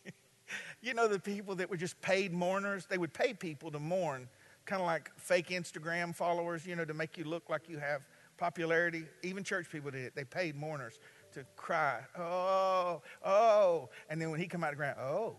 you 0.82 0.94
know, 0.94 1.08
the 1.08 1.20
people 1.20 1.56
that 1.56 1.70
were 1.70 1.78
just 1.78 2.00
paid 2.02 2.34
mourners? 2.34 2.86
They 2.86 2.98
would 2.98 3.14
pay 3.14 3.34
people 3.34 3.72
to 3.72 3.80
mourn, 3.80 4.28
kind 4.66 4.82
of 4.82 4.86
like 4.86 5.12
fake 5.18 5.50
Instagram 5.50 6.14
followers, 6.14 6.66
you 6.66 6.76
know, 6.76 6.86
to 6.86 6.94
make 6.94 7.18
you 7.18 7.24
look 7.24 7.50
like 7.50 7.68
you 7.70 7.78
have 7.78 8.02
popularity. 8.38 9.06
Even 9.24 9.44
church 9.44 9.68
people 9.72 9.92
did 9.92 10.02
it. 10.02 10.16
They 10.16 10.24
paid 10.24 10.56
mourners 10.56 11.00
to 11.36 11.46
cry, 11.56 12.00
oh, 12.18 13.02
oh. 13.24 13.90
And 14.10 14.22
then 14.22 14.32
when 14.32 14.40
he 14.40 14.48
come 14.48 14.64
out 14.64 14.72
of 14.72 14.78
ground, 14.78 14.98
oh. 15.00 15.36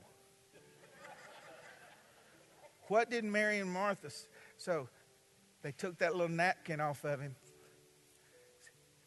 what 2.89 3.11
did 3.11 3.25
Mary 3.25 3.59
and 3.59 3.71
Martha? 3.71 4.11
So 4.59 4.89
they 5.63 5.73
took 5.73 5.99
that 5.99 6.15
little 6.15 6.35
napkin 6.35 6.81
off 6.81 7.05
of 7.05 7.21
him. 7.21 7.35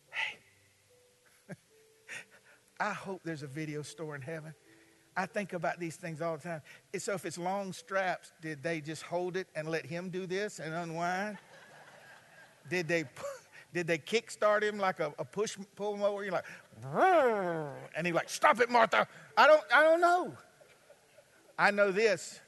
Hey, 0.10 1.56
I 2.80 2.92
hope 2.92 3.22
there's 3.24 3.44
a 3.44 3.48
video 3.48 3.84
store 3.84 4.16
in 4.16 4.22
heaven. 4.22 4.54
I 5.16 5.26
think 5.26 5.54
about 5.54 5.80
these 5.80 5.96
things 5.96 6.22
all 6.22 6.38
the 6.38 6.44
time. 6.44 6.62
So 6.98 7.14
if 7.14 7.26
it's 7.26 7.38
long 7.38 7.72
straps, 7.74 8.32
did 8.42 8.64
they 8.64 8.82
just 8.82 9.04
hold 9.04 9.38
it 9.38 9.48
and 9.54 9.68
let 9.68 9.86
him 9.86 10.10
do 10.10 10.26
this 10.26 10.60
and 10.60 10.74
unwind? 10.74 11.38
did 12.70 12.88
they 12.88 13.04
did 13.74 13.88
they 13.88 13.98
kickstart 13.98 14.64
him 14.64 14.78
like 14.78 15.00
a, 15.00 15.14
a 15.20 15.26
push 15.26 15.58
pull 15.76 15.98
mower? 15.98 16.24
You're 16.24 16.34
like, 16.34 16.46
and 17.96 18.08
he's 18.08 18.16
like, 18.16 18.30
stop 18.30 18.60
it, 18.60 18.70
Martha. 18.70 19.08
I 19.38 19.48
don't 19.48 19.64
I 19.74 19.84
don't 19.84 20.02
know. 20.02 20.34
I 21.58 21.72
know 21.72 21.92
this 21.92 22.40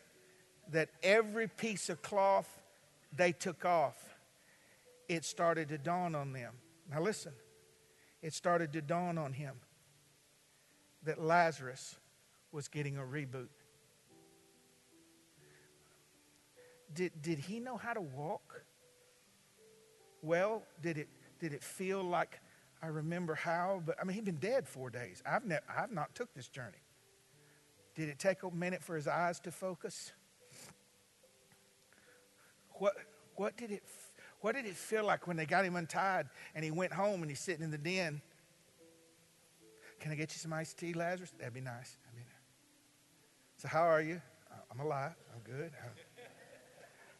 that 0.71 0.89
every 1.03 1.47
piece 1.47 1.89
of 1.89 2.01
cloth 2.01 2.47
they 3.15 3.33
took 3.33 3.65
off, 3.65 3.97
it 5.09 5.25
started 5.25 5.69
to 5.69 5.77
dawn 5.77 6.15
on 6.15 6.31
them. 6.33 6.53
Now 6.89 7.01
listen, 7.01 7.33
it 8.21 8.33
started 8.33 8.73
to 8.73 8.81
dawn 8.81 9.17
on 9.17 9.33
him 9.33 9.55
that 11.03 11.21
Lazarus 11.21 11.97
was 12.51 12.67
getting 12.67 12.97
a 12.97 13.01
reboot. 13.01 13.49
Did, 16.93 17.21
did 17.21 17.39
he 17.39 17.59
know 17.59 17.77
how 17.77 17.93
to 17.93 18.01
walk? 18.01 18.65
Well, 20.21 20.63
did 20.81 20.97
it, 20.97 21.09
did 21.39 21.53
it 21.53 21.63
feel 21.63 22.03
like 22.03 22.39
I 22.81 22.87
remember 22.87 23.35
how? 23.35 23.81
But 23.85 23.95
I 23.99 24.03
mean, 24.03 24.15
he'd 24.15 24.25
been 24.25 24.37
dead 24.37 24.67
four 24.67 24.89
days. 24.89 25.21
I've, 25.25 25.45
ne- 25.45 25.59
I've 25.75 25.91
not 25.91 26.13
took 26.15 26.33
this 26.33 26.47
journey. 26.47 26.81
Did 27.95 28.09
it 28.09 28.19
take 28.19 28.43
a 28.43 28.51
minute 28.51 28.83
for 28.83 28.95
his 28.95 29.07
eyes 29.07 29.39
to 29.41 29.51
focus? 29.51 30.11
What, 32.73 32.93
what, 33.35 33.57
did 33.57 33.71
it, 33.71 33.83
what 34.39 34.55
did 34.55 34.65
it 34.65 34.75
feel 34.75 35.05
like 35.05 35.27
when 35.27 35.37
they 35.37 35.45
got 35.45 35.65
him 35.65 35.75
untied 35.75 36.27
and 36.55 36.63
he 36.63 36.71
went 36.71 36.93
home 36.93 37.21
and 37.21 37.29
he's 37.29 37.39
sitting 37.39 37.63
in 37.63 37.71
the 37.71 37.77
den? 37.77 38.21
Can 39.99 40.11
I 40.11 40.15
get 40.15 40.33
you 40.33 40.39
some 40.39 40.53
iced 40.53 40.79
tea, 40.79 40.93
Lazarus? 40.93 41.31
That'd 41.37 41.53
be 41.53 41.61
nice. 41.61 41.97
That'd 42.03 42.17
be 42.17 42.23
nice. 42.23 42.41
So, 43.57 43.67
how 43.67 43.83
are 43.83 44.01
you? 44.01 44.19
I'm 44.71 44.79
alive. 44.79 45.13
I'm 45.33 45.41
good. 45.43 45.71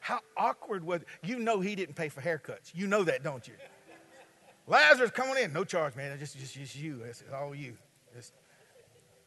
How 0.02 0.20
awkward 0.36 0.84
was 0.84 1.04
it? 1.04 1.08
You 1.24 1.40
know 1.40 1.62
he 1.62 1.76
didn't 1.76 1.96
pay 1.96 2.10
for 2.10 2.22
haircuts. 2.22 2.72
You 2.74 2.88
know 2.88 3.04
that, 3.04 3.24
don't 3.24 3.48
you? 3.48 3.54
Lazarus, 4.68 5.12
come 5.12 5.30
on 5.30 5.38
in. 5.38 5.54
No 5.54 5.64
charge, 5.64 5.96
man. 5.96 6.18
Just, 6.20 6.38
just, 6.38 6.56
just 6.56 6.76
you. 6.76 7.02
It's 7.06 7.24
all 7.34 7.56
you. 7.56 7.78
Just. 8.16 8.34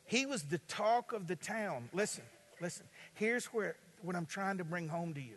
He 0.05 0.27
was 0.27 0.43
the 0.43 0.59
talk 0.69 1.13
of 1.13 1.27
the 1.27 1.37
town. 1.37 1.89
Listen, 1.93 2.25
listen. 2.61 2.87
Here's 3.15 3.47
where 3.47 3.77
what 4.03 4.17
I'm 4.17 4.27
trying 4.27 4.59
to 4.59 4.65
bring 4.65 4.89
home 4.89 5.15
to 5.15 5.21
you. 5.21 5.37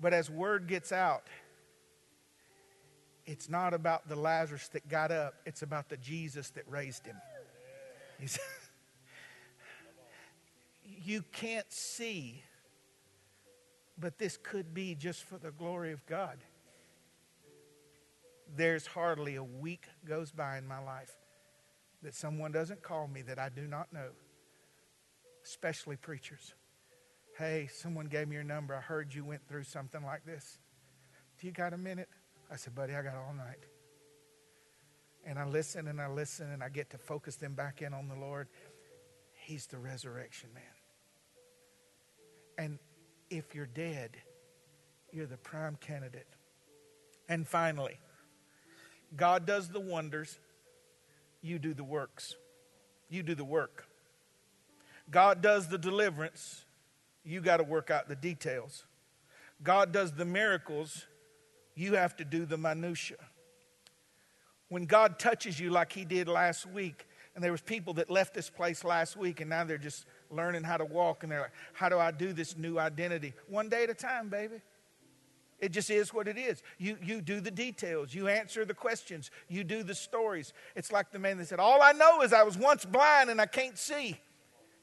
But 0.00 0.12
as 0.12 0.28
word 0.28 0.66
gets 0.66 0.92
out, 0.92 1.22
it's 3.26 3.48
not 3.48 3.74
about 3.74 4.08
the 4.08 4.16
Lazarus 4.16 4.68
that 4.68 4.88
got 4.88 5.12
up, 5.12 5.34
it's 5.46 5.62
about 5.62 5.88
the 5.88 5.96
Jesus 5.96 6.50
that 6.50 6.64
raised 6.68 7.06
him. 7.06 7.16
you 10.84 11.22
can't 11.32 11.70
see, 11.72 12.42
but 14.00 14.18
this 14.18 14.38
could 14.42 14.72
be 14.72 14.94
just 14.94 15.24
for 15.24 15.38
the 15.38 15.50
glory 15.50 15.92
of 15.92 16.04
God. 16.06 16.38
There's 18.56 18.86
hardly 18.86 19.36
a 19.36 19.44
week 19.44 19.86
goes 20.04 20.32
by 20.32 20.58
in 20.58 20.66
my 20.66 20.82
life 20.82 21.12
that 22.02 22.14
someone 22.14 22.50
doesn't 22.50 22.82
call 22.82 23.06
me 23.06 23.22
that 23.22 23.38
I 23.38 23.48
do 23.50 23.66
not 23.66 23.92
know, 23.92 24.08
especially 25.44 25.96
preachers. 25.96 26.54
Hey, 27.36 27.68
someone 27.72 28.06
gave 28.06 28.28
me 28.28 28.34
your 28.34 28.44
number. 28.44 28.74
I 28.74 28.80
heard 28.80 29.14
you 29.14 29.24
went 29.24 29.46
through 29.46 29.64
something 29.64 30.04
like 30.04 30.24
this. 30.24 30.58
Do 31.38 31.46
you 31.46 31.52
got 31.52 31.72
a 31.72 31.78
minute? 31.78 32.08
I 32.50 32.56
said, 32.56 32.74
buddy, 32.74 32.94
I 32.94 33.02
got 33.02 33.14
all 33.14 33.34
night. 33.34 33.64
And 35.24 35.38
I 35.38 35.44
listen 35.44 35.86
and 35.88 36.00
I 36.00 36.08
listen 36.08 36.50
and 36.50 36.62
I 36.62 36.70
get 36.70 36.90
to 36.90 36.98
focus 36.98 37.36
them 37.36 37.54
back 37.54 37.82
in 37.82 37.92
on 37.94 38.08
the 38.08 38.16
Lord. 38.16 38.48
He's 39.34 39.66
the 39.66 39.78
resurrection 39.78 40.50
man. 40.54 40.64
And 42.58 42.78
if 43.30 43.54
you're 43.54 43.66
dead, 43.66 44.10
you're 45.12 45.26
the 45.26 45.36
prime 45.36 45.76
candidate. 45.80 46.26
And 47.28 47.46
finally, 47.46 47.98
God 49.16 49.46
does 49.46 49.68
the 49.68 49.80
wonders, 49.80 50.38
you 51.42 51.58
do 51.58 51.72
the 51.72 51.84
works. 51.84 52.34
You 53.08 53.22
do 53.22 53.34
the 53.34 53.44
work. 53.44 53.86
God 55.10 55.42
does 55.42 55.68
the 55.68 55.78
deliverance, 55.78 56.64
you 57.24 57.40
got 57.40 57.56
to 57.56 57.64
work 57.64 57.90
out 57.90 58.08
the 58.08 58.16
details. 58.16 58.84
God 59.62 59.92
does 59.92 60.12
the 60.12 60.24
miracles, 60.24 61.06
you 61.74 61.94
have 61.94 62.16
to 62.16 62.24
do 62.24 62.46
the 62.46 62.56
minutia. 62.56 63.16
When 64.68 64.86
God 64.86 65.18
touches 65.18 65.58
you 65.58 65.70
like 65.70 65.92
he 65.92 66.04
did 66.04 66.28
last 66.28 66.64
week, 66.66 67.06
and 67.34 67.42
there 67.42 67.52
was 67.52 67.60
people 67.60 67.94
that 67.94 68.10
left 68.10 68.34
this 68.34 68.50
place 68.50 68.84
last 68.84 69.16
week 69.16 69.40
and 69.40 69.50
now 69.50 69.64
they're 69.64 69.78
just 69.78 70.06
learning 70.30 70.62
how 70.62 70.76
to 70.76 70.84
walk 70.84 71.22
and 71.22 71.32
they're 71.32 71.40
like, 71.40 71.52
how 71.72 71.88
do 71.88 71.98
I 71.98 72.10
do 72.10 72.32
this 72.32 72.56
new 72.56 72.78
identity? 72.78 73.34
One 73.48 73.68
day 73.68 73.84
at 73.84 73.90
a 73.90 73.94
time, 73.94 74.28
baby. 74.28 74.60
It 75.60 75.72
just 75.72 75.90
is 75.90 76.14
what 76.14 76.26
it 76.26 76.38
is. 76.38 76.62
You, 76.78 76.96
you 77.02 77.20
do 77.20 77.40
the 77.40 77.50
details. 77.50 78.14
You 78.14 78.28
answer 78.28 78.64
the 78.64 78.74
questions. 78.74 79.30
You 79.48 79.62
do 79.62 79.82
the 79.82 79.94
stories. 79.94 80.54
It's 80.74 80.90
like 80.90 81.12
the 81.12 81.18
man 81.18 81.36
that 81.38 81.48
said, 81.48 81.60
All 81.60 81.82
I 81.82 81.92
know 81.92 82.22
is 82.22 82.32
I 82.32 82.42
was 82.44 82.56
once 82.56 82.84
blind 82.84 83.28
and 83.28 83.40
I 83.40 83.46
can't 83.46 83.76
see. 83.76 84.18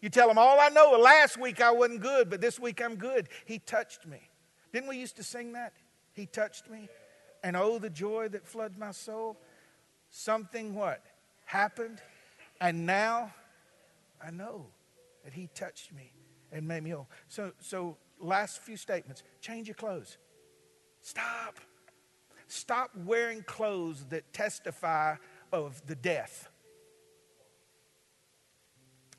You 0.02 0.10
tell 0.10 0.30
him, 0.30 0.38
All 0.38 0.60
I 0.60 0.70
know, 0.70 0.92
last 0.92 1.38
week 1.38 1.62
I 1.62 1.72
wasn't 1.72 2.02
good, 2.02 2.30
but 2.30 2.42
this 2.42 2.60
week 2.60 2.82
I'm 2.82 2.96
good. 2.96 3.28
He 3.46 3.58
touched 3.58 4.06
me. 4.06 4.30
Didn't 4.72 4.88
we 4.88 4.98
used 4.98 5.16
to 5.16 5.24
sing 5.24 5.54
that? 5.54 5.74
He 6.14 6.28
touched 6.28 6.70
me. 6.70 6.90
And 7.44 7.56
oh, 7.56 7.80
the 7.80 7.90
joy 7.90 8.28
that 8.30 8.46
floods 8.46 8.78
my 8.78 8.92
soul. 8.92 9.38
Something 10.12 10.76
what? 10.76 11.04
Happened. 11.46 12.02
And 12.62 12.86
now 12.86 13.34
I 14.24 14.30
know 14.30 14.68
that 15.28 15.34
he 15.34 15.50
touched 15.54 15.94
me 15.94 16.14
and 16.54 16.66
made 16.66 16.82
me 16.84 16.92
whole. 16.92 17.10
So, 17.28 17.52
so 17.60 17.98
last 18.18 18.62
few 18.62 18.78
statements 18.78 19.24
change 19.42 19.68
your 19.68 19.76
clothes. 19.76 20.18
Stop. 21.02 21.60
Stop 22.48 22.92
wearing 23.06 23.44
clothes 23.44 24.06
that 24.10 24.32
testify 24.32 25.16
of 25.52 25.86
the 25.86 25.96
death. 25.96 26.48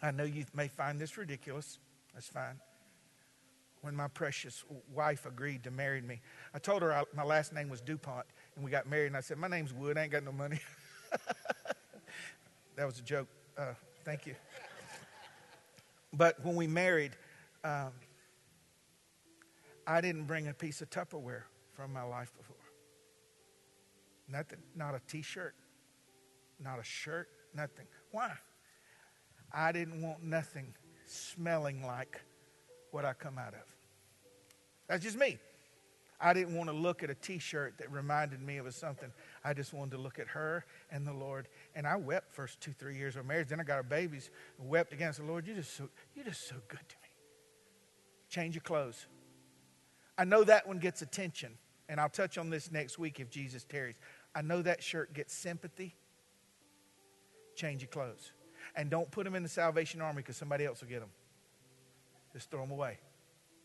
I 0.01 0.13
know 0.13 0.25
you 0.25 0.47
may 0.55 0.69
find 0.69 0.99
this 0.99 1.19
ridiculous. 1.19 1.79
That's 2.15 2.29
fine. 2.29 2.59
When 3.83 3.95
my 3.95 4.09
precious 4.09 4.65
wife 4.95 5.27
agreed 5.27 5.63
to 5.65 5.71
marry 5.71 6.01
me, 6.01 6.23
I 6.55 6.59
told 6.59 6.81
her 6.81 6.91
I, 6.91 7.05
my 7.15 7.23
last 7.23 7.53
name 7.53 7.69
was 7.69 7.83
DuPont. 7.83 8.25
and 8.57 8.65
we 8.65 8.71
got 8.71 8.89
married. 8.89 9.09
And 9.09 9.17
I 9.19 9.21
said, 9.21 9.37
My 9.37 9.49
name's 9.49 9.75
Wood. 9.75 9.99
I 9.99 10.05
ain't 10.05 10.13
got 10.13 10.25
no 10.25 10.33
money. 10.33 10.61
that 12.77 12.87
was 12.87 12.99
a 12.99 13.03
joke. 13.03 13.29
Uh, 13.59 13.75
thank 14.07 14.27
you. 14.27 14.35
But 16.13 16.45
when 16.45 16.57
we 16.57 16.67
married, 16.67 17.13
um, 17.65 17.93
I 19.87 20.01
didn't 20.01 20.25
bring 20.25 20.49
a 20.49 20.55
piece 20.55 20.81
of 20.81 20.91
Tupperware 20.91 21.43
from 21.73 21.93
my 21.93 22.03
life 22.03 22.33
before. 22.37 22.57
Nothing, 24.29 24.59
not 24.75 24.95
a 24.95 25.01
t 25.09 25.23
shirt, 25.23 25.55
not 26.61 26.79
a 26.79 26.85
shirt, 26.85 27.29
nothing. 27.55 27.87
Why? 28.11 28.33
I 29.53 29.73
didn't 29.73 30.03
want 30.03 30.23
nothing 30.23 30.75
smelling 31.07 31.83
like 31.83 32.21
what 32.91 33.05
I 33.05 33.15
come 33.15 33.39
out 33.39 33.55
of. 33.55 33.65
That's 34.89 35.03
just 35.03 35.17
me. 35.17 35.39
I 36.21 36.33
didn't 36.33 36.57
want 36.57 36.69
to 36.69 36.75
look 36.75 37.03
at 37.03 37.11
a 37.11 37.15
t 37.15 37.39
shirt 37.39 37.79
that 37.79 37.91
reminded 37.93 38.43
me 38.43 38.57
of 38.57 38.73
something. 38.75 39.11
I 39.45 39.55
just 39.55 39.73
wanted 39.73 39.93
to 39.93 39.99
look 39.99 40.19
at 40.19 40.27
her 40.29 40.65
and 40.91 41.07
the 41.07 41.13
Lord. 41.13 41.49
And 41.75 41.87
I 41.87 41.97
wept 41.97 42.33
first 42.33 42.61
two, 42.61 42.73
three 42.73 42.97
years 42.97 43.15
of 43.17 43.25
marriage. 43.25 43.49
Then 43.49 43.61
I 43.61 43.65
got 43.65 43.77
our 43.77 43.83
babies 43.85 44.31
and 44.59 44.69
wept 44.69 44.93
again. 44.93 45.09
I 45.09 45.13
said, 45.13 45.27
Lord, 45.27 45.47
you're 45.47 45.57
just 45.57 45.77
so, 45.77 45.89
you're 46.15 46.25
just 46.25 46.49
so 46.49 46.57
good 46.67 46.89
to 46.89 46.97
me. 47.03 47.09
Change 48.29 48.57
your 48.57 48.63
clothes. 48.63 49.07
I 50.17 50.25
know 50.25 50.43
that 50.45 50.67
one 50.67 50.79
gets 50.79 51.03
attention. 51.03 51.53
And 51.89 52.01
I'll 52.01 52.11
touch 52.11 52.37
on 52.37 52.51
this 52.51 52.71
next 52.71 52.99
week 52.99 53.21
if 53.21 53.31
Jesus 53.31 53.65
tarries. 53.65 53.97
I 54.35 54.43
know 54.43 54.61
that 54.63 54.83
shirt 54.83 55.15
gets 55.15 55.33
sympathy. 55.33 55.95
Change 57.55 57.81
your 57.83 57.89
clothes. 57.89 58.33
And 58.77 58.91
don't 58.91 59.11
put 59.11 59.25
them 59.25 59.35
in 59.35 59.43
the 59.43 59.49
Salvation 59.49 60.01
Army 60.01 60.17
because 60.17 60.37
somebody 60.37 60.67
else 60.67 60.81
will 60.81 60.89
get 60.89 61.01
them. 61.01 61.09
Just 62.33 62.51
throw 62.51 62.61
them 62.61 62.73
away. 62.73 62.99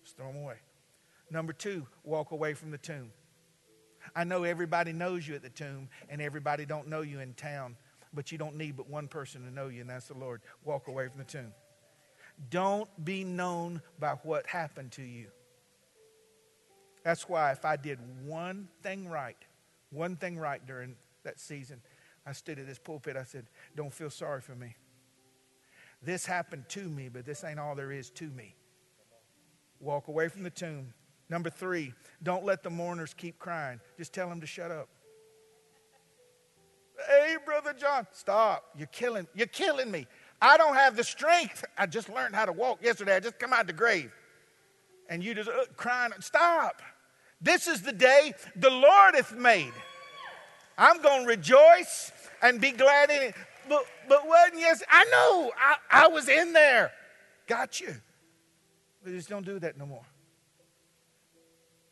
Just 0.03 0.15
throw 0.15 0.27
them 0.27 0.37
away. 0.37 0.55
Number 1.29 1.53
two, 1.53 1.87
walk 2.03 2.31
away 2.31 2.53
from 2.53 2.71
the 2.71 2.77
tomb. 2.77 3.11
I 4.15 4.23
know 4.23 4.43
everybody 4.43 4.93
knows 4.93 5.27
you 5.27 5.35
at 5.35 5.41
the 5.41 5.49
tomb 5.49 5.89
and 6.09 6.21
everybody 6.21 6.65
don't 6.65 6.87
know 6.87 7.01
you 7.01 7.19
in 7.19 7.33
town, 7.33 7.77
but 8.13 8.31
you 8.31 8.37
don't 8.37 8.55
need 8.55 8.77
but 8.77 8.89
one 8.89 9.07
person 9.07 9.43
to 9.45 9.51
know 9.51 9.67
you, 9.67 9.81
and 9.81 9.89
that's 9.89 10.07
the 10.07 10.17
Lord. 10.17 10.41
Walk 10.63 10.87
away 10.87 11.07
from 11.07 11.19
the 11.19 11.25
tomb. 11.25 11.53
Don't 12.49 12.89
be 13.03 13.23
known 13.23 13.81
by 13.99 14.15
what 14.23 14.45
happened 14.47 14.91
to 14.93 15.03
you. 15.03 15.27
That's 17.03 17.27
why 17.27 17.51
if 17.51 17.65
I 17.65 17.75
did 17.75 17.99
one 18.25 18.69
thing 18.81 19.07
right, 19.07 19.37
one 19.89 20.15
thing 20.15 20.37
right 20.37 20.65
during 20.65 20.95
that 21.23 21.39
season, 21.39 21.81
I 22.25 22.31
stood 22.31 22.59
at 22.59 22.67
this 22.67 22.79
pulpit. 22.79 23.17
I 23.17 23.23
said, 23.23 23.47
Don't 23.75 23.93
feel 23.93 24.09
sorry 24.09 24.41
for 24.41 24.55
me. 24.55 24.75
This 26.01 26.25
happened 26.25 26.67
to 26.69 26.81
me, 26.81 27.09
but 27.09 27.25
this 27.25 27.43
ain't 27.43 27.59
all 27.59 27.75
there 27.75 27.91
is 27.91 28.09
to 28.11 28.25
me. 28.25 28.55
Walk 29.79 30.07
away 30.07 30.27
from 30.29 30.43
the 30.43 30.49
tomb. 30.49 30.93
Number 31.33 31.49
three, 31.49 31.95
don't 32.21 32.45
let 32.45 32.61
the 32.61 32.69
mourners 32.69 33.15
keep 33.15 33.39
crying. 33.39 33.79
Just 33.97 34.13
tell 34.13 34.29
them 34.29 34.39
to 34.39 34.45
shut 34.45 34.69
up. 34.69 34.87
Hey, 37.09 37.37
Brother 37.43 37.73
John, 37.73 38.05
stop. 38.11 38.65
You're 38.77 38.85
killing, 38.85 39.25
you're 39.33 39.47
killing 39.47 39.89
me. 39.89 40.05
I 40.39 40.57
don't 40.57 40.75
have 40.75 40.95
the 40.95 41.03
strength. 41.03 41.65
I 41.75 41.87
just 41.87 42.07
learned 42.07 42.35
how 42.35 42.45
to 42.45 42.51
walk 42.51 42.83
yesterday. 42.83 43.15
I 43.15 43.19
just 43.19 43.39
come 43.39 43.51
out 43.51 43.61
of 43.61 43.65
the 43.65 43.73
grave. 43.73 44.11
And 45.09 45.23
you 45.23 45.33
just 45.33 45.49
uh, 45.49 45.65
crying. 45.75 46.11
Stop. 46.19 46.83
This 47.41 47.65
is 47.65 47.81
the 47.81 47.93
day 47.93 48.35
the 48.55 48.69
Lord 48.69 49.15
hath 49.15 49.35
made. 49.35 49.73
I'm 50.77 51.01
going 51.01 51.23
to 51.23 51.27
rejoice 51.27 52.11
and 52.43 52.61
be 52.61 52.73
glad 52.73 53.09
in 53.09 53.23
it. 53.23 53.35
But, 53.67 53.85
but 54.07 54.27
wasn't 54.27 54.59
yes? 54.59 54.83
I 54.87 55.03
know. 55.05 55.51
I, 55.57 56.03
I 56.03 56.07
was 56.09 56.29
in 56.29 56.53
there. 56.53 56.91
Got 57.47 57.81
you. 57.81 57.95
But 59.03 59.13
just 59.13 59.29
don't 59.29 59.43
do 59.43 59.57
that 59.57 59.79
no 59.79 59.87
more. 59.87 60.05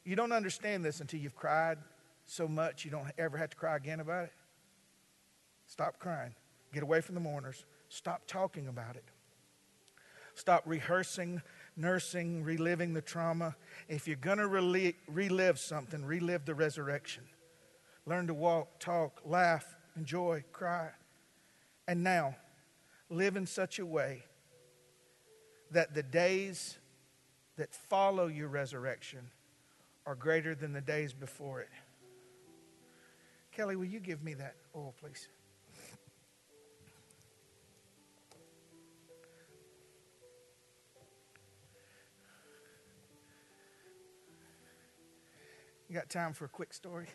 You 0.03 0.15
don't 0.15 0.31
understand 0.31 0.83
this 0.83 0.99
until 0.99 1.19
you've 1.19 1.35
cried 1.35 1.77
so 2.25 2.47
much 2.47 2.85
you 2.85 2.91
don't 2.91 3.11
ever 3.17 3.37
have 3.37 3.49
to 3.51 3.57
cry 3.57 3.75
again 3.75 3.99
about 3.99 4.25
it. 4.25 4.33
Stop 5.67 5.99
crying. 5.99 6.33
Get 6.73 6.83
away 6.83 7.01
from 7.01 7.15
the 7.15 7.21
mourners. 7.21 7.65
Stop 7.89 8.23
talking 8.27 8.67
about 8.67 8.95
it. 8.95 9.03
Stop 10.33 10.63
rehearsing, 10.65 11.41
nursing, 11.75 12.43
reliving 12.43 12.93
the 12.93 13.01
trauma. 13.01 13.55
If 13.89 14.07
you're 14.07 14.15
going 14.15 14.37
to 14.37 14.47
relive 14.47 15.59
something, 15.59 16.05
relive 16.05 16.45
the 16.45 16.55
resurrection. 16.55 17.23
Learn 18.05 18.27
to 18.27 18.33
walk, 18.33 18.79
talk, 18.79 19.21
laugh, 19.25 19.75
enjoy, 19.95 20.43
cry. 20.51 20.89
And 21.87 22.03
now, 22.03 22.35
live 23.09 23.35
in 23.35 23.45
such 23.45 23.77
a 23.77 23.85
way 23.85 24.23
that 25.71 25.93
the 25.93 26.03
days 26.03 26.77
that 27.57 27.73
follow 27.73 28.27
your 28.27 28.47
resurrection 28.47 29.29
are 30.05 30.15
greater 30.15 30.55
than 30.55 30.73
the 30.73 30.81
days 30.81 31.13
before 31.13 31.61
it. 31.61 31.69
Kelly, 33.51 33.75
will 33.75 33.85
you 33.85 33.99
give 33.99 34.23
me 34.23 34.33
that 34.35 34.55
oil, 34.75 34.93
please? 34.99 35.27
You 45.89 45.97
got 45.97 46.09
time 46.09 46.31
for 46.31 46.45
a 46.45 46.49
quick 46.49 46.73
story? 46.73 47.07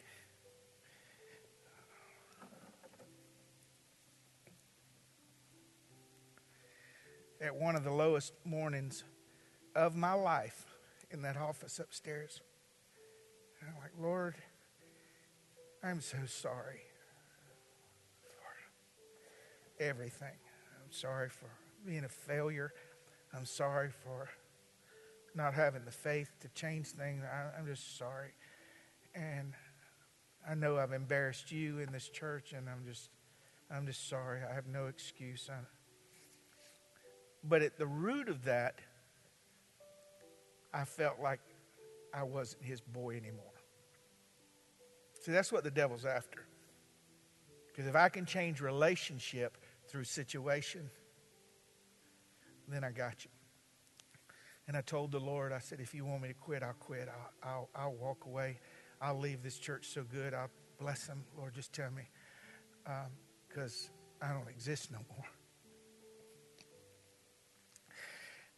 At 7.40 7.56
one 7.56 7.74
of 7.74 7.84
the 7.84 7.90
lowest 7.90 8.34
mornings 8.44 9.02
of 9.74 9.96
my 9.96 10.12
life 10.12 10.66
in 11.10 11.22
that 11.22 11.38
office 11.38 11.78
upstairs, 11.78 12.42
and 13.60 13.70
I'm 13.70 13.76
like, 13.82 13.92
Lord, 14.00 14.34
I'm 15.82 16.00
so 16.00 16.18
sorry 16.26 16.82
for 18.22 19.82
everything. 19.82 20.28
I'm 20.28 20.92
sorry 20.92 21.28
for 21.28 21.50
being 21.84 22.04
a 22.04 22.08
failure. 22.08 22.72
I'm 23.34 23.46
sorry 23.46 23.90
for 23.90 24.28
not 25.34 25.54
having 25.54 25.84
the 25.84 25.90
faith 25.90 26.30
to 26.40 26.48
change 26.48 26.88
things. 26.88 27.22
I, 27.24 27.58
am 27.58 27.66
just 27.66 27.98
sorry. 27.98 28.32
And 29.14 29.52
I 30.48 30.54
know 30.54 30.78
I've 30.78 30.92
embarrassed 30.92 31.52
you 31.52 31.78
in 31.78 31.92
this 31.92 32.08
church, 32.08 32.52
and 32.52 32.68
I'm 32.68 32.84
just, 32.86 33.10
I'm 33.70 33.86
just 33.86 34.08
sorry. 34.08 34.40
I 34.48 34.54
have 34.54 34.66
no 34.66 34.86
excuse. 34.86 35.48
I, 35.50 35.58
but 37.44 37.62
at 37.62 37.78
the 37.78 37.86
root 37.86 38.28
of 38.28 38.44
that, 38.44 38.80
I 40.72 40.84
felt 40.84 41.20
like 41.22 41.40
I 42.16 42.22
wasn't 42.22 42.64
his 42.64 42.80
boy 42.80 43.16
anymore. 43.16 43.44
See, 45.20 45.32
that's 45.32 45.52
what 45.52 45.64
the 45.64 45.70
devil's 45.70 46.06
after. 46.06 46.46
Because 47.68 47.86
if 47.86 47.94
I 47.94 48.08
can 48.08 48.24
change 48.24 48.62
relationship 48.62 49.58
through 49.88 50.04
situation, 50.04 50.88
then 52.68 52.84
I 52.84 52.90
got 52.90 53.24
you. 53.24 53.30
And 54.66 54.76
I 54.76 54.80
told 54.80 55.12
the 55.12 55.20
Lord, 55.20 55.52
I 55.52 55.58
said, 55.58 55.78
if 55.78 55.94
you 55.94 56.06
want 56.06 56.22
me 56.22 56.28
to 56.28 56.34
quit, 56.34 56.62
I'll 56.62 56.72
quit. 56.72 57.08
I'll, 57.08 57.50
I'll, 57.50 57.68
I'll 57.74 57.94
walk 57.94 58.24
away. 58.24 58.60
I'll 59.00 59.18
leave 59.18 59.42
this 59.42 59.58
church 59.58 59.88
so 59.88 60.02
good. 60.02 60.32
I'll 60.32 60.50
bless 60.80 61.06
them. 61.06 61.22
Lord, 61.36 61.54
just 61.54 61.74
tell 61.74 61.90
me. 61.90 62.08
Because 63.48 63.90
um, 64.22 64.30
I 64.30 64.32
don't 64.32 64.48
exist 64.48 64.90
no 64.90 64.98
more. 65.10 65.24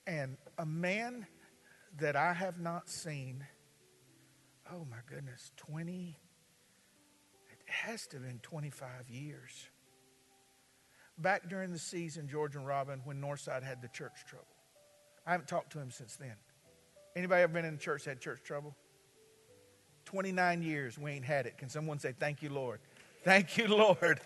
And 0.07 0.37
a 0.59 0.65
man 0.65 1.27
that 1.99 2.17
I 2.17 2.33
have 2.33 2.61
not 2.61 2.89
seen, 2.89 3.45
oh 4.73 4.87
my 4.91 4.99
goodness, 5.07 5.51
20, 5.57 6.17
it 7.51 7.59
has 7.67 8.07
to 8.09 8.17
have 8.17 8.27
been 8.27 8.39
25 8.41 9.09
years. 9.09 9.69
Back 11.19 11.49
during 11.49 11.73
the 11.73 11.79
season, 11.79 12.29
George 12.29 12.55
and 12.55 12.67
Robin, 12.67 13.01
when 13.05 13.21
Northside 13.21 13.63
had 13.65 13.83
the 13.83 13.89
church 13.89 14.25
trouble. 14.27 14.47
I 15.27 15.33
haven't 15.33 15.49
talked 15.49 15.73
to 15.73 15.79
him 15.79 15.91
since 15.91 16.17
then. 16.17 16.35
Anybody 17.17 17.43
ever 17.43 17.53
been 17.53 17.65
in 17.65 17.75
the 17.75 17.81
church 17.81 18.05
had 18.05 18.21
church 18.21 18.41
trouble? 18.45 18.77
29 20.05 20.63
years 20.63 20.97
we 20.97 21.11
ain't 21.11 21.25
had 21.25 21.47
it. 21.47 21.59
Can 21.59 21.69
someone 21.69 21.99
say, 21.99 22.15
Thank 22.19 22.43
you, 22.43 22.51
Lord? 22.51 22.81
Thank 23.25 23.59
you, 23.59 23.69
Lord. 23.69 24.21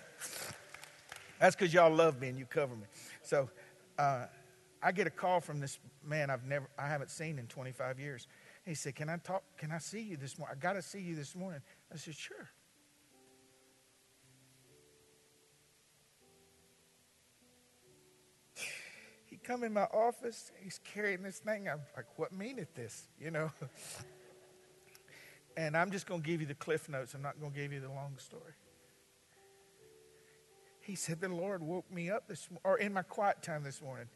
That's 1.40 1.56
because 1.56 1.74
y'all 1.74 1.92
love 1.92 2.20
me 2.20 2.28
and 2.28 2.38
you 2.38 2.44
cover 2.44 2.76
me. 2.76 2.84
So, 3.22 3.50
uh, 3.98 4.26
I 4.82 4.90
get 4.90 5.06
a 5.06 5.10
call 5.10 5.40
from 5.40 5.60
this 5.60 5.78
man 6.04 6.28
I've 6.28 6.44
never, 6.44 6.68
I 6.76 6.88
haven't 6.88 7.10
seen 7.10 7.38
in 7.38 7.46
25 7.46 8.00
years. 8.00 8.26
He 8.64 8.74
said, 8.74 8.96
"Can 8.96 9.08
I 9.08 9.16
talk? 9.18 9.44
Can 9.56 9.70
I 9.70 9.78
see 9.78 10.00
you 10.00 10.16
this 10.16 10.38
morning? 10.38 10.56
I 10.58 10.60
got 10.60 10.72
to 10.74 10.82
see 10.82 11.00
you 11.00 11.14
this 11.14 11.36
morning." 11.36 11.60
I 11.92 11.96
said, 11.96 12.14
"Sure." 12.14 12.50
He 19.26 19.36
come 19.36 19.64
in 19.64 19.72
my 19.72 19.84
office. 19.84 20.52
He's 20.60 20.78
carrying 20.84 21.22
this 21.22 21.38
thing. 21.38 21.68
I'm 21.68 21.80
like, 21.96 22.06
"What 22.16 22.32
meaneth 22.32 22.74
this?" 22.74 23.08
You 23.20 23.30
know. 23.30 23.50
and 25.56 25.76
I'm 25.76 25.90
just 25.90 26.06
going 26.06 26.22
to 26.22 26.26
give 26.26 26.40
you 26.40 26.46
the 26.46 26.54
cliff 26.54 26.88
notes. 26.88 27.14
I'm 27.14 27.22
not 27.22 27.40
going 27.40 27.52
to 27.52 27.58
give 27.58 27.72
you 27.72 27.80
the 27.80 27.88
long 27.88 28.16
story. 28.18 28.52
He 30.80 30.96
said, 30.96 31.20
"The 31.20 31.28
Lord 31.28 31.62
woke 31.62 31.90
me 31.90 32.10
up 32.10 32.26
this, 32.28 32.48
or 32.64 32.78
in 32.78 32.92
my 32.92 33.02
quiet 33.02 33.42
time 33.42 33.62
this 33.62 33.80
morning." 33.80 34.08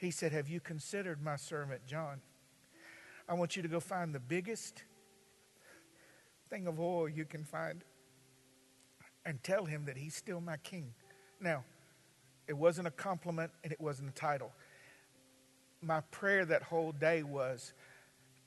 He 0.00 0.10
said, 0.10 0.32
Have 0.32 0.48
you 0.48 0.60
considered 0.60 1.22
my 1.22 1.36
servant 1.36 1.86
John? 1.86 2.22
I 3.28 3.34
want 3.34 3.54
you 3.54 3.62
to 3.62 3.68
go 3.68 3.80
find 3.80 4.14
the 4.14 4.20
biggest 4.20 4.82
thing 6.48 6.66
of 6.66 6.80
oil 6.80 7.06
you 7.06 7.26
can 7.26 7.44
find 7.44 7.84
and 9.26 9.42
tell 9.42 9.66
him 9.66 9.84
that 9.84 9.98
he's 9.98 10.14
still 10.14 10.40
my 10.40 10.56
king. 10.56 10.94
Now, 11.38 11.64
it 12.48 12.54
wasn't 12.54 12.88
a 12.88 12.90
compliment 12.90 13.52
and 13.62 13.72
it 13.72 13.80
wasn't 13.80 14.08
a 14.08 14.12
title. 14.12 14.52
My 15.82 16.00
prayer 16.10 16.46
that 16.46 16.62
whole 16.62 16.92
day 16.92 17.22
was, 17.22 17.74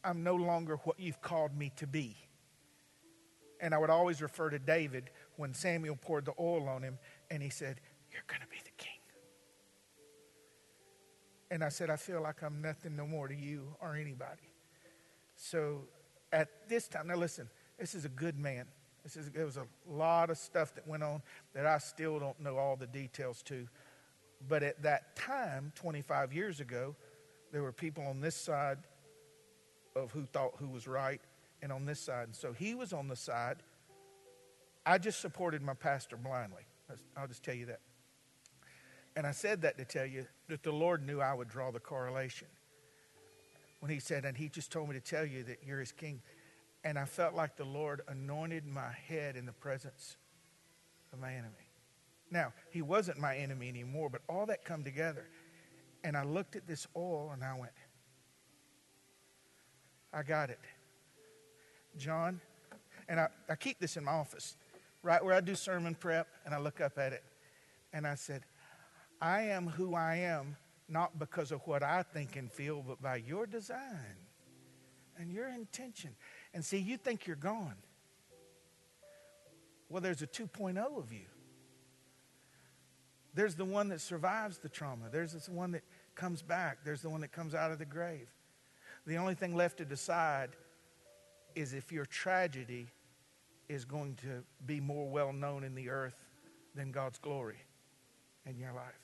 I'm 0.03 0.23
no 0.23 0.35
longer 0.35 0.77
what 0.83 0.99
you've 0.99 1.21
called 1.21 1.55
me 1.55 1.71
to 1.77 1.85
be. 1.85 2.17
And 3.61 3.75
I 3.75 3.77
would 3.77 3.91
always 3.91 4.23
refer 4.23 4.49
to 4.49 4.59
David 4.59 5.11
when 5.37 5.53
Samuel 5.53 5.97
poured 6.01 6.25
the 6.25 6.33
oil 6.39 6.67
on 6.67 6.81
him 6.81 6.97
and 7.29 7.43
he 7.43 7.49
said, 7.49 7.79
You're 8.11 8.23
going 8.27 8.41
to 8.41 8.47
be 8.47 8.57
the. 8.63 8.72
And 11.51 11.63
I 11.63 11.69
said, 11.69 11.89
I 11.89 11.97
feel 11.97 12.21
like 12.21 12.41
I'm 12.41 12.61
nothing 12.61 12.95
no 12.95 13.05
more 13.05 13.27
to 13.27 13.35
you 13.35 13.75
or 13.81 13.95
anybody. 13.95 14.49
So 15.35 15.81
at 16.31 16.67
this 16.67 16.87
time, 16.87 17.07
now 17.07 17.15
listen, 17.15 17.49
this 17.77 17.95
is 17.95 18.05
a 18.05 18.09
good 18.09 18.37
man. 18.37 18.65
This 19.03 19.17
is, 19.17 19.29
there 19.31 19.45
was 19.45 19.57
a 19.57 19.67
lot 19.87 20.29
of 20.29 20.37
stuff 20.37 20.73
that 20.75 20.87
went 20.87 21.03
on 21.03 21.21
that 21.53 21.65
I 21.65 21.77
still 21.77 22.19
don't 22.19 22.39
know 22.39 22.57
all 22.57 22.75
the 22.75 22.87
details 22.87 23.41
to. 23.43 23.67
But 24.47 24.63
at 24.63 24.81
that 24.83 25.15
time, 25.15 25.71
25 25.75 26.33
years 26.33 26.59
ago, 26.59 26.95
there 27.51 27.61
were 27.61 27.71
people 27.71 28.05
on 28.05 28.21
this 28.21 28.35
side 28.35 28.79
of 29.95 30.11
who 30.11 30.25
thought 30.25 30.53
who 30.57 30.67
was 30.67 30.87
right 30.87 31.21
and 31.61 31.71
on 31.71 31.85
this 31.85 31.99
side. 31.99 32.27
And 32.27 32.35
so 32.35 32.51
he 32.51 32.73
was 32.75 32.93
on 32.93 33.07
the 33.07 33.15
side. 33.15 33.57
I 34.85 34.97
just 34.97 35.21
supported 35.21 35.61
my 35.61 35.73
pastor 35.73 36.17
blindly. 36.17 36.63
I'll 37.15 37.27
just 37.27 37.43
tell 37.43 37.55
you 37.55 37.67
that. 37.67 37.79
And 39.15 39.27
I 39.27 39.31
said 39.31 39.61
that 39.61 39.77
to 39.77 39.85
tell 39.85 40.05
you 40.05 40.25
that 40.49 40.63
the 40.63 40.71
Lord 40.71 41.05
knew 41.05 41.21
I 41.21 41.33
would 41.33 41.49
draw 41.49 41.71
the 41.71 41.79
correlation. 41.79 42.47
When 43.79 43.91
he 43.91 43.99
said, 43.99 44.25
and 44.25 44.35
he 44.35 44.49
just 44.49 44.71
told 44.71 44.89
me 44.89 44.95
to 44.95 45.01
tell 45.01 45.25
you 45.25 45.43
that 45.43 45.59
you're 45.65 45.79
his 45.79 45.91
king. 45.91 46.21
And 46.83 46.97
I 46.97 47.05
felt 47.05 47.33
like 47.35 47.55
the 47.55 47.65
Lord 47.65 48.01
anointed 48.07 48.65
my 48.65 48.91
head 49.07 49.35
in 49.35 49.45
the 49.45 49.51
presence 49.51 50.17
of 51.11 51.19
my 51.19 51.33
enemy. 51.33 51.69
Now, 52.31 52.53
he 52.71 52.81
wasn't 52.81 53.19
my 53.19 53.37
enemy 53.37 53.69
anymore, 53.69 54.09
but 54.09 54.21
all 54.27 54.45
that 54.47 54.65
come 54.65 54.83
together. 54.83 55.25
And 56.03 56.17
I 56.17 56.23
looked 56.23 56.55
at 56.55 56.67
this 56.67 56.87
oil 56.95 57.31
and 57.31 57.43
I 57.43 57.57
went, 57.57 57.71
I 60.11 60.23
got 60.23 60.49
it. 60.49 60.59
John, 61.97 62.41
and 63.07 63.19
I, 63.19 63.27
I 63.49 63.55
keep 63.55 63.79
this 63.79 63.97
in 63.97 64.03
my 64.03 64.11
office, 64.11 64.55
right 65.03 65.23
where 65.23 65.33
I 65.33 65.41
do 65.41 65.55
sermon 65.55 65.95
prep, 65.95 66.27
and 66.45 66.53
I 66.53 66.59
look 66.59 66.81
up 66.81 66.97
at 66.97 67.13
it. 67.13 67.23
And 67.93 68.07
I 68.07 68.15
said, 68.15 68.43
I 69.21 69.41
am 69.43 69.67
who 69.67 69.95
I 69.95 70.17
am, 70.17 70.57
not 70.89 71.17
because 71.17 71.51
of 71.51 71.61
what 71.65 71.83
I 71.83 72.03
think 72.03 72.35
and 72.35 72.51
feel, 72.51 72.83
but 72.85 73.01
by 73.01 73.17
your 73.17 73.45
design 73.45 74.17
and 75.17 75.31
your 75.31 75.47
intention. 75.47 76.11
And 76.53 76.63
see, 76.63 76.77
you 76.77 76.97
think 76.97 77.27
you're 77.27 77.35
gone. 77.35 77.75
Well, 79.89 80.01
there's 80.01 80.21
a 80.21 80.27
2.0 80.27 80.77
of 80.97 81.11
you. 81.13 81.25
There's 83.33 83.55
the 83.55 83.65
one 83.65 83.89
that 83.89 84.01
survives 84.01 84.59
the 84.59 84.69
trauma. 84.69 85.05
There's 85.11 85.33
the 85.33 85.51
one 85.51 85.71
that 85.71 85.83
comes 86.15 86.41
back. 86.41 86.79
There's 86.83 87.01
the 87.01 87.09
one 87.09 87.21
that 87.21 87.31
comes 87.31 87.55
out 87.55 87.71
of 87.71 87.79
the 87.79 87.85
grave. 87.85 88.27
The 89.05 89.17
only 89.17 89.35
thing 89.35 89.55
left 89.55 89.77
to 89.77 89.85
decide 89.85 90.49
is 91.55 91.73
if 91.73 91.91
your 91.91 92.05
tragedy 92.05 92.87
is 93.69 93.85
going 93.85 94.15
to 94.15 94.43
be 94.65 94.79
more 94.79 95.07
well 95.09 95.33
known 95.33 95.63
in 95.63 95.75
the 95.75 95.89
earth 95.89 96.25
than 96.75 96.91
God's 96.91 97.17
glory 97.17 97.59
in 98.45 98.57
your 98.57 98.73
life. 98.73 99.02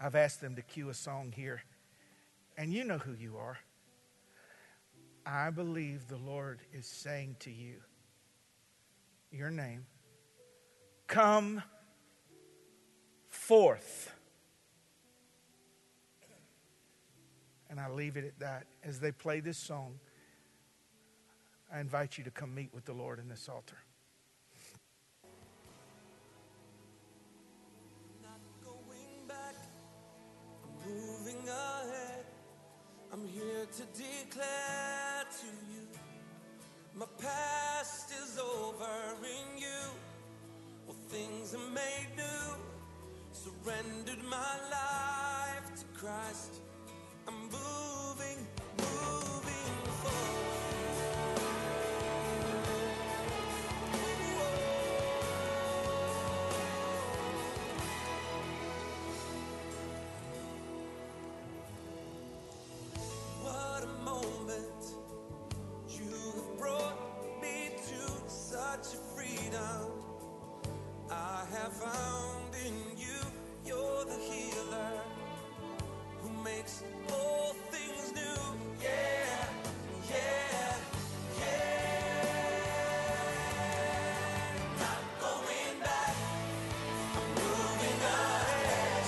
I've 0.00 0.14
asked 0.14 0.40
them 0.40 0.56
to 0.56 0.62
cue 0.62 0.88
a 0.88 0.94
song 0.94 1.32
here, 1.34 1.62
and 2.56 2.72
you 2.72 2.84
know 2.84 2.98
who 2.98 3.12
you 3.12 3.36
are. 3.36 3.58
I 5.26 5.50
believe 5.50 6.08
the 6.08 6.18
Lord 6.18 6.60
is 6.72 6.86
saying 6.86 7.36
to 7.40 7.50
you, 7.50 7.76
your 9.30 9.50
name, 9.50 9.86
come 11.06 11.62
forth. 13.28 14.12
And 17.70 17.80
I 17.80 17.88
leave 17.90 18.16
it 18.16 18.24
at 18.24 18.38
that. 18.40 18.66
As 18.84 19.00
they 19.00 19.10
play 19.10 19.40
this 19.40 19.58
song, 19.58 19.98
I 21.72 21.80
invite 21.80 22.18
you 22.18 22.24
to 22.24 22.30
come 22.30 22.54
meet 22.54 22.72
with 22.72 22.84
the 22.84 22.92
Lord 22.92 23.18
in 23.18 23.28
this 23.28 23.48
altar. 23.48 23.78
I'm 33.14 33.28
here 33.28 33.66
to 33.76 33.82
declare 33.96 35.24
to 35.40 35.46
you 35.72 35.86
my 36.94 37.06
past 37.18 38.10
is 38.10 38.38
over 38.38 38.86
in 39.22 39.58
you. 39.58 39.82
All 40.88 40.96
things 41.08 41.54
are 41.54 41.70
made 41.72 42.08
new. 42.16 42.56
Surrendered 43.32 44.22
my 44.24 44.56
life 44.70 45.74
to 45.76 45.84
Christ. 45.98 46.60
I'm 47.26 47.42
moving, 47.44 48.46
moving 48.76 49.74
forward. 50.02 50.43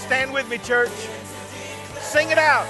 Stand 0.07 0.33
with 0.33 0.49
me, 0.49 0.57
church. 0.59 0.93
Sing 1.99 2.31
it 2.31 2.39
out. 2.39 2.69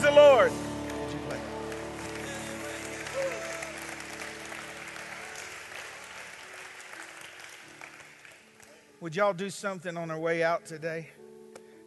Praise 0.00 0.14
the 0.14 0.20
Lord. 0.20 0.52
Would 9.02 9.14
y'all 9.16 9.34
do 9.34 9.50
something 9.50 9.98
on 9.98 10.10
our 10.10 10.18
way 10.18 10.42
out 10.42 10.64
today? 10.64 11.08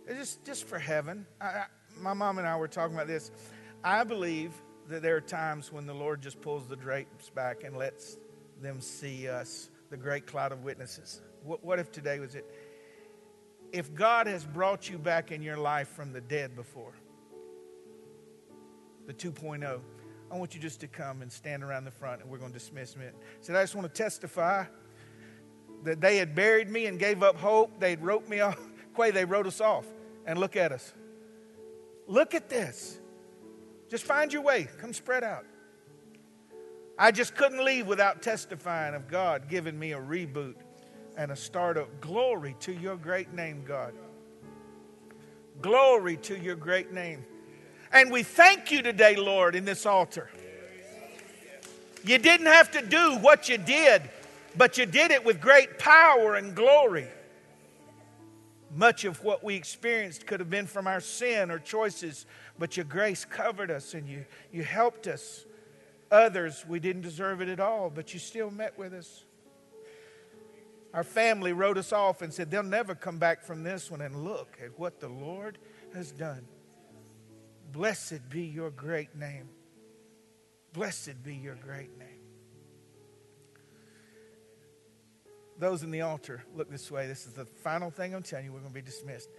Just, 0.07 0.45
just 0.45 0.67
for 0.67 0.77
heaven. 0.77 1.25
I, 1.41 1.45
I, 1.45 1.65
my 1.97 2.13
mom 2.13 2.37
and 2.37 2.47
I 2.47 2.55
were 2.55 2.67
talking 2.67 2.93
about 2.93 3.07
this. 3.07 3.31
I 3.83 4.03
believe 4.03 4.51
that 4.89 5.01
there 5.01 5.15
are 5.15 5.21
times 5.21 5.71
when 5.71 5.87
the 5.87 5.95
Lord 5.95 6.21
just 6.21 6.39
pulls 6.39 6.67
the 6.67 6.75
drapes 6.75 7.31
back 7.31 7.63
and 7.63 7.75
lets 7.75 8.17
them 8.61 8.79
see 8.79 9.27
us, 9.27 9.71
the 9.89 9.97
great 9.97 10.27
cloud 10.27 10.51
of 10.51 10.63
witnesses. 10.63 11.19
What, 11.43 11.63
what 11.63 11.79
if 11.79 11.91
today 11.91 12.19
was 12.19 12.35
it? 12.35 12.45
If 13.71 13.91
God 13.95 14.27
has 14.27 14.45
brought 14.45 14.87
you 14.87 14.99
back 14.99 15.31
in 15.31 15.41
your 15.41 15.57
life 15.57 15.87
from 15.87 16.13
the 16.13 16.21
dead 16.21 16.55
before, 16.55 16.93
the 19.05 19.13
2.0, 19.13 19.81
I 20.31 20.35
want 20.35 20.55
you 20.55 20.61
just 20.61 20.79
to 20.81 20.87
come 20.87 21.21
and 21.21 21.31
stand 21.31 21.63
around 21.63 21.85
the 21.85 21.91
front 21.91 22.21
and 22.21 22.29
we're 22.29 22.37
going 22.37 22.51
to 22.51 22.57
dismiss 22.57 22.95
me. 22.95 23.05
Said, 23.41 23.55
I 23.55 23.63
just 23.63 23.75
want 23.75 23.93
to 23.93 24.03
testify 24.03 24.65
that 25.83 26.01
they 26.01 26.17
had 26.17 26.33
buried 26.33 26.69
me 26.69 26.87
and 26.87 26.97
gave 26.97 27.21
up 27.21 27.35
hope. 27.35 27.79
They'd 27.79 28.01
wrote 28.01 28.27
me 28.27 28.39
off. 28.41 28.59
Quay, 28.95 29.11
they 29.11 29.25
wrote 29.25 29.47
us 29.47 29.61
off. 29.61 29.85
And 30.25 30.39
look 30.39 30.55
at 30.55 30.71
us. 30.71 30.93
Look 32.07 32.33
at 32.33 32.49
this. 32.49 32.99
Just 33.89 34.05
find 34.05 34.31
your 34.31 34.41
way. 34.41 34.67
Come 34.79 34.93
spread 34.93 35.23
out. 35.23 35.45
I 36.97 37.11
just 37.11 37.35
couldn't 37.35 37.63
leave 37.63 37.87
without 37.87 38.21
testifying 38.21 38.95
of 38.95 39.07
God 39.07 39.49
giving 39.49 39.77
me 39.77 39.93
a 39.93 39.99
reboot 39.99 40.55
and 41.17 41.31
a 41.31 41.35
start 41.35 41.77
of 41.77 42.01
glory 42.01 42.55
to 42.61 42.73
your 42.73 42.95
great 42.95 43.33
name, 43.33 43.63
God. 43.65 43.93
Glory 45.61 46.17
to 46.17 46.37
your 46.37 46.55
great 46.55 46.91
name. 46.91 47.25
And 47.93 48.11
we 48.11 48.23
thank 48.23 48.71
you 48.71 48.81
today, 48.81 49.15
Lord, 49.15 49.55
in 49.55 49.65
this 49.65 49.85
altar. 49.85 50.29
You 52.03 52.17
didn't 52.17 52.47
have 52.47 52.71
to 52.71 52.81
do 52.81 53.17
what 53.19 53.47
you 53.47 53.57
did 53.57 54.09
but 54.55 54.77
you 54.77 54.85
did 54.85 55.11
it 55.11 55.25
with 55.25 55.41
great 55.41 55.79
power 55.79 56.35
and 56.35 56.55
glory. 56.55 57.07
Much 58.75 59.05
of 59.05 59.23
what 59.23 59.43
we 59.43 59.55
experienced 59.55 60.25
could 60.25 60.39
have 60.39 60.49
been 60.49 60.65
from 60.65 60.87
our 60.87 60.99
sin 60.99 61.51
or 61.51 61.59
choices, 61.59 62.25
but 62.57 62.75
your 62.75 62.85
grace 62.85 63.25
covered 63.25 63.69
us 63.69 63.93
and 63.93 64.07
you, 64.07 64.25
you 64.51 64.63
helped 64.63 65.07
us. 65.07 65.45
Others, 66.11 66.65
we 66.67 66.79
didn't 66.79 67.01
deserve 67.01 67.41
it 67.41 67.49
at 67.49 67.59
all, 67.59 67.89
but 67.89 68.13
you 68.13 68.19
still 68.19 68.51
met 68.51 68.77
with 68.77 68.93
us. 68.93 69.25
Our 70.93 71.03
family 71.03 71.53
wrote 71.53 71.77
us 71.77 71.91
off 71.91 72.21
and 72.21 72.31
said 72.31 72.51
they'll 72.51 72.61
never 72.61 72.93
come 72.93 73.17
back 73.17 73.43
from 73.43 73.63
this 73.63 73.89
one 73.89 74.01
and 74.01 74.23
look 74.23 74.57
at 74.63 74.77
what 74.77 74.99
the 74.99 75.09
Lord 75.09 75.57
has 75.93 76.11
done. 76.11 76.45
Blessed 77.73 78.29
be 78.29 78.43
your 78.43 78.71
great 78.71 79.15
name. 79.15 79.49
Blessed 80.71 81.21
be 81.23 81.35
your 81.35 81.55
great 81.55 81.97
name. 81.99 82.23
those 85.63 85.83
in 85.83 85.91
the 85.91 86.01
altar, 86.01 86.43
look 86.55 86.69
this 86.69 86.91
way. 86.91 87.07
This 87.07 87.25
is 87.25 87.33
the 87.33 87.45
final 87.45 87.89
thing 87.89 88.13
I'm 88.13 88.23
telling 88.23 88.45
you. 88.45 88.51
We're 88.51 88.59
going 88.59 88.73
to 88.73 88.75
be 88.75 88.81
dismissed. 88.81 89.29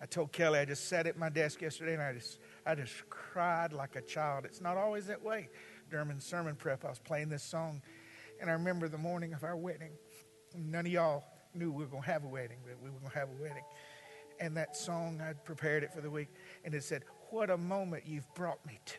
I 0.00 0.06
told 0.06 0.32
Kelly 0.32 0.58
I 0.58 0.64
just 0.64 0.88
sat 0.88 1.06
at 1.06 1.16
my 1.16 1.28
desk 1.28 1.62
yesterday 1.62 1.94
and 1.94 2.02
I 2.02 2.12
just 2.12 2.38
I 2.66 2.74
just 2.74 3.08
cried 3.08 3.72
like 3.72 3.96
a 3.96 4.02
child. 4.02 4.44
It's 4.44 4.60
not 4.60 4.76
always 4.76 5.06
that 5.06 5.22
way. 5.22 5.48
During 5.90 6.18
sermon 6.20 6.56
prep, 6.56 6.84
I 6.84 6.90
was 6.90 6.98
playing 6.98 7.28
this 7.28 7.42
song, 7.42 7.82
and 8.40 8.50
I 8.50 8.54
remember 8.54 8.88
the 8.88 8.98
morning 8.98 9.32
of 9.32 9.44
our 9.44 9.56
wedding. 9.56 9.92
None 10.54 10.86
of 10.86 10.92
y'all 10.92 11.24
knew 11.54 11.70
we 11.70 11.84
were 11.84 11.90
going 11.90 12.02
to 12.02 12.10
have 12.10 12.24
a 12.24 12.28
wedding, 12.28 12.58
but 12.64 12.74
we 12.82 12.90
were 12.90 12.98
going 12.98 13.12
to 13.12 13.18
have 13.18 13.28
a 13.28 13.42
wedding. 13.42 13.64
And 14.40 14.56
that 14.56 14.76
song, 14.76 15.20
I'd 15.22 15.44
prepared 15.44 15.84
it 15.84 15.92
for 15.92 16.00
the 16.00 16.10
week, 16.10 16.28
and 16.64 16.74
it 16.74 16.82
said, 16.82 17.04
What 17.34 17.50
a 17.50 17.56
moment 17.56 18.04
you've 18.06 18.32
brought 18.34 18.64
me 18.64 18.78
to. 18.84 18.96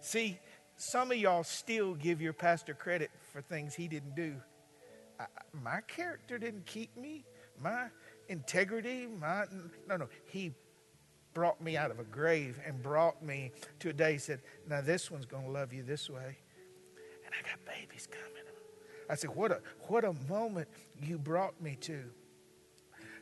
See, 0.00 0.38
some 0.76 1.12
of 1.12 1.16
y'all 1.16 1.44
still 1.44 1.94
give 1.94 2.20
your 2.20 2.32
pastor 2.32 2.74
credit 2.74 3.10
for 3.32 3.40
things 3.40 3.74
he 3.74 3.86
didn't 3.86 4.16
do 4.16 4.34
my 5.52 5.80
character 5.82 6.38
didn't 6.38 6.66
keep 6.66 6.96
me. 6.96 7.24
My 7.60 7.88
integrity, 8.28 9.06
my 9.06 9.44
no, 9.88 9.96
no. 9.96 10.08
He 10.26 10.52
brought 11.34 11.60
me 11.60 11.76
out 11.76 11.90
of 11.90 11.98
a 11.98 12.04
grave 12.04 12.60
and 12.66 12.82
brought 12.82 13.22
me 13.22 13.52
to 13.80 13.90
a 13.90 13.92
day. 13.92 14.12
He 14.12 14.18
said, 14.18 14.40
"Now 14.68 14.80
this 14.80 15.10
one's 15.10 15.26
going 15.26 15.44
to 15.44 15.50
love 15.50 15.72
you 15.72 15.82
this 15.82 16.10
way," 16.10 16.38
and 17.24 17.34
I 17.34 17.48
got 17.48 17.64
babies 17.64 18.08
coming. 18.10 18.42
I 19.08 19.14
said, 19.14 19.30
"What 19.30 19.52
a 19.52 19.60
what 19.88 20.04
a 20.04 20.14
moment 20.28 20.68
you 21.00 21.18
brought 21.18 21.60
me 21.60 21.76
to, 21.82 22.02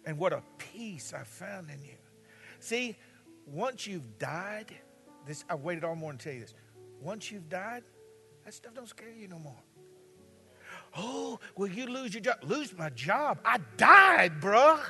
and 0.07 0.19
what 0.19 0.33
a 0.33 0.43
peace 0.59 1.13
I 1.13 1.25
found 1.25 1.71
in 1.71 1.83
you." 1.83 1.97
See, 2.61 2.97
once 3.47 3.87
you've 3.87 4.19
died, 4.19 4.75
this 5.27 5.45
I 5.49 5.55
waited 5.55 5.85
all 5.85 5.95
morning 5.95 6.19
to 6.19 6.25
tell 6.25 6.35
you 6.35 6.41
this. 6.41 6.55
Once 7.01 7.31
you've 7.31 7.49
died, 7.49 7.83
that 8.45 8.55
stuff 8.55 8.75
don't 8.75 8.89
scare 8.89 9.13
you 9.13 9.29
no 9.29 9.39
more. 9.39 9.63
Oh, 10.97 11.39
will 11.57 11.69
you 11.69 11.87
lose 11.87 12.15
your 12.15 12.23
job? 12.23 12.39
Lose 12.43 12.77
my 12.77 12.91
job? 12.91 13.39
I 13.45 13.59
died, 13.77 14.41
bruh. 14.41 14.81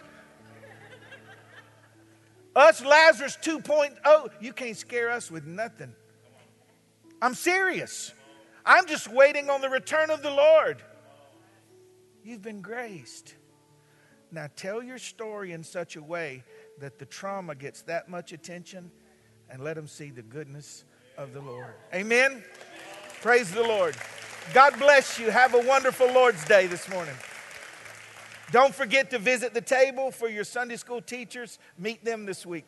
us, 2.56 2.84
Lazarus 2.84 3.38
2.0, 3.42 4.30
you 4.40 4.52
can't 4.52 4.76
scare 4.76 5.10
us 5.10 5.30
with 5.30 5.46
nothing. 5.46 5.94
I'm 7.22 7.34
serious. 7.34 8.12
I'm 8.64 8.86
just 8.86 9.08
waiting 9.08 9.50
on 9.50 9.60
the 9.60 9.68
return 9.68 10.10
of 10.10 10.22
the 10.22 10.30
Lord. 10.30 10.82
You've 12.24 12.42
been 12.42 12.60
graced. 12.60 13.34
Now 14.32 14.48
tell 14.54 14.82
your 14.82 14.98
story 14.98 15.52
in 15.52 15.64
such 15.64 15.96
a 15.96 16.02
way 16.02 16.44
that 16.80 16.98
the 16.98 17.04
trauma 17.06 17.54
gets 17.54 17.82
that 17.82 18.08
much 18.08 18.32
attention 18.32 18.90
and 19.48 19.62
let 19.62 19.76
them 19.76 19.86
see 19.86 20.10
the 20.10 20.22
goodness 20.22 20.84
of 21.16 21.32
the 21.32 21.40
Lord. 21.40 21.74
Amen. 21.94 22.42
Praise 23.20 23.50
the 23.50 23.62
Lord. 23.62 23.96
God 24.54 24.78
bless 24.78 25.18
you. 25.18 25.30
Have 25.30 25.54
a 25.54 25.60
wonderful 25.60 26.10
Lord's 26.12 26.44
Day 26.46 26.66
this 26.66 26.88
morning. 26.88 27.14
Don't 28.50 28.74
forget 28.74 29.10
to 29.10 29.18
visit 29.18 29.54
the 29.54 29.60
table 29.60 30.10
for 30.10 30.28
your 30.28 30.44
Sunday 30.44 30.76
school 30.76 31.00
teachers. 31.00 31.58
Meet 31.78 32.04
them 32.04 32.26
this 32.26 32.44
week. 32.44 32.64